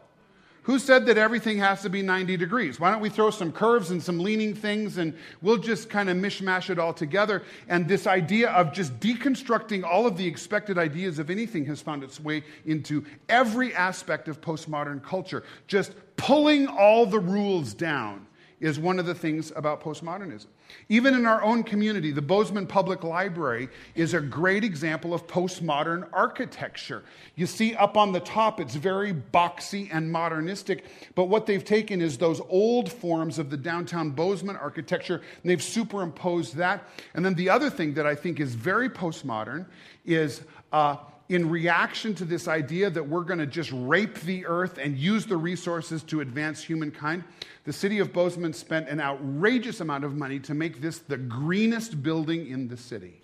Who 0.64 0.80
said 0.80 1.05
that 1.07 1.18
everything 1.18 1.57
has 1.59 1.82
to 1.82 1.89
be 1.89 2.01
90 2.01 2.38
degrees? 2.38 2.80
Why 2.80 2.89
don't 2.91 3.01
we 3.01 3.09
throw 3.09 3.32
some 3.32 3.51
curves 3.51 3.91
and 3.91 4.01
some 4.01 4.20
leaning 4.20 4.55
things 4.55 4.97
and 4.97 5.14
we'll 5.41 5.57
just 5.57 5.89
kind 5.89 6.09
of 6.09 6.16
mishmash 6.16 6.70
it 6.70 6.80
all 6.80 6.93
together? 6.93 7.43
And 7.68 7.86
this 7.86 8.07
idea 8.07 8.49
of 8.49 8.72
just 8.72 8.97
deconstructing 9.01 9.84
all 9.84 10.07
of 10.07 10.16
the 10.16 10.26
expected 10.26 10.78
ideas 10.78 11.20
of 11.20 11.30
anything 11.30 11.66
has 11.66 11.82
found 11.82 12.01
its 12.01 12.20
way 12.20 12.43
into 12.66 13.03
every 13.28 13.76
aspect 13.76 14.30
of 14.30 14.39
postmodern 14.39 15.03
culture. 15.03 15.43
Just 15.68 15.91
pulling 16.16 16.68
all 16.68 17.05
the 17.05 17.20
rules 17.20 17.74
down 17.74 18.26
is 18.64 18.80
one 18.80 18.97
of 18.97 19.05
the 19.05 19.14
things 19.14 19.51
about 19.57 19.84
postmodernism. 19.84 20.45
Even 20.88 21.14
in 21.16 21.26
our 21.26 21.43
own 21.43 21.64
community, 21.64 22.11
the 22.11 22.22
Bozeman 22.22 22.66
Public 22.66 23.03
Library 23.03 23.68
is 23.93 24.14
a 24.14 24.22
great 24.22 24.64
example 24.64 25.14
of 25.14 25.28
postmodern 25.28 26.07
architecture. 26.14 27.03
You 27.36 27.45
see 27.45 27.76
up 27.76 27.97
on 27.97 28.14
the 28.14 28.22
top, 28.22 28.61
it's 28.61 28.76
very 28.76 29.14
boxy 29.14 29.89
and 29.91 30.09
modernistic, 30.09 30.86
but 31.14 31.26
what 31.26 31.45
they've 31.45 31.64
taken 31.64 31.99
is 31.99 32.18
those 32.18 32.39
old 32.47 32.89
forms 32.89 33.38
of 33.38 33.49
the 33.49 33.57
downtown 33.57 34.11
Bozeman 34.11 34.55
architecture 34.55 35.16
and 35.16 35.51
they've 35.51 35.61
superimposed 35.61 36.55
that. 36.55 36.88
And 37.16 37.26
then 37.26 37.34
the 37.34 37.49
other 37.49 37.70
thing 37.70 37.95
that 37.95 38.07
I 38.07 38.16
think 38.16 38.39
is 38.39 38.55
very 38.55 38.89
postmodern 38.89 39.66
is 40.05 40.41
uh, 40.72 40.95
in 41.30 41.49
reaction 41.49 42.13
to 42.15 42.26
this 42.26 42.47
idea 42.47 42.89
that 42.89 43.07
we're 43.07 43.24
going 43.24 43.39
to 43.39 43.47
just 43.47 43.71
rape 43.74 44.19
the 44.21 44.45
earth 44.45 44.78
and 44.78 44.97
use 44.97 45.26
the 45.26 45.38
resources 45.38 46.03
to 46.03 46.21
advance 46.21 46.63
humankind, 46.63 47.24
the 47.63 47.74
city 47.74 47.99
of 47.99 48.11
Bozeman 48.11 48.53
spent 48.53 48.89
an 48.89 48.99
outrageous 48.99 49.80
amount 49.80 50.03
of 50.03 50.15
money 50.15 50.39
to 50.39 50.53
make 50.53 50.82
this 50.82 50.99
the 50.99 51.17
greenest 51.17 52.03
building 52.03 52.47
in 52.47 52.67
the 52.67 52.78
city. 52.78 53.21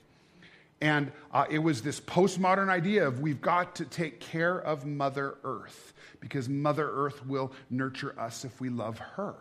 And 0.81 1.11
uh, 1.33 1.45
it 1.49 1.59
was 1.59 1.81
this 1.81 1.99
postmodern 1.99 2.69
idea 2.69 3.05
of 3.05 3.19
we've 3.19 3.41
got 3.41 3.75
to 3.75 3.85
take 3.85 4.21
care 4.21 4.59
of 4.61 4.85
Mother 4.85 5.35
Earth 5.43 5.93
because 6.21 6.47
Mother 6.47 6.89
Earth 6.89 7.25
will 7.25 7.51
nurture 7.69 8.17
us 8.17 8.45
if 8.45 8.61
we 8.61 8.69
love 8.69 8.97
her. 8.97 9.35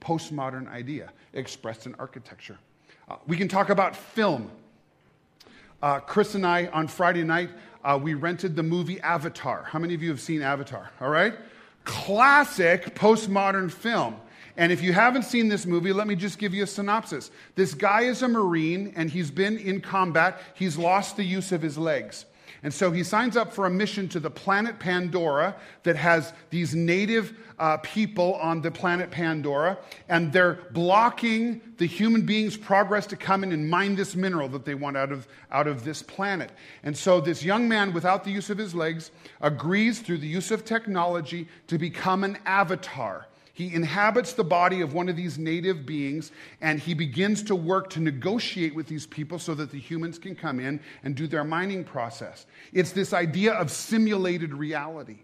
Postmodern 0.00 0.68
idea 0.68 1.12
expressed 1.32 1.86
in 1.86 1.94
architecture. 1.96 2.58
Uh, 3.08 3.16
we 3.26 3.36
can 3.36 3.46
talk 3.46 3.70
about 3.70 3.94
film. 3.94 4.50
Uh, 5.82 6.00
Chris 6.00 6.34
and 6.34 6.46
I, 6.46 6.66
on 6.66 6.88
Friday 6.88 7.22
night, 7.24 7.50
uh, 7.84 7.98
we 8.00 8.14
rented 8.14 8.56
the 8.56 8.62
movie 8.62 9.00
Avatar. 9.00 9.64
How 9.64 9.78
many 9.78 9.94
of 9.94 10.02
you 10.02 10.10
have 10.10 10.20
seen 10.20 10.42
Avatar? 10.42 10.90
All 11.00 11.10
right? 11.10 11.34
Classic 11.84 12.94
postmodern 12.94 13.70
film. 13.70 14.16
And 14.56 14.72
if 14.72 14.82
you 14.82 14.92
haven't 14.92 15.22
seen 15.22 15.48
this 15.48 15.64
movie, 15.64 15.92
let 15.92 16.06
me 16.06 16.14
just 16.14 16.38
give 16.38 16.52
you 16.52 16.64
a 16.64 16.66
synopsis. 16.66 17.30
This 17.54 17.72
guy 17.72 18.02
is 18.02 18.22
a 18.22 18.28
Marine 18.28 18.92
and 18.96 19.10
he's 19.10 19.30
been 19.30 19.56
in 19.56 19.80
combat. 19.80 20.40
He's 20.54 20.76
lost 20.76 21.16
the 21.16 21.24
use 21.24 21.52
of 21.52 21.62
his 21.62 21.78
legs. 21.78 22.26
And 22.62 22.72
so 22.74 22.90
he 22.90 23.02
signs 23.02 23.36
up 23.36 23.52
for 23.52 23.66
a 23.66 23.70
mission 23.70 24.08
to 24.10 24.20
the 24.20 24.30
planet 24.30 24.78
Pandora 24.78 25.56
that 25.82 25.96
has 25.96 26.34
these 26.50 26.74
native 26.74 27.34
uh, 27.58 27.78
people 27.78 28.34
on 28.34 28.60
the 28.60 28.70
planet 28.70 29.10
Pandora, 29.10 29.78
and 30.08 30.32
they're 30.32 30.58
blocking 30.72 31.60
the 31.78 31.86
human 31.86 32.22
beings' 32.22 32.56
progress 32.56 33.06
to 33.06 33.16
come 33.16 33.44
in 33.44 33.52
and 33.52 33.68
mine 33.68 33.94
this 33.94 34.14
mineral 34.14 34.48
that 34.48 34.64
they 34.64 34.74
want 34.74 34.96
out 34.96 35.10
of, 35.10 35.26
out 35.50 35.66
of 35.66 35.84
this 35.84 36.02
planet. 36.02 36.52
And 36.82 36.96
so 36.96 37.20
this 37.20 37.42
young 37.42 37.68
man, 37.68 37.92
without 37.92 38.24
the 38.24 38.30
use 38.30 38.50
of 38.50 38.58
his 38.58 38.74
legs, 38.74 39.10
agrees 39.40 40.00
through 40.00 40.18
the 40.18 40.28
use 40.28 40.50
of 40.50 40.64
technology 40.64 41.48
to 41.68 41.78
become 41.78 42.24
an 42.24 42.38
avatar. 42.44 43.26
He 43.60 43.74
inhabits 43.74 44.32
the 44.32 44.42
body 44.42 44.80
of 44.80 44.94
one 44.94 45.10
of 45.10 45.16
these 45.16 45.36
native 45.36 45.84
beings 45.84 46.32
and 46.62 46.80
he 46.80 46.94
begins 46.94 47.42
to 47.42 47.54
work 47.54 47.90
to 47.90 48.00
negotiate 48.00 48.74
with 48.74 48.86
these 48.86 49.06
people 49.06 49.38
so 49.38 49.54
that 49.54 49.70
the 49.70 49.78
humans 49.78 50.18
can 50.18 50.34
come 50.34 50.60
in 50.60 50.80
and 51.04 51.14
do 51.14 51.26
their 51.26 51.44
mining 51.44 51.84
process. 51.84 52.46
It's 52.72 52.92
this 52.92 53.12
idea 53.12 53.52
of 53.52 53.70
simulated 53.70 54.54
reality. 54.54 55.18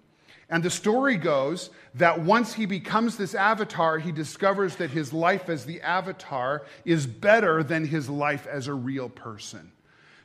And 0.51 0.63
the 0.63 0.69
story 0.69 1.17
goes 1.17 1.71
that 1.95 2.21
once 2.21 2.53
he 2.53 2.67
becomes 2.67 3.17
this 3.17 3.35
avatar, 3.35 3.99
he 3.99 4.13
discovers 4.13 4.77
that 4.77 4.91
his 4.91 5.15
life 5.15 5.49
as 5.49 5.65
the 5.65 5.81
avatar 5.81 6.67
is 6.85 7.07
better 7.07 7.63
than 7.63 7.87
his 7.87 8.11
life 8.11 8.47
as 8.47 8.67
a 8.67 8.75
real 8.75 9.09
person. 9.09 9.73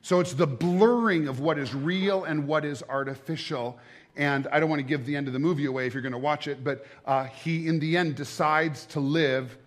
So 0.02 0.20
it's 0.20 0.34
the 0.34 0.48
blurring 0.48 1.30
of 1.30 1.40
what 1.40 1.58
is 1.58 1.74
real 1.74 2.26
and 2.26 2.46
what 2.46 2.66
is 2.66 2.84
artificial. 2.90 3.80
And 4.16 4.48
I 4.52 4.60
don't 4.60 4.70
want 4.70 4.80
to 4.80 4.88
give 4.88 5.06
the 5.06 5.16
end 5.16 5.28
of 5.28 5.34
the 5.34 5.40
movie 5.40 5.66
away 5.66 5.88
if 5.88 5.94
you're 5.94 6.02
going 6.02 6.12
to 6.12 6.18
watch 6.18 6.48
it, 6.48 6.64
but 6.64 6.86
uh, 7.06 7.26
he, 7.26 7.68
in 7.68 7.80
the 7.80 7.96
end, 7.96 8.16
decides 8.16 8.86
to 8.88 9.00
live 9.00 9.58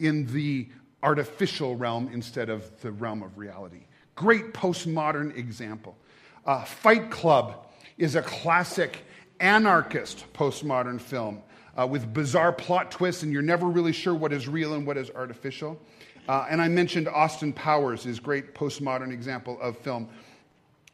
in 0.00 0.26
the 0.26 0.68
artificial 1.02 1.76
realm 1.76 2.10
instead 2.12 2.48
of 2.48 2.80
the 2.80 2.90
realm 2.90 3.22
of 3.22 3.38
reality. 3.38 3.84
Great 4.14 4.52
postmodern 4.52 5.36
example. 5.36 5.96
Uh, 6.44 6.64
Fight 6.64 7.10
Club 7.10 7.66
is 7.98 8.16
a 8.16 8.22
classic 8.22 9.04
anarchist 9.40 10.24
postmodern 10.32 11.00
film 11.00 11.42
uh, 11.78 11.86
with 11.86 12.12
bizarre 12.12 12.52
plot 12.52 12.90
twists, 12.90 13.22
and 13.22 13.32
you're 13.32 13.42
never 13.42 13.66
really 13.66 13.92
sure 13.92 14.14
what 14.14 14.32
is 14.32 14.48
real 14.48 14.74
and 14.74 14.86
what 14.86 14.96
is 14.96 15.10
artificial. 15.10 15.80
Uh, 16.28 16.46
and 16.48 16.60
I 16.60 16.68
mentioned 16.68 17.08
Austin 17.08 17.52
Powers, 17.52 18.04
his 18.04 18.20
great 18.20 18.54
postmodern 18.54 19.12
example 19.12 19.58
of 19.60 19.76
film. 19.78 20.08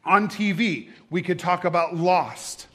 On 0.05 0.27
TV, 0.27 0.89
we 1.09 1.21
could 1.21 1.37
talk 1.37 1.65
about 1.65 1.95
Lost. 1.95 2.67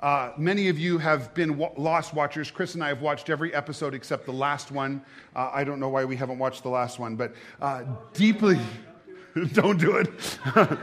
Uh, 0.00 0.30
many 0.36 0.68
of 0.68 0.78
you 0.78 0.96
have 0.98 1.34
been 1.34 1.58
Lost 1.76 2.14
watchers. 2.14 2.50
Chris 2.52 2.74
and 2.74 2.84
I 2.84 2.88
have 2.88 3.02
watched 3.02 3.30
every 3.30 3.52
episode 3.52 3.94
except 3.94 4.26
the 4.26 4.32
last 4.32 4.70
one. 4.70 5.02
Uh, 5.34 5.50
I 5.52 5.64
don't 5.64 5.80
know 5.80 5.88
why 5.88 6.04
we 6.04 6.14
haven't 6.14 6.38
watched 6.38 6.62
the 6.62 6.68
last 6.68 7.00
one, 7.00 7.16
but 7.16 7.34
uh, 7.60 7.82
deeply, 8.12 8.60
don't 9.52 9.78
do 9.78 9.96
it. 9.96 10.38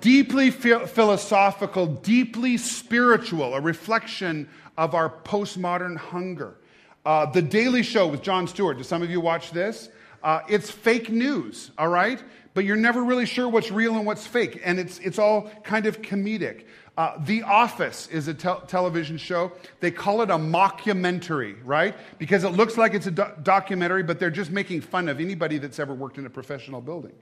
deeply 0.00 0.50
philosophical, 0.50 1.86
deeply 1.86 2.56
spiritual, 2.56 3.54
a 3.54 3.60
reflection 3.60 4.48
of 4.76 4.94
our 4.94 5.08
postmodern 5.08 5.96
hunger. 5.96 6.56
Uh, 7.04 7.26
the 7.26 7.42
Daily 7.42 7.84
Show 7.84 8.08
with 8.08 8.20
Jon 8.20 8.48
Stewart. 8.48 8.78
Do 8.78 8.82
some 8.82 9.00
of 9.00 9.10
you 9.10 9.20
watch 9.20 9.52
this? 9.52 9.90
Uh, 10.24 10.40
it's 10.48 10.72
fake 10.72 11.08
news, 11.08 11.70
all 11.78 11.86
right? 11.86 12.20
But 12.52 12.64
you're 12.64 12.74
never 12.74 13.04
really 13.04 13.26
sure 13.26 13.48
what's 13.48 13.70
real 13.70 13.94
and 13.94 14.04
what's 14.04 14.26
fake, 14.26 14.60
and 14.64 14.80
it's, 14.80 14.98
it's 14.98 15.20
all 15.20 15.50
kind 15.62 15.86
of 15.86 16.02
comedic. 16.02 16.64
Uh, 16.96 17.12
the 17.24 17.42
Office 17.42 18.06
is 18.08 18.26
a 18.26 18.34
television 18.34 19.18
show. 19.18 19.52
They 19.80 19.90
call 19.90 20.22
it 20.22 20.30
a 20.30 20.36
mockumentary, 20.36 21.56
right? 21.62 21.94
Because 22.18 22.42
it 22.42 22.50
looks 22.50 22.78
like 22.78 22.94
it's 22.94 23.06
a 23.06 23.10
do- 23.10 23.32
documentary, 23.42 24.02
but 24.02 24.18
they're 24.18 24.30
just 24.30 24.50
making 24.50 24.80
fun 24.80 25.08
of 25.08 25.20
anybody 25.20 25.58
that's 25.58 25.78
ever 25.78 25.92
worked 25.92 26.16
in 26.16 26.24
a 26.24 26.30
professional 26.30 26.80
building. 26.80 27.12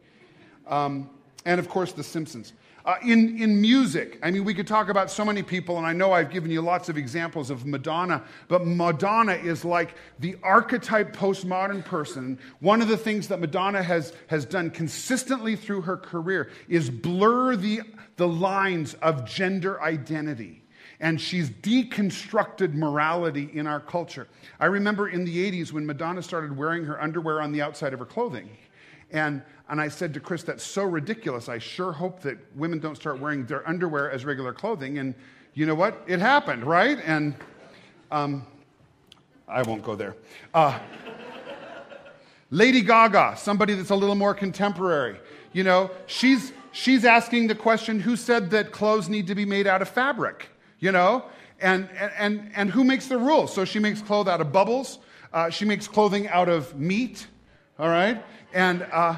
Um, 0.69 1.11
and 1.45 1.59
of 1.59 1.69
course, 1.69 1.93
The 1.93 2.05
Simpsons. 2.05 2.53
Uh, 2.85 2.97
in, 3.03 3.41
in 3.41 3.59
music, 3.59 4.19
I 4.23 4.31
mean, 4.31 4.45
we 4.45 4.53
could 4.53 4.67
talk 4.67 4.91
about 4.91 5.11
so 5.11 5.25
many 5.25 5.43
people, 5.43 5.79
and 5.79 5.87
I 5.87 5.95
know 5.95 6.13
I've 6.13 6.31
given 6.31 6.51
you 6.51 6.61
lots 6.61 6.91
of 6.91 6.99
examples 6.99 7.49
of 7.49 7.65
Madonna, 7.65 8.23
but 8.47 8.67
Madonna 8.67 9.33
is 9.33 9.65
like 9.65 9.95
the 10.19 10.37
archetype 10.43 11.17
postmodern 11.17 11.83
person. 11.83 12.39
One 12.61 12.83
of 12.83 12.89
the 12.89 12.99
things 12.99 13.27
that 13.29 13.41
Madonna 13.41 13.83
has, 13.83 14.13
has 14.27 14.45
done 14.45 14.71
consistently 14.71 15.57
through 15.57 15.81
her 15.83 15.97
career 15.97 16.51
is 16.69 16.91
blur 16.91 17.57
the, 17.57 17.81
the 18.17 18.29
lines 18.29 18.93
of 18.95 19.25
gender 19.25 19.81
identity 19.81 20.61
and 21.01 21.21
she's 21.21 21.51
deconstructed 21.51 22.73
morality 22.73 23.51
in 23.53 23.67
our 23.67 23.81
culture. 23.81 24.29
I 24.61 24.67
remember 24.67 25.09
in 25.09 25.25
the 25.25 25.51
80s 25.51 25.73
when 25.73 25.85
Madonna 25.85 26.23
started 26.23 26.57
wearing 26.57 26.85
her 26.85 27.01
underwear 27.03 27.43
on 27.43 27.53
the 27.53 27.61
outside 27.61 27.93
of 27.93 27.99
her 27.99 28.07
clothing. 28.07 28.49
And, 29.15 29.43
and 29.69 29.81
I 29.81 29.89
said 29.89 30.13
to 30.15 30.21
Chris, 30.21 30.43
that's 30.43 30.65
so 30.65 30.83
ridiculous. 30.83 31.49
I 31.49 31.59
sure 31.59 31.93
hope 31.93 32.21
that 32.23 32.37
women 32.57 32.81
don't 32.81 32.97
start 32.97 33.21
wearing 33.21 33.47
their 33.47 33.67
underwear 33.67 34.11
as 34.11 34.25
regular 34.25 34.53
clothing. 34.53 34.99
And 34.99 35.15
you 35.55 35.67
know 35.67 35.75
what? 35.77 36.03
It 36.09 36.19
happened, 36.19 36.65
right? 36.65 36.99
And 37.07 37.35
um, 38.11 38.45
I 39.47 39.63
won't 39.63 39.85
go 39.85 39.95
there. 39.95 40.17
Uh, 40.53 40.81
Lady 42.51 42.83
Gaga, 42.83 43.37
somebody 43.39 43.75
that's 43.75 43.91
a 43.91 43.97
little 43.97 44.17
more 44.17 44.35
contemporary. 44.35 45.17
You 45.53 45.63
know, 45.63 45.93
she's, 46.07 46.53
she's 46.73 47.05
asking 47.05 47.47
the 47.47 47.55
question 47.55 48.01
who 48.01 48.17
said 48.17 48.51
that 48.51 48.73
clothes 48.73 49.09
need 49.09 49.29
to 49.29 49.37
be 49.37 49.45
made 49.45 49.69
out 49.69 49.81
of 49.81 49.89
fabric? 49.89 50.49
You 50.81 50.91
know? 50.91 51.25
And, 51.61 51.89
and, 52.19 52.51
and 52.57 52.69
who 52.69 52.83
makes 52.83 53.07
the 53.07 53.17
rules? 53.17 53.55
So 53.55 53.65
she 53.65 53.79
makes 53.79 54.03
clothes 54.03 54.27
out 54.27 54.41
of 54.41 54.51
bubbles. 54.51 54.99
Uh, 55.33 55.51
she 55.51 55.65
makes 55.65 55.87
clothing 55.87 56.27
out 56.29 56.49
of 56.49 56.77
meat. 56.77 57.29
All 57.79 57.89
right? 57.89 58.25
And, 58.53 58.87
uh, 58.93 59.17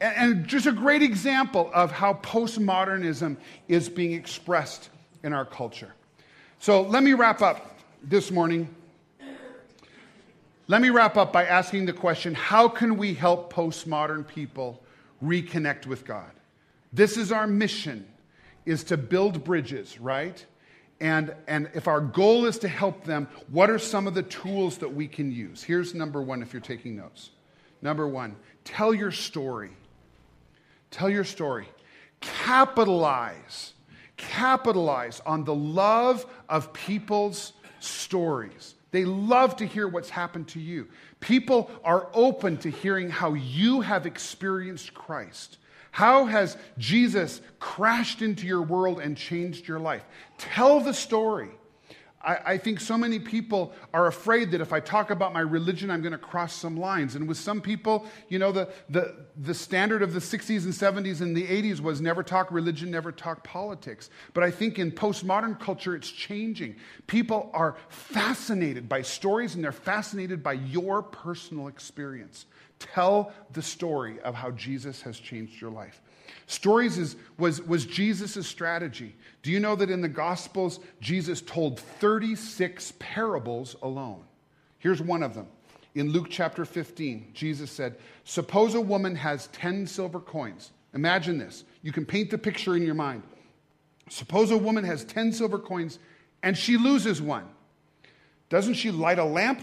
and 0.00 0.46
just 0.46 0.66
a 0.66 0.72
great 0.72 1.02
example 1.02 1.70
of 1.74 1.90
how 1.90 2.14
postmodernism 2.14 3.36
is 3.68 3.88
being 3.88 4.12
expressed 4.12 4.90
in 5.22 5.32
our 5.32 5.44
culture. 5.44 5.92
So 6.58 6.82
let 6.82 7.02
me 7.02 7.14
wrap 7.14 7.42
up 7.42 7.78
this 8.02 8.30
morning. 8.30 8.74
Let 10.68 10.82
me 10.82 10.90
wrap 10.90 11.16
up 11.16 11.32
by 11.32 11.46
asking 11.46 11.86
the 11.86 11.92
question 11.92 12.34
how 12.34 12.68
can 12.68 12.96
we 12.96 13.12
help 13.12 13.52
postmodern 13.52 14.26
people 14.26 14.80
reconnect 15.22 15.86
with 15.86 16.04
God? 16.04 16.30
This 16.92 17.16
is 17.16 17.32
our 17.32 17.46
mission 17.46 18.06
is 18.66 18.84
to 18.84 18.96
build 18.96 19.42
bridges, 19.42 20.00
right? 20.00 20.44
And, 21.00 21.34
and 21.48 21.70
if 21.74 21.88
our 21.88 22.00
goal 22.00 22.44
is 22.44 22.58
to 22.58 22.68
help 22.68 23.04
them, 23.04 23.26
what 23.48 23.70
are 23.70 23.78
some 23.78 24.06
of 24.06 24.14
the 24.14 24.22
tools 24.22 24.78
that 24.78 24.94
we 24.94 25.08
can 25.08 25.32
use? 25.32 25.62
Here's 25.62 25.94
number 25.94 26.22
one 26.22 26.42
if 26.42 26.52
you're 26.52 26.60
taking 26.60 26.96
notes. 26.96 27.30
Number 27.82 28.06
one, 28.06 28.36
tell 28.64 28.92
your 28.94 29.10
story. 29.10 29.70
Tell 30.90 31.08
your 31.08 31.24
story. 31.24 31.68
Capitalize. 32.20 33.72
Capitalize 34.16 35.20
on 35.24 35.44
the 35.44 35.54
love 35.54 36.26
of 36.48 36.72
people's 36.72 37.52
stories. 37.80 38.74
They 38.90 39.04
love 39.04 39.56
to 39.56 39.66
hear 39.66 39.88
what's 39.88 40.10
happened 40.10 40.48
to 40.48 40.60
you. 40.60 40.88
People 41.20 41.70
are 41.84 42.08
open 42.12 42.56
to 42.58 42.70
hearing 42.70 43.08
how 43.08 43.34
you 43.34 43.80
have 43.80 44.04
experienced 44.04 44.94
Christ. 44.94 45.58
How 45.92 46.26
has 46.26 46.56
Jesus 46.78 47.40
crashed 47.58 48.22
into 48.22 48.46
your 48.46 48.62
world 48.62 49.00
and 49.00 49.16
changed 49.16 49.66
your 49.66 49.80
life? 49.80 50.04
Tell 50.38 50.80
the 50.80 50.94
story. 50.94 51.50
I, 52.22 52.38
I, 52.44 52.58
think 52.58 52.80
so 52.80 52.98
many 52.98 53.18
people 53.18 53.72
are 53.94 54.06
afraid 54.06 54.50
that 54.50 54.60
if 54.60 54.74
I 54.74 54.80
talk 54.80 55.10
about 55.10 55.32
my 55.32 55.40
religion, 55.40 55.90
I'm 55.90 56.02
going 56.02 56.12
to 56.12 56.18
cross 56.18 56.52
some 56.52 56.76
lines. 56.76 57.14
And 57.14 57.26
with 57.26 57.38
some 57.38 57.62
people, 57.62 58.06
you 58.28 58.38
know, 58.38 58.52
the, 58.52 58.68
the, 58.90 59.16
the 59.38 59.54
standard 59.54 60.02
of 60.02 60.12
the 60.12 60.20
60s 60.20 60.64
and 60.64 60.74
70s 60.74 61.22
and 61.22 61.34
the 61.34 61.46
80s 61.46 61.80
was 61.80 62.00
never 62.02 62.22
talk 62.22 62.52
religion, 62.52 62.90
never 62.90 63.10
talk 63.10 63.42
politics. 63.42 64.10
But 64.34 64.44
I 64.44 64.50
think 64.50 64.78
in 64.78 64.92
postmodern 64.92 65.58
culture, 65.58 65.96
it's 65.96 66.10
changing. 66.10 66.76
People 67.06 67.50
are 67.54 67.76
fascinated 67.88 68.86
by 68.86 69.00
stories 69.00 69.54
and 69.54 69.64
they're 69.64 69.72
fascinated 69.72 70.42
by 70.42 70.52
your 70.54 71.02
personal 71.02 71.68
experience. 71.68 72.44
Tell 72.78 73.32
the 73.52 73.62
story 73.62 74.20
of 74.20 74.34
how 74.34 74.50
Jesus 74.50 75.00
has 75.02 75.18
changed 75.18 75.60
your 75.60 75.70
life. 75.70 76.02
Stories 76.46 76.98
is, 76.98 77.16
was, 77.38 77.62
was 77.62 77.86
Jesus' 77.86 78.46
strategy. 78.46 79.14
Do 79.42 79.50
you 79.50 79.60
know 79.60 79.76
that 79.76 79.90
in 79.90 80.00
the 80.00 80.08
Gospels, 80.08 80.80
Jesus 81.00 81.40
told 81.40 81.78
36 81.78 82.94
parables 82.98 83.76
alone? 83.82 84.22
Here's 84.78 85.00
one 85.00 85.22
of 85.22 85.34
them. 85.34 85.46
In 85.94 86.10
Luke 86.10 86.28
chapter 86.30 86.64
15, 86.64 87.30
Jesus 87.34 87.70
said, 87.70 87.96
Suppose 88.24 88.74
a 88.74 88.80
woman 88.80 89.16
has 89.16 89.48
10 89.48 89.86
silver 89.86 90.20
coins. 90.20 90.70
Imagine 90.94 91.38
this. 91.38 91.64
You 91.82 91.92
can 91.92 92.04
paint 92.04 92.30
the 92.30 92.38
picture 92.38 92.76
in 92.76 92.82
your 92.82 92.94
mind. 92.94 93.22
Suppose 94.08 94.50
a 94.50 94.58
woman 94.58 94.84
has 94.84 95.04
10 95.04 95.32
silver 95.32 95.58
coins 95.58 95.98
and 96.42 96.56
she 96.56 96.76
loses 96.76 97.20
one. 97.20 97.48
Doesn't 98.48 98.74
she 98.74 98.90
light 98.90 99.18
a 99.18 99.24
lamp, 99.24 99.62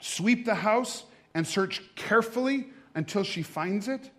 sweep 0.00 0.44
the 0.44 0.54
house, 0.54 1.04
and 1.34 1.46
search 1.46 1.82
carefully 1.94 2.66
until 2.94 3.22
she 3.22 3.42
finds 3.42 3.86
it? 3.86 4.10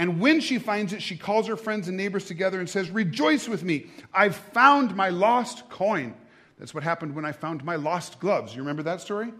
And 0.00 0.18
when 0.18 0.40
she 0.40 0.58
finds 0.58 0.94
it, 0.94 1.02
she 1.02 1.14
calls 1.14 1.46
her 1.46 1.58
friends 1.58 1.86
and 1.86 1.94
neighbors 1.94 2.24
together 2.24 2.58
and 2.58 2.66
says, 2.66 2.88
Rejoice 2.88 3.46
with 3.46 3.62
me. 3.62 3.88
I've 4.14 4.34
found 4.34 4.96
my 4.96 5.10
lost 5.10 5.68
coin. 5.68 6.14
That's 6.58 6.72
what 6.72 6.82
happened 6.82 7.14
when 7.14 7.26
I 7.26 7.32
found 7.32 7.62
my 7.64 7.76
lost 7.76 8.18
gloves. 8.18 8.56
You 8.56 8.62
remember 8.62 8.82
that 8.84 9.02
story? 9.02 9.30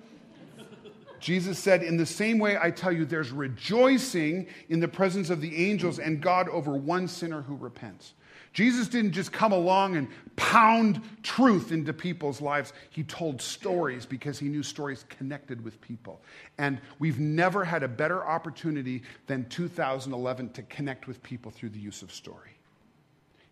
Jesus 1.19 1.59
said, 1.59 1.83
In 1.83 1.97
the 1.97 2.05
same 2.05 2.39
way, 2.39 2.59
I 2.61 2.71
tell 2.71 2.93
you, 2.93 3.07
there's 3.07 3.31
rejoicing 3.31 4.49
in 4.69 4.81
the 4.81 4.89
presence 4.89 5.31
of 5.31 5.41
the 5.41 5.71
angels 5.71 5.99
and 5.99 6.21
God 6.21 6.47
over 6.51 6.73
one 6.73 7.09
sinner 7.09 7.41
who 7.41 7.57
repents. 7.57 8.13
Jesus 8.53 8.89
didn't 8.89 9.13
just 9.13 9.31
come 9.31 9.53
along 9.53 9.97
and 9.97 10.09
pound 10.35 11.01
truth 11.23 11.71
into 11.71 11.93
people's 11.93 12.41
lives. 12.41 12.73
He 12.91 13.05
told 13.05 13.41
stories 13.41 14.07
because 14.07 14.39
he 14.39 14.49
knew 14.49 14.63
stories 14.63 15.05
connected 15.09 15.63
with 15.63 15.81
people. 15.81 16.21
And 16.59 16.81
we've 16.99 17.21
never 17.21 17.65
had 17.65 17.83
a 17.83 17.89
better 17.89 18.27
opportunity 18.27 19.03
than 19.29 19.49
2011 19.49 20.51
to 20.51 20.63
connect 20.63 21.07
with 21.07 21.23
people 21.23 21.53
through 21.53 21.69
the 21.69 21.79
use 21.79 22.03
of 22.03 22.11
story. 22.11 22.51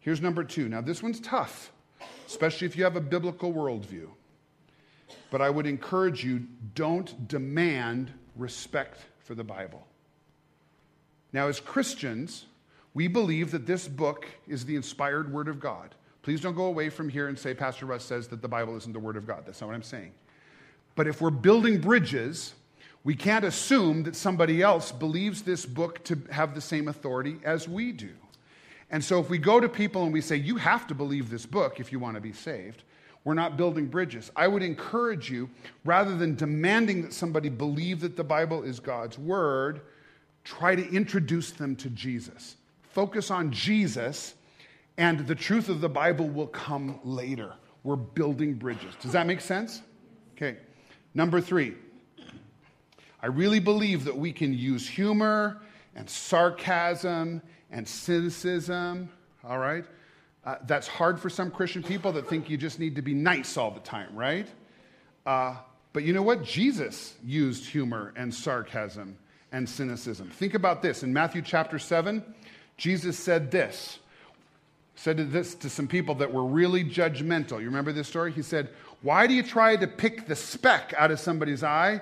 Here's 0.01 0.21
number 0.21 0.43
two. 0.43 0.69
Now, 0.69 0.81
this 0.81 1.03
one's 1.03 1.21
tough, 1.21 1.73
especially 2.27 2.67
if 2.67 2.77
you 2.77 2.85
have 2.85 2.97
a 2.97 3.01
biblical 3.01 3.53
worldview. 3.53 4.09
But 5.31 5.41
I 5.43 5.51
would 5.51 5.67
encourage 5.67 6.25
you 6.25 6.47
don't 6.75 7.29
demand 7.29 8.13
respect 8.35 9.01
for 9.21 9.35
the 9.35 9.45
Bible. 9.45 9.87
Now, 11.33 11.49
as 11.49 11.61
Christians, 11.61 12.47
we 12.99 13.07
believe 13.07 13.53
that 13.53 13.65
this 13.65 13.87
book 13.87 14.27
is 14.49 14.65
the 14.65 14.75
inspired 14.75 15.33
Word 15.33 15.47
of 15.47 15.61
God. 15.61 15.95
Please 16.23 16.41
don't 16.41 16.57
go 16.57 16.65
away 16.65 16.91
from 16.91 17.09
here 17.09 17.29
and 17.29 17.39
say, 17.39 17.55
Pastor 17.55 17.87
Russ 17.87 18.05
says 18.05 18.27
that 18.27 18.43
the 18.43 18.49
Bible 18.49 18.77
isn't 18.77 18.93
the 18.93 18.99
Word 18.99 19.17
of 19.17 19.25
God. 19.25 19.45
That's 19.47 19.61
not 19.61 19.69
what 19.69 19.77
I'm 19.77 19.85
saying. 19.85 20.11
But 20.97 21.07
if 21.07 21.21
we're 21.21 21.31
building 21.31 21.81
bridges, 21.81 22.55
we 23.05 23.15
can't 23.15 23.45
assume 23.45 24.03
that 24.03 24.17
somebody 24.17 24.63
else 24.63 24.91
believes 24.91 25.43
this 25.43 25.65
book 25.65 26.03
to 26.07 26.21
have 26.33 26.57
the 26.57 26.61
same 26.61 26.89
authority 26.89 27.37
as 27.45 27.69
we 27.69 27.93
do. 27.93 28.11
And 28.91 29.05
so 29.05 29.21
if 29.21 29.31
we 29.31 29.39
go 29.39 29.61
to 29.61 29.69
people 29.69 30.03
and 30.03 30.13
we 30.13 30.21
say, 30.21 30.35
you 30.35 30.57
have 30.57 30.89
to 30.89 30.95
believe 30.97 31.31
this 31.31 31.47
book 31.47 31.79
if 31.79 31.93
you 31.93 32.01
want 32.01 32.17
to 32.17 32.21
be 32.21 32.33
saved, 32.33 32.83
we're 33.23 33.35
not 33.35 33.57
building 33.57 33.87
bridges. 33.87 34.33
I 34.35 34.49
would 34.49 34.65
encourage 34.65 35.31
you, 35.31 35.49
rather 35.85 36.17
than 36.17 36.35
demanding 36.35 37.03
that 37.03 37.13
somebody 37.13 37.49
believe 37.49 38.01
that 38.01 38.17
the 38.17 38.25
Bible 38.25 38.65
is 38.65 38.81
God's 38.81 39.21
word, 39.21 39.83
try 40.43 40.75
to 40.75 40.93
introduce 40.93 41.53
them 41.53 41.77
to 41.77 41.91
Jesus 41.91 42.57
focus 42.93 43.31
on 43.31 43.53
Jesus, 43.53 44.35
and 44.97 45.27
the 45.27 45.35
truth 45.35 45.69
of 45.69 45.81
the 45.81 45.89
Bible 45.89 46.29
will 46.29 46.47
come 46.47 47.01
later. 47.05 47.55
We're 47.85 47.97
building 47.97 48.55
bridges. 48.55 48.95
Does 49.01 49.13
that 49.13 49.27
make 49.27 49.41
sense? 49.41 49.83
Okay. 50.37 50.59
Number 51.15 51.41
three, 51.41 51.75
I 53.23 53.27
really 53.27 53.61
believe 53.61 54.05
that 54.05 54.17
we 54.17 54.33
can 54.33 54.53
use 54.53 54.89
humor 54.89 55.61
and 55.95 56.09
sarcasm 56.09 57.43
and 57.71 57.87
cynicism, 57.87 59.09
all 59.45 59.59
right? 59.59 59.85
Uh, 60.45 60.57
that's 60.67 60.87
hard 60.87 61.19
for 61.19 61.29
some 61.29 61.51
Christian 61.51 61.83
people 61.83 62.13
that 62.13 62.29
think 62.29 62.49
you 62.49 62.57
just 62.57 62.79
need 62.79 62.95
to 62.97 63.03
be 63.03 63.15
nice 63.15 63.57
all 63.57 63.71
the 63.71 63.81
time, 63.81 64.15
right? 64.15 64.47
Uh, 65.27 65.57
but 65.93 66.05
you 66.05 66.13
know 66.13 66.23
what? 66.23 66.45
Jesus 66.45 67.15
used 67.25 67.67
humor 67.67 68.13
and 68.17 68.33
sarcasm 68.33 69.19
and 69.53 69.69
cynicism. 69.69 70.31
Think 70.31 70.55
about 70.55 70.81
this. 70.81 71.03
In 71.03 71.13
Matthew 71.13 71.43
chapter 71.43 71.79
7, 71.79 72.23
Jesus 72.79 73.19
said 73.19 73.51
this, 73.51 73.99
said 74.95 75.33
this 75.33 75.55
to 75.57 75.69
some 75.69 75.89
people 75.89 76.15
that 76.17 76.33
were 76.33 76.45
really 76.45 76.85
judgmental. 76.85 77.59
You 77.61 77.67
remember 77.67 77.93
this 77.93 78.09
story? 78.09 78.33
He 78.33 78.43
said, 78.43 78.71
Why 79.03 79.27
do 79.27 79.35
you 79.35 79.43
try 79.43 79.77
to 79.77 79.87
pick 79.87 80.27
the 80.27 80.37
speck 80.37 80.95
out 80.97 81.11
of 81.11 81.21
somebody's 81.21 81.65
eye 81.65 82.01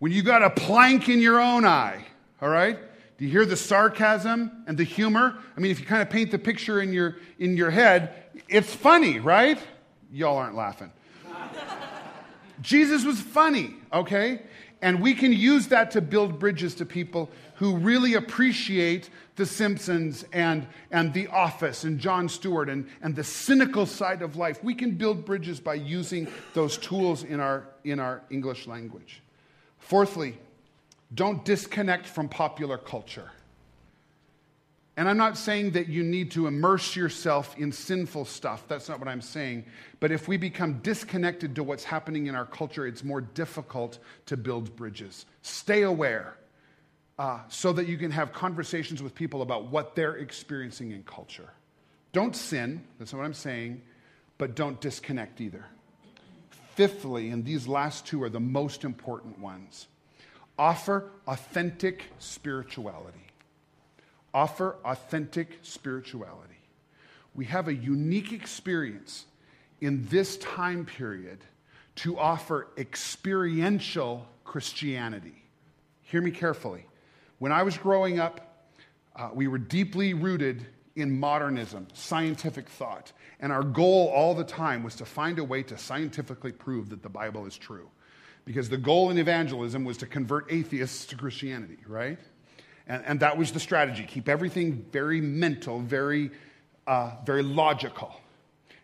when 0.00 0.12
you 0.12 0.22
got 0.22 0.42
a 0.42 0.50
plank 0.50 1.08
in 1.08 1.20
your 1.20 1.40
own 1.40 1.64
eye? 1.64 2.04
All 2.42 2.48
right? 2.48 2.76
Do 3.18 3.24
you 3.24 3.30
hear 3.30 3.46
the 3.46 3.56
sarcasm 3.56 4.64
and 4.66 4.76
the 4.76 4.84
humor? 4.84 5.38
I 5.56 5.60
mean, 5.60 5.70
if 5.70 5.80
you 5.80 5.86
kind 5.86 6.02
of 6.02 6.10
paint 6.10 6.32
the 6.32 6.38
picture 6.38 6.82
in 6.82 6.92
your, 6.92 7.16
in 7.38 7.56
your 7.56 7.70
head, 7.70 8.24
it's 8.48 8.74
funny, 8.74 9.20
right? 9.20 9.58
Y'all 10.12 10.36
aren't 10.36 10.56
laughing. 10.56 10.92
Jesus 12.60 13.04
was 13.04 13.20
funny, 13.20 13.74
okay? 13.92 14.42
And 14.82 15.00
we 15.00 15.14
can 15.14 15.32
use 15.32 15.68
that 15.68 15.92
to 15.92 16.00
build 16.00 16.38
bridges 16.38 16.74
to 16.76 16.84
people 16.84 17.30
who 17.56 17.76
really 17.76 18.14
appreciate 18.14 19.10
The 19.36 19.46
Simpsons 19.46 20.24
and, 20.32 20.66
and 20.90 21.12
The 21.12 21.28
Office 21.28 21.84
and 21.84 21.98
Jon 21.98 22.28
Stewart 22.28 22.68
and, 22.68 22.88
and 23.02 23.16
the 23.16 23.24
cynical 23.24 23.86
side 23.86 24.22
of 24.22 24.36
life. 24.36 24.62
We 24.62 24.74
can 24.74 24.92
build 24.92 25.24
bridges 25.24 25.58
by 25.60 25.74
using 25.74 26.28
those 26.54 26.78
tools 26.78 27.24
in 27.24 27.40
our, 27.40 27.66
in 27.84 27.98
our 27.98 28.22
English 28.30 28.66
language. 28.66 29.22
Fourthly, 29.78 30.38
don't 31.14 31.44
disconnect 31.44 32.06
from 32.06 32.28
popular 32.28 32.78
culture. 32.78 33.30
And 34.98 35.08
I'm 35.08 35.18
not 35.18 35.36
saying 35.36 35.72
that 35.72 35.88
you 35.88 36.02
need 36.02 36.30
to 36.32 36.46
immerse 36.46 36.96
yourself 36.96 37.56
in 37.58 37.70
sinful 37.70 38.24
stuff. 38.24 38.64
That's 38.66 38.88
not 38.88 38.98
what 38.98 39.08
I'm 39.08 39.20
saying. 39.20 39.66
But 40.00 40.10
if 40.10 40.26
we 40.26 40.38
become 40.38 40.78
disconnected 40.78 41.54
to 41.56 41.62
what's 41.62 41.84
happening 41.84 42.26
in 42.26 42.34
our 42.34 42.46
culture, 42.46 42.86
it's 42.86 43.04
more 43.04 43.20
difficult 43.20 43.98
to 44.26 44.38
build 44.38 44.74
bridges. 44.74 45.26
Stay 45.42 45.82
aware 45.82 46.36
uh, 47.18 47.40
so 47.48 47.72
that 47.72 47.86
you 47.86 47.96
can 47.96 48.10
have 48.10 48.32
conversations 48.32 49.02
with 49.02 49.14
people 49.14 49.42
about 49.42 49.66
what 49.66 49.94
they're 49.94 50.16
experiencing 50.16 50.92
in 50.92 51.02
culture. 51.02 51.50
Don't 52.12 52.36
sin, 52.36 52.82
that's 52.98 53.12
not 53.12 53.20
what 53.20 53.24
I'm 53.24 53.34
saying, 53.34 53.82
but 54.38 54.54
don't 54.54 54.80
disconnect 54.80 55.40
either. 55.40 55.64
Fifthly, 56.74 57.30
and 57.30 57.44
these 57.44 57.66
last 57.66 58.06
two 58.06 58.22
are 58.22 58.28
the 58.28 58.40
most 58.40 58.84
important 58.84 59.38
ones 59.38 59.88
offer 60.58 61.10
authentic 61.26 62.04
spirituality 62.18 63.26
offer 64.36 64.76
authentic 64.84 65.58
spirituality. 65.62 66.60
We 67.34 67.46
have 67.46 67.68
a 67.68 67.74
unique 67.74 68.34
experience 68.34 69.24
in 69.80 70.06
this 70.08 70.36
time 70.36 70.84
period 70.84 71.38
to 71.96 72.18
offer 72.18 72.68
experiential 72.76 74.26
Christianity. 74.44 75.42
Hear 76.02 76.20
me 76.20 76.32
carefully. 76.32 76.84
When 77.38 77.52
I 77.52 77.62
was 77.62 77.76
growing 77.76 78.18
up, 78.18 78.66
uh, 79.14 79.30
we 79.32 79.48
were 79.48 79.58
deeply 79.58 80.14
rooted 80.14 80.66
in 80.94 81.18
modernism, 81.18 81.86
scientific 81.92 82.68
thought. 82.68 83.12
And 83.40 83.52
our 83.52 83.62
goal 83.62 84.08
all 84.14 84.34
the 84.34 84.44
time 84.44 84.82
was 84.82 84.94
to 84.96 85.04
find 85.04 85.38
a 85.38 85.44
way 85.44 85.62
to 85.64 85.76
scientifically 85.76 86.52
prove 86.52 86.88
that 86.88 87.02
the 87.02 87.08
Bible 87.08 87.44
is 87.46 87.56
true. 87.56 87.90
Because 88.46 88.68
the 88.68 88.78
goal 88.78 89.10
in 89.10 89.18
evangelism 89.18 89.84
was 89.84 89.98
to 89.98 90.06
convert 90.06 90.50
atheists 90.50 91.04
to 91.06 91.16
Christianity, 91.16 91.78
right? 91.86 92.18
And, 92.86 93.04
and 93.04 93.20
that 93.20 93.36
was 93.36 93.52
the 93.52 93.60
strategy 93.60 94.04
keep 94.04 94.28
everything 94.28 94.86
very 94.90 95.20
mental, 95.20 95.80
very, 95.80 96.30
uh, 96.86 97.16
very 97.24 97.42
logical. 97.42 98.18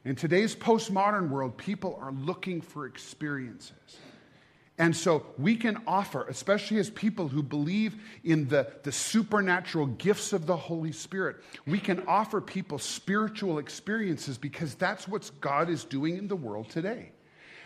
In 0.04 0.16
today's 0.16 0.54
postmodern 0.54 1.28
world, 1.28 1.56
people 1.56 1.98
are 2.02 2.12
looking 2.12 2.60
for 2.60 2.86
experiences. 2.86 3.98
And 4.78 4.96
so 4.96 5.26
we 5.36 5.56
can 5.56 5.82
offer, 5.86 6.26
especially 6.28 6.78
as 6.78 6.88
people 6.88 7.28
who 7.28 7.42
believe 7.42 7.96
in 8.24 8.48
the, 8.48 8.72
the 8.82 8.92
supernatural 8.92 9.86
gifts 9.86 10.32
of 10.32 10.46
the 10.46 10.56
Holy 10.56 10.92
Spirit, 10.92 11.36
we 11.66 11.78
can 11.78 12.02
offer 12.06 12.40
people 12.40 12.78
spiritual 12.78 13.58
experiences 13.58 14.38
because 14.38 14.74
that's 14.74 15.06
what 15.06 15.30
God 15.40 15.68
is 15.68 15.84
doing 15.84 16.16
in 16.16 16.26
the 16.26 16.36
world 16.36 16.70
today. 16.70 17.12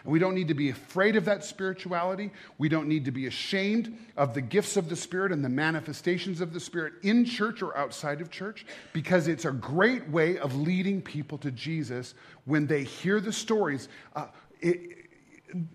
And 0.07 0.13
we 0.13 0.19
don't 0.19 0.35
need 0.35 0.49
to 0.49 0.55
be 0.55 0.71
afraid 0.71 1.15
of 1.17 1.25
that 1.27 1.45
spirituality. 1.45 2.33
We 2.59 2.69
don't 2.69 2.89
need 2.89 3.05
to 3.05 3.13
be 3.13 3.27
ashamed 3.27 3.97
of 4.17 4.35
the 4.35 4.41
gifts 4.41 4.77
of 4.77 4.89
the 4.89 4.97
Spirit 4.97 5.31
and 5.31 5.45
the 5.45 5.49
manifestations 5.49 6.41
of 6.41 6.53
the 6.53 6.61
Spirit 6.61 6.95
in 7.03 7.25
church 7.25 7.63
or 7.63 7.77
outside 7.77 8.21
of 8.21 8.31
church 8.31 8.67
because 8.93 9.29
it's 9.29 9.45
a 9.45 9.53
great 9.53 10.09
way 10.09 10.39
of 10.39 10.57
leading 10.57 11.03
people 11.03 11.39
to 11.39 11.53
Jesus 11.53 12.15
when 12.45 12.67
they 12.67 12.83
hear 12.83 13.21
the 13.21 13.33
stories. 13.33 13.89
Uh, 14.15 14.27
it, 14.61 14.96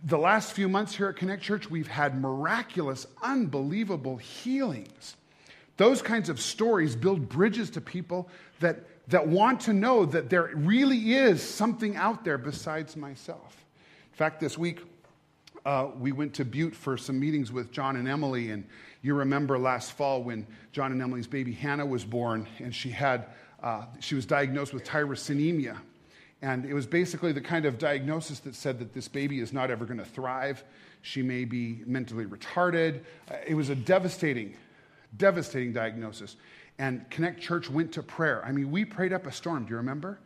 the 0.03 0.17
last 0.17 0.53
few 0.53 0.67
months 0.67 0.95
here 0.95 1.09
at 1.09 1.15
Connect 1.15 1.41
Church, 1.41 1.69
we've 1.69 1.87
had 1.87 2.19
miraculous, 2.19 3.07
unbelievable 3.21 4.17
healings. 4.17 5.15
Those 5.77 6.01
kinds 6.01 6.29
of 6.29 6.39
stories 6.39 6.95
build 6.95 7.29
bridges 7.29 7.69
to 7.71 7.81
people 7.81 8.29
that, 8.59 8.85
that 9.07 9.27
want 9.27 9.61
to 9.61 9.73
know 9.73 10.05
that 10.05 10.29
there 10.29 10.51
really 10.53 11.13
is 11.13 11.41
something 11.41 11.95
out 11.95 12.23
there 12.23 12.37
besides 12.37 12.95
myself. 12.95 13.65
In 14.11 14.17
fact, 14.17 14.39
this 14.39 14.57
week, 14.57 14.79
uh, 15.65 15.87
we 15.99 16.11
went 16.11 16.33
to 16.35 16.45
Butte 16.45 16.75
for 16.75 16.97
some 16.97 17.19
meetings 17.19 17.51
with 17.51 17.71
John 17.71 17.95
and 17.95 18.07
Emily. 18.07 18.51
And 18.51 18.65
you 19.01 19.13
remember 19.15 19.57
last 19.57 19.93
fall 19.93 20.23
when 20.23 20.47
John 20.71 20.91
and 20.91 21.01
Emily's 21.01 21.27
baby 21.27 21.53
Hannah 21.53 21.85
was 21.85 22.03
born, 22.03 22.47
and 22.59 22.73
she 22.73 22.89
had 22.89 23.27
uh, 23.61 23.85
she 23.99 24.15
was 24.15 24.25
diagnosed 24.25 24.73
with 24.73 24.83
tyrosinemia. 24.83 25.77
And 26.41 26.65
it 26.65 26.73
was 26.73 26.87
basically 26.87 27.31
the 27.31 27.41
kind 27.41 27.65
of 27.65 27.77
diagnosis 27.77 28.39
that 28.39 28.55
said 28.55 28.79
that 28.79 28.93
this 28.93 29.07
baby 29.07 29.39
is 29.39 29.53
not 29.53 29.69
ever 29.69 29.85
going 29.85 29.99
to 29.99 30.05
thrive. 30.05 30.63
She 31.03 31.21
may 31.21 31.45
be 31.45 31.81
mentally 31.85 32.25
retarded. 32.25 33.01
It 33.45 33.53
was 33.53 33.69
a 33.69 33.75
devastating, 33.75 34.55
devastating 35.17 35.71
diagnosis. 35.71 36.37
And 36.79 37.07
Connect 37.11 37.39
Church 37.39 37.69
went 37.69 37.91
to 37.93 38.01
prayer. 38.01 38.43
I 38.43 38.51
mean, 38.51 38.71
we 38.71 38.85
prayed 38.85 39.13
up 39.13 39.27
a 39.27 39.31
storm. 39.31 39.65
Do 39.65 39.71
you 39.71 39.77
remember? 39.77 40.19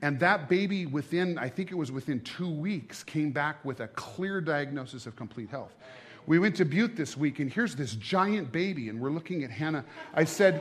And 0.00 0.18
that 0.20 0.48
baby, 0.48 0.86
within, 0.86 1.36
I 1.38 1.48
think 1.48 1.70
it 1.70 1.74
was 1.74 1.90
within 1.90 2.20
two 2.20 2.50
weeks, 2.50 3.02
came 3.02 3.30
back 3.30 3.64
with 3.64 3.80
a 3.80 3.88
clear 3.88 4.40
diagnosis 4.40 5.06
of 5.06 5.16
complete 5.16 5.50
health. 5.50 5.74
We 6.26 6.38
went 6.38 6.56
to 6.56 6.64
Butte 6.64 6.94
this 6.94 7.16
week, 7.16 7.40
and 7.40 7.52
here's 7.52 7.74
this 7.74 7.94
giant 7.94 8.52
baby, 8.52 8.90
and 8.90 9.00
we're 9.00 9.10
looking 9.10 9.44
at 9.44 9.50
Hannah. 9.50 9.84
I 10.14 10.24
said, 10.24 10.60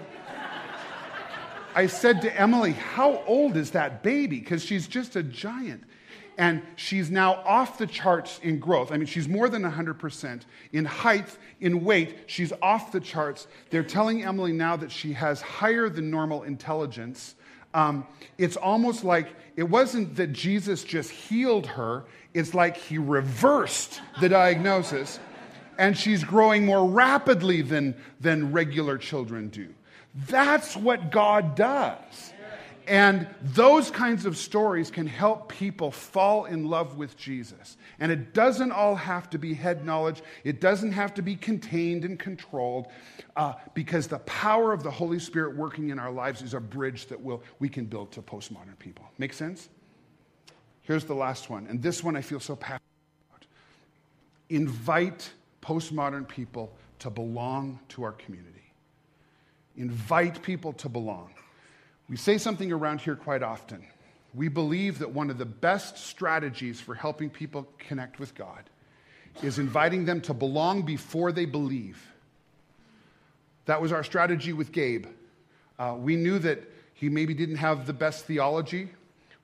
I 1.78 1.88
said 1.88 2.22
to 2.24 2.40
Emily, 2.40 2.74
How 2.74 3.24
old 3.26 3.56
is 3.56 3.72
that 3.72 4.04
baby? 4.04 4.40
Because 4.40 4.64
she's 4.66 4.88
just 4.88 5.16
a 5.16 5.24
giant. 5.24 5.84
And 6.40 6.62
she's 6.76 7.10
now 7.10 7.36
off 7.46 7.78
the 7.78 7.88
charts 7.88 8.40
in 8.44 8.60
growth. 8.60 8.92
I 8.92 8.98
mean, 8.98 9.08
she's 9.08 9.28
more 9.28 9.50
than 9.50 9.64
100%. 9.64 10.42
In 10.72 10.86
height, 10.86 11.36
in 11.62 11.84
weight, 11.84 12.16
she's 12.28 12.54
off 12.62 12.92
the 12.92 13.00
charts. 13.00 13.48
They're 13.72 13.82
telling 13.84 14.24
Emily 14.24 14.54
now 14.54 14.76
that 14.76 14.92
she 14.92 15.14
has 15.14 15.42
higher 15.42 15.90
than 15.90 16.12
normal 16.12 16.44
intelligence 16.44 17.36
um, 17.74 18.08
it's 18.38 18.58
almost 18.58 19.04
like 19.04 19.36
it 19.56 19.64
wasn't 19.64 20.16
that 20.16 20.34
Jesus 20.34 20.84
just 20.84 21.12
healed 21.12 21.68
her, 21.68 22.06
it's 22.34 22.54
like 22.54 22.78
he 22.78 22.98
reversed 22.98 24.02
the 24.20 24.30
diagnosis, 24.30 25.20
and 25.78 25.96
she's 25.98 26.24
growing 26.24 26.66
more 26.66 26.90
rapidly 26.90 27.62
than, 27.62 27.96
than 28.20 28.52
regular 28.52 28.98
children 28.98 29.50
do. 29.50 29.68
That's 30.26 30.76
what 30.76 31.12
God 31.12 31.56
does. 31.56 32.34
And 32.88 33.28
those 33.42 33.92
kinds 33.92 34.26
of 34.26 34.38
stories 34.38 34.90
can 34.90 35.06
help 35.06 35.50
people 35.50 35.92
fall 35.92 36.46
in 36.46 36.70
love 36.70 36.98
with 36.98 37.18
Jesus. 37.18 37.76
And 38.00 38.14
it 38.14 38.34
doesn't 38.34 38.72
all 38.72 38.96
have 38.96 39.30
to 39.32 39.38
be 39.38 39.54
head 39.54 39.86
knowledge, 39.86 40.22
it 40.46 40.62
doesn't 40.62 40.94
have 40.94 41.14
to 41.16 41.22
be 41.22 41.36
contained 41.36 42.06
and 42.06 42.18
controlled, 42.18 42.88
uh, 43.36 43.56
because 43.74 44.08
the 44.08 44.20
power 44.20 44.72
of 44.72 44.84
the 44.84 44.92
Holy 44.92 45.20
Spirit 45.20 45.58
working 45.58 45.90
in 45.90 46.00
our 46.00 46.12
lives 46.12 46.42
is 46.42 46.54
a 46.54 46.62
bridge 46.62 47.08
that 47.08 47.20
we'll, 47.20 47.44
we 47.60 47.68
can 47.68 47.86
build 47.86 48.14
to 48.14 48.22
postmodern 48.22 48.80
people. 48.80 49.04
Make 49.18 49.34
sense? 49.34 49.68
Here's 50.84 51.04
the 51.04 51.16
last 51.16 51.50
one, 51.50 51.68
and 51.68 51.84
this 51.84 52.02
one 52.02 52.16
I 52.16 52.22
feel 52.22 52.40
so 52.40 52.56
passionate 52.56 52.82
about. 53.30 53.46
Invite 54.50 55.30
postmodern 55.62 56.26
people 56.26 56.72
to 57.00 57.10
belong 57.10 57.80
to 57.90 58.04
our 58.04 58.14
community. 58.14 58.57
Invite 59.78 60.42
people 60.42 60.74
to 60.74 60.90
belong. 60.90 61.30
We 62.10 62.18
say 62.18 62.38
something 62.38 62.72
around 62.72 63.02
here 63.02 63.16
quite 63.16 63.44
often. 63.44 63.86
We 64.34 64.48
believe 64.48 65.00
that 65.00 65.12
one 65.12 65.30
of 65.30 65.38
the 65.38 65.46
best 65.46 65.98
strategies 65.98 66.82
for 66.82 66.96
helping 66.96 67.30
people 67.30 67.68
connect 67.78 68.20
with 68.20 68.36
God 68.36 68.70
is 69.44 69.60
inviting 69.60 70.06
them 70.06 70.22
to 70.22 70.34
belong 70.34 70.82
before 70.82 71.32
they 71.32 71.46
believe. 71.46 72.06
That 73.66 73.82
was 73.82 73.92
our 73.92 74.04
strategy 74.04 74.54
with 74.54 74.72
Gabe. 74.72 75.06
Uh, 75.78 75.96
we 75.98 76.16
knew 76.16 76.40
that 76.40 76.64
he 76.94 77.10
maybe 77.10 77.34
didn't 77.34 77.58
have 77.58 77.86
the 77.86 77.94
best 77.94 78.26
theology. 78.26 78.90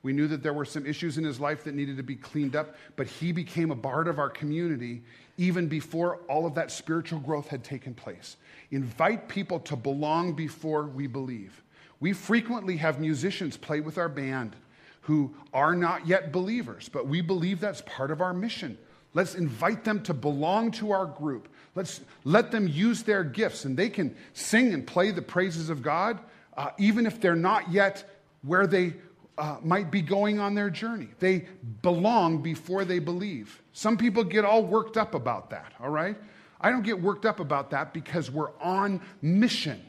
We 0.04 0.12
knew 0.12 0.28
that 0.28 0.42
there 0.42 0.52
were 0.52 0.66
some 0.66 0.84
issues 0.84 1.16
in 1.16 1.24
his 1.24 1.40
life 1.40 1.64
that 1.64 1.74
needed 1.74 1.96
to 1.96 2.02
be 2.02 2.14
cleaned 2.14 2.54
up, 2.54 2.76
but 2.94 3.06
he 3.06 3.32
became 3.32 3.70
a 3.70 3.76
part 3.76 4.06
of 4.06 4.18
our 4.18 4.28
community 4.28 5.02
even 5.38 5.66
before 5.66 6.18
all 6.28 6.44
of 6.46 6.54
that 6.54 6.70
spiritual 6.70 7.18
growth 7.18 7.48
had 7.48 7.64
taken 7.64 7.94
place. 7.94 8.36
Invite 8.70 9.28
people 9.28 9.58
to 9.60 9.76
belong 9.76 10.34
before 10.34 10.84
we 10.84 11.06
believe. 11.06 11.62
We 12.00 12.12
frequently 12.12 12.76
have 12.76 13.00
musicians 13.00 13.56
play 13.56 13.80
with 13.80 13.96
our 13.96 14.10
band 14.10 14.54
who 15.00 15.34
are 15.54 15.74
not 15.74 16.06
yet 16.06 16.32
believers, 16.32 16.90
but 16.90 17.06
we 17.08 17.22
believe 17.22 17.58
that's 17.58 17.82
part 17.86 18.10
of 18.10 18.20
our 18.20 18.34
mission. 18.34 18.76
Let's 19.14 19.34
invite 19.34 19.84
them 19.84 20.02
to 20.02 20.12
belong 20.12 20.70
to 20.72 20.90
our 20.92 21.06
group. 21.06 21.48
Let's 21.74 22.02
let 22.24 22.50
them 22.50 22.68
use 22.68 23.02
their 23.02 23.24
gifts, 23.24 23.64
and 23.64 23.74
they 23.74 23.88
can 23.88 24.14
sing 24.34 24.74
and 24.74 24.86
play 24.86 25.12
the 25.12 25.22
praises 25.22 25.70
of 25.70 25.82
God, 25.82 26.20
uh, 26.58 26.70
even 26.78 27.06
if 27.06 27.22
they're 27.22 27.34
not 27.34 27.72
yet 27.72 28.04
where 28.42 28.66
they 28.66 28.92
uh, 29.36 29.56
might 29.62 29.90
be 29.90 30.00
going 30.00 30.38
on 30.38 30.54
their 30.54 30.70
journey. 30.70 31.08
They 31.18 31.46
belong 31.82 32.42
before 32.42 32.84
they 32.84 32.98
believe. 32.98 33.62
Some 33.72 33.96
people 33.96 34.24
get 34.24 34.44
all 34.44 34.64
worked 34.64 34.96
up 34.96 35.14
about 35.14 35.50
that, 35.50 35.72
all 35.80 35.90
right? 35.90 36.16
I 36.60 36.70
don't 36.70 36.82
get 36.82 37.00
worked 37.00 37.26
up 37.26 37.40
about 37.40 37.70
that 37.70 37.92
because 37.92 38.30
we're 38.30 38.56
on 38.60 39.00
mission. 39.20 39.82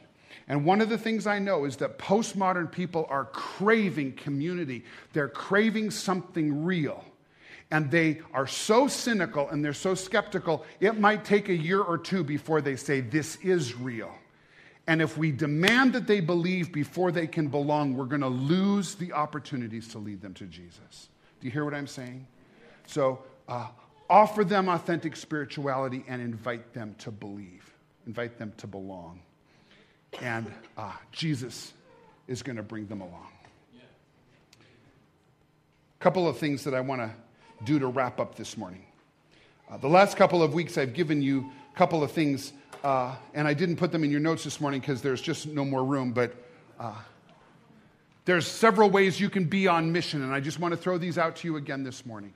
And 0.48 0.64
one 0.64 0.80
of 0.80 0.88
the 0.88 0.98
things 0.98 1.26
I 1.26 1.38
know 1.38 1.64
is 1.64 1.76
that 1.76 1.98
postmodern 1.98 2.70
people 2.70 3.06
are 3.08 3.24
craving 3.26 4.12
community. 4.12 4.84
They're 5.12 5.28
craving 5.28 5.90
something 5.90 6.64
real. 6.64 7.04
And 7.70 7.90
they 7.90 8.20
are 8.32 8.46
so 8.46 8.86
cynical 8.86 9.48
and 9.48 9.64
they're 9.64 9.72
so 9.72 9.94
skeptical, 9.94 10.64
it 10.78 11.00
might 11.00 11.24
take 11.24 11.48
a 11.48 11.56
year 11.56 11.80
or 11.80 11.98
two 11.98 12.22
before 12.22 12.60
they 12.60 12.76
say, 12.76 13.00
This 13.00 13.36
is 13.36 13.74
real. 13.74 14.12
And 14.86 15.02
if 15.02 15.18
we 15.18 15.32
demand 15.32 15.92
that 15.94 16.06
they 16.06 16.20
believe 16.20 16.72
before 16.72 17.10
they 17.10 17.26
can 17.26 17.48
belong, 17.48 17.96
we're 17.96 18.04
going 18.04 18.20
to 18.20 18.28
lose 18.28 18.94
the 18.94 19.12
opportunities 19.12 19.88
to 19.88 19.98
lead 19.98 20.20
them 20.20 20.34
to 20.34 20.46
Jesus. 20.46 21.08
Do 21.40 21.46
you 21.46 21.50
hear 21.50 21.64
what 21.64 21.74
I'm 21.74 21.88
saying? 21.88 22.26
So, 22.86 23.20
uh, 23.48 23.68
offer 24.08 24.44
them 24.44 24.68
authentic 24.68 25.16
spirituality 25.16 26.04
and 26.06 26.22
invite 26.22 26.72
them 26.72 26.94
to 26.98 27.10
believe, 27.10 27.74
invite 28.06 28.38
them 28.38 28.52
to 28.58 28.68
belong 28.68 29.20
and 30.22 30.52
uh, 30.76 30.92
Jesus 31.12 31.72
is 32.26 32.42
going 32.42 32.56
to 32.56 32.62
bring 32.62 32.86
them 32.86 33.00
along. 33.00 33.28
A 35.98 36.02
couple 36.02 36.28
of 36.28 36.38
things 36.38 36.64
that 36.64 36.74
I 36.74 36.80
want 36.80 37.00
to 37.00 37.10
do 37.64 37.78
to 37.78 37.86
wrap 37.86 38.20
up 38.20 38.34
this 38.36 38.56
morning. 38.56 38.84
Uh, 39.70 39.76
the 39.78 39.88
last 39.88 40.16
couple 40.16 40.42
of 40.42 40.54
weeks, 40.54 40.78
I've 40.78 40.94
given 40.94 41.22
you 41.22 41.50
a 41.74 41.76
couple 41.76 42.02
of 42.02 42.12
things, 42.12 42.52
uh, 42.82 43.14
and 43.34 43.46
I 43.48 43.54
didn't 43.54 43.76
put 43.76 43.92
them 43.92 44.04
in 44.04 44.10
your 44.10 44.20
notes 44.20 44.44
this 44.44 44.60
morning 44.60 44.80
because 44.80 45.02
there's 45.02 45.20
just 45.20 45.46
no 45.46 45.64
more 45.64 45.84
room, 45.84 46.12
but 46.12 46.34
uh, 46.78 46.94
there's 48.24 48.46
several 48.46 48.90
ways 48.90 49.20
you 49.20 49.30
can 49.30 49.44
be 49.44 49.68
on 49.68 49.92
mission, 49.92 50.22
and 50.22 50.34
I 50.34 50.40
just 50.40 50.58
want 50.58 50.72
to 50.72 50.76
throw 50.76 50.98
these 50.98 51.18
out 51.18 51.36
to 51.36 51.48
you 51.48 51.56
again 51.56 51.82
this 51.82 52.04
morning. 52.04 52.32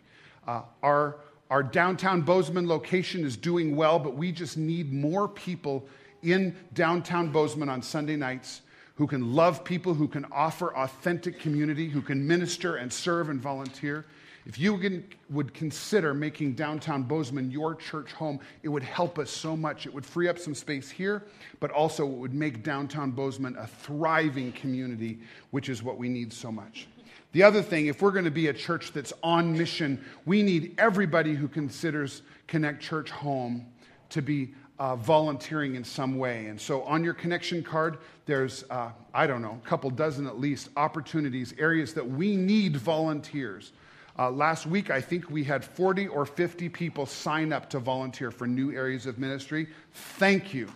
Uh, 0.47 0.63
our, 0.83 1.17
our 1.51 1.63
downtown 1.63 2.23
Bozeman 2.23 2.69
location 2.69 3.25
is 3.25 3.37
doing 3.37 3.75
well, 3.77 3.99
but 3.99 4.15
we 4.15 4.33
just 4.33 4.57
need 4.57 4.93
more 4.93 5.29
people 5.29 5.87
in 6.23 6.55
downtown 6.75 7.31
Bozeman 7.33 7.69
on 7.69 7.83
Sunday 7.83 8.17
nights 8.17 8.63
who 8.95 9.07
can 9.07 9.35
love 9.35 9.65
people, 9.65 9.95
who 9.95 10.07
can 10.07 10.27
offer 10.31 10.77
authentic 10.77 11.39
community, 11.39 11.89
who 11.89 12.03
can 12.03 12.27
minister 12.27 12.77
and 12.77 12.93
serve 12.93 13.31
and 13.31 13.41
volunteer. 13.41 14.05
If 14.51 14.59
you 14.59 15.05
would 15.29 15.55
consider 15.55 16.13
making 16.13 16.55
downtown 16.55 17.05
Bozeman 17.05 17.53
your 17.53 17.77
church 17.77 18.13
home, 18.13 18.41
it 18.65 18.69
would 18.69 18.83
help 18.83 19.17
us 19.17 19.31
so 19.31 19.57
much. 19.57 19.87
It 19.87 19.95
would 19.95 20.05
free 20.05 20.27
up 20.27 20.41
some 20.41 20.57
space 20.57 20.91
here, 20.91 21.23
but 21.61 21.71
also 21.71 22.05
it 22.05 22.17
would 22.17 22.35
make 22.35 22.65
downtown 22.65 23.13
Bozeman 23.13 23.57
a 23.57 23.69
thriving 23.69 24.51
community, 24.51 25.21
which 25.53 25.69
is 25.69 25.85
what 25.85 25.99
we 25.99 26.09
need 26.09 26.33
so 26.33 26.51
much. 26.51 26.89
The 27.31 27.45
other 27.45 27.63
thing, 27.63 27.87
if 27.87 28.03
we're 28.03 28.11
going 28.11 28.25
to 28.25 28.31
be 28.33 28.49
a 28.49 28.53
church 28.53 28.91
that's 28.93 29.13
on 29.23 29.57
mission, 29.57 30.05
we 30.27 30.43
need 30.43 30.75
everybody 30.79 31.37
who 31.37 31.47
considers 31.47 32.23
Connect 32.49 32.83
Church 32.83 33.09
home 33.09 33.65
to 34.09 34.21
be 34.21 34.53
uh, 34.81 34.97
volunteering 34.97 35.77
in 35.77 35.85
some 35.85 36.19
way. 36.19 36.47
And 36.47 36.61
so 36.61 36.83
on 36.83 37.05
your 37.05 37.15
connection 37.15 37.63
card, 37.63 37.99
there's, 38.27 38.65
uh, 38.69 38.91
I 39.15 39.29
don't 39.29 39.43
know, 39.43 39.61
a 39.65 39.69
couple 39.69 39.91
dozen 39.91 40.27
at 40.27 40.41
least 40.41 40.71
opportunities, 40.77 41.55
areas 41.57 41.95
that 41.95 42.11
we 42.11 42.35
need 42.35 42.77
volunteers. 42.79 43.71
Uh, 44.19 44.31
last 44.31 44.67
week, 44.67 44.91
I 44.91 45.01
think 45.01 45.31
we 45.31 45.45
had 45.45 45.65
40 45.65 46.09
or 46.09 46.27
50 46.27 46.69
people 46.69 47.07
sign 47.07 47.53
up 47.53 47.71
to 47.71 47.79
volunteer 47.79 48.31
for 48.31 48.47
new 48.47 48.73
areas 48.73 49.07
of 49.07 49.19
ministry. 49.19 49.69
Thank 49.93 50.53
you. 50.53 50.69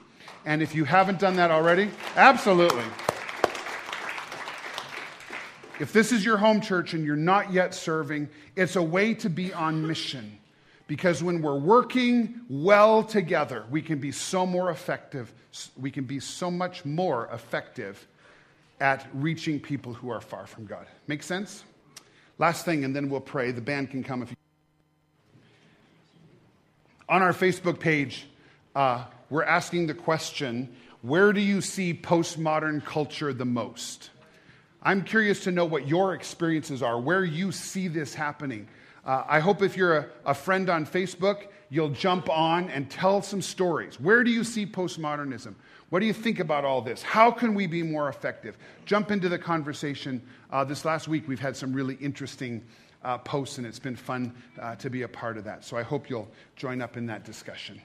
And 0.47 0.63
if 0.63 0.75
you 0.75 0.85
haven't 0.85 1.19
done 1.19 1.37
that 1.37 1.51
already, 1.51 1.91
absolutely. 2.17 2.85
If 5.81 5.93
this 5.93 6.13
is 6.13 6.25
your 6.25 6.37
home 6.37 6.61
church 6.61 6.95
and 6.95 7.05
you're 7.05 7.17
not 7.17 7.53
yet 7.53 7.75
serving, 7.75 8.29
it's 8.55 8.77
a 8.77 8.83
way 8.83 9.13
to 9.15 9.29
be 9.29 9.53
on 9.53 9.87
mission. 9.87 10.39
Because 10.87 11.23
when 11.23 11.43
we're 11.43 11.59
working 11.59 12.41
well 12.49 13.03
together, 13.03 13.65
we 13.71 13.83
can 13.83 13.99
be 13.99 14.13
so 14.13 14.47
more 14.47 14.71
effective. 14.71 15.33
We 15.77 15.91
can 15.91 16.05
be 16.05 16.21
so 16.21 16.51
much 16.51 16.85
more 16.85 17.29
effective 17.33 18.07
at 18.81 19.07
reaching 19.15 19.59
people 19.59 19.95
who 19.95 20.11
are 20.11 20.21
far 20.21 20.47
from 20.47 20.67
God. 20.67 20.87
Make 21.07 21.23
sense? 21.23 21.65
Last 22.39 22.65
thing, 22.65 22.85
and 22.85 22.95
then 22.95 23.11
we'll 23.11 23.21
pray. 23.21 23.53
The 23.53 23.61
band 23.61 23.91
can 23.91 24.03
come 24.03 24.23
if 24.23 24.31
you. 24.31 24.37
On 27.09 27.23
our 27.23 27.33
Facebook 27.33 27.79
page, 27.79 28.27
uh, 28.75 29.05
we're 29.31 29.45
asking 29.45 29.87
the 29.87 29.95
question 29.95 30.75
where 31.03 31.35
do 31.35 31.41
you 31.41 31.61
see 31.61 31.93
postmodern 31.93 32.83
culture 32.83 33.35
the 33.35 33.45
most? 33.45 34.11
I'm 34.83 35.03
curious 35.03 35.45
to 35.45 35.51
know 35.51 35.67
what 35.67 35.87
your 35.87 36.15
experiences 36.15 36.83
are, 36.83 36.99
where 36.99 37.25
you 37.25 37.53
see 37.53 37.89
this 37.89 38.15
happening. 38.15 38.69
Uh, 39.05 39.23
I 39.27 39.41
hope 39.41 39.61
if 39.61 39.77
you're 39.77 39.97
a, 39.99 40.07
a 40.27 40.35
friend 40.35 40.71
on 40.71 40.87
Facebook, 40.87 41.49
you'll 41.69 41.91
jump 41.91 42.31
on 42.31 42.71
and 42.71 42.91
tell 42.91 43.21
some 43.21 43.43
stories. 43.43 44.01
Where 44.01 44.25
do 44.25 44.31
you 44.31 44.45
see 44.45 44.65
postmodernism? 44.65 45.55
What 45.95 46.01
do 46.01 46.07
you 46.07 46.13
think 46.13 46.41
about 46.41 46.65
all 46.65 46.83
this? 46.83 47.05
How 47.05 47.31
can 47.31 47.55
we 47.55 47.69
be 47.69 47.85
more 47.85 48.09
effective? 48.09 48.59
Jump 48.85 49.13
into 49.13 49.29
the 49.29 49.39
conversation. 49.39 50.21
Uh, 50.51 50.65
this 50.65 50.85
last 50.85 51.07
week, 51.07 51.29
we've 51.29 51.39
had 51.39 51.57
some 51.57 51.73
really 51.73 51.95
interesting 52.01 52.65
uh, 53.05 53.19
posts, 53.19 53.59
and 53.59 53.65
it's 53.65 53.79
been 53.79 53.95
fun 53.95 54.35
uh, 54.61 54.75
to 54.75 54.91
be 54.91 55.03
a 55.03 55.09
part 55.09 55.39
of 55.39 55.45
that. 55.45 55.65
So 55.65 55.77
I 55.77 55.85
hope 55.85 56.11
you'll 56.11 56.29
join 56.57 56.83
up 56.83 56.97
in 56.97 57.07
that 57.07 57.23
discussion. 57.23 57.81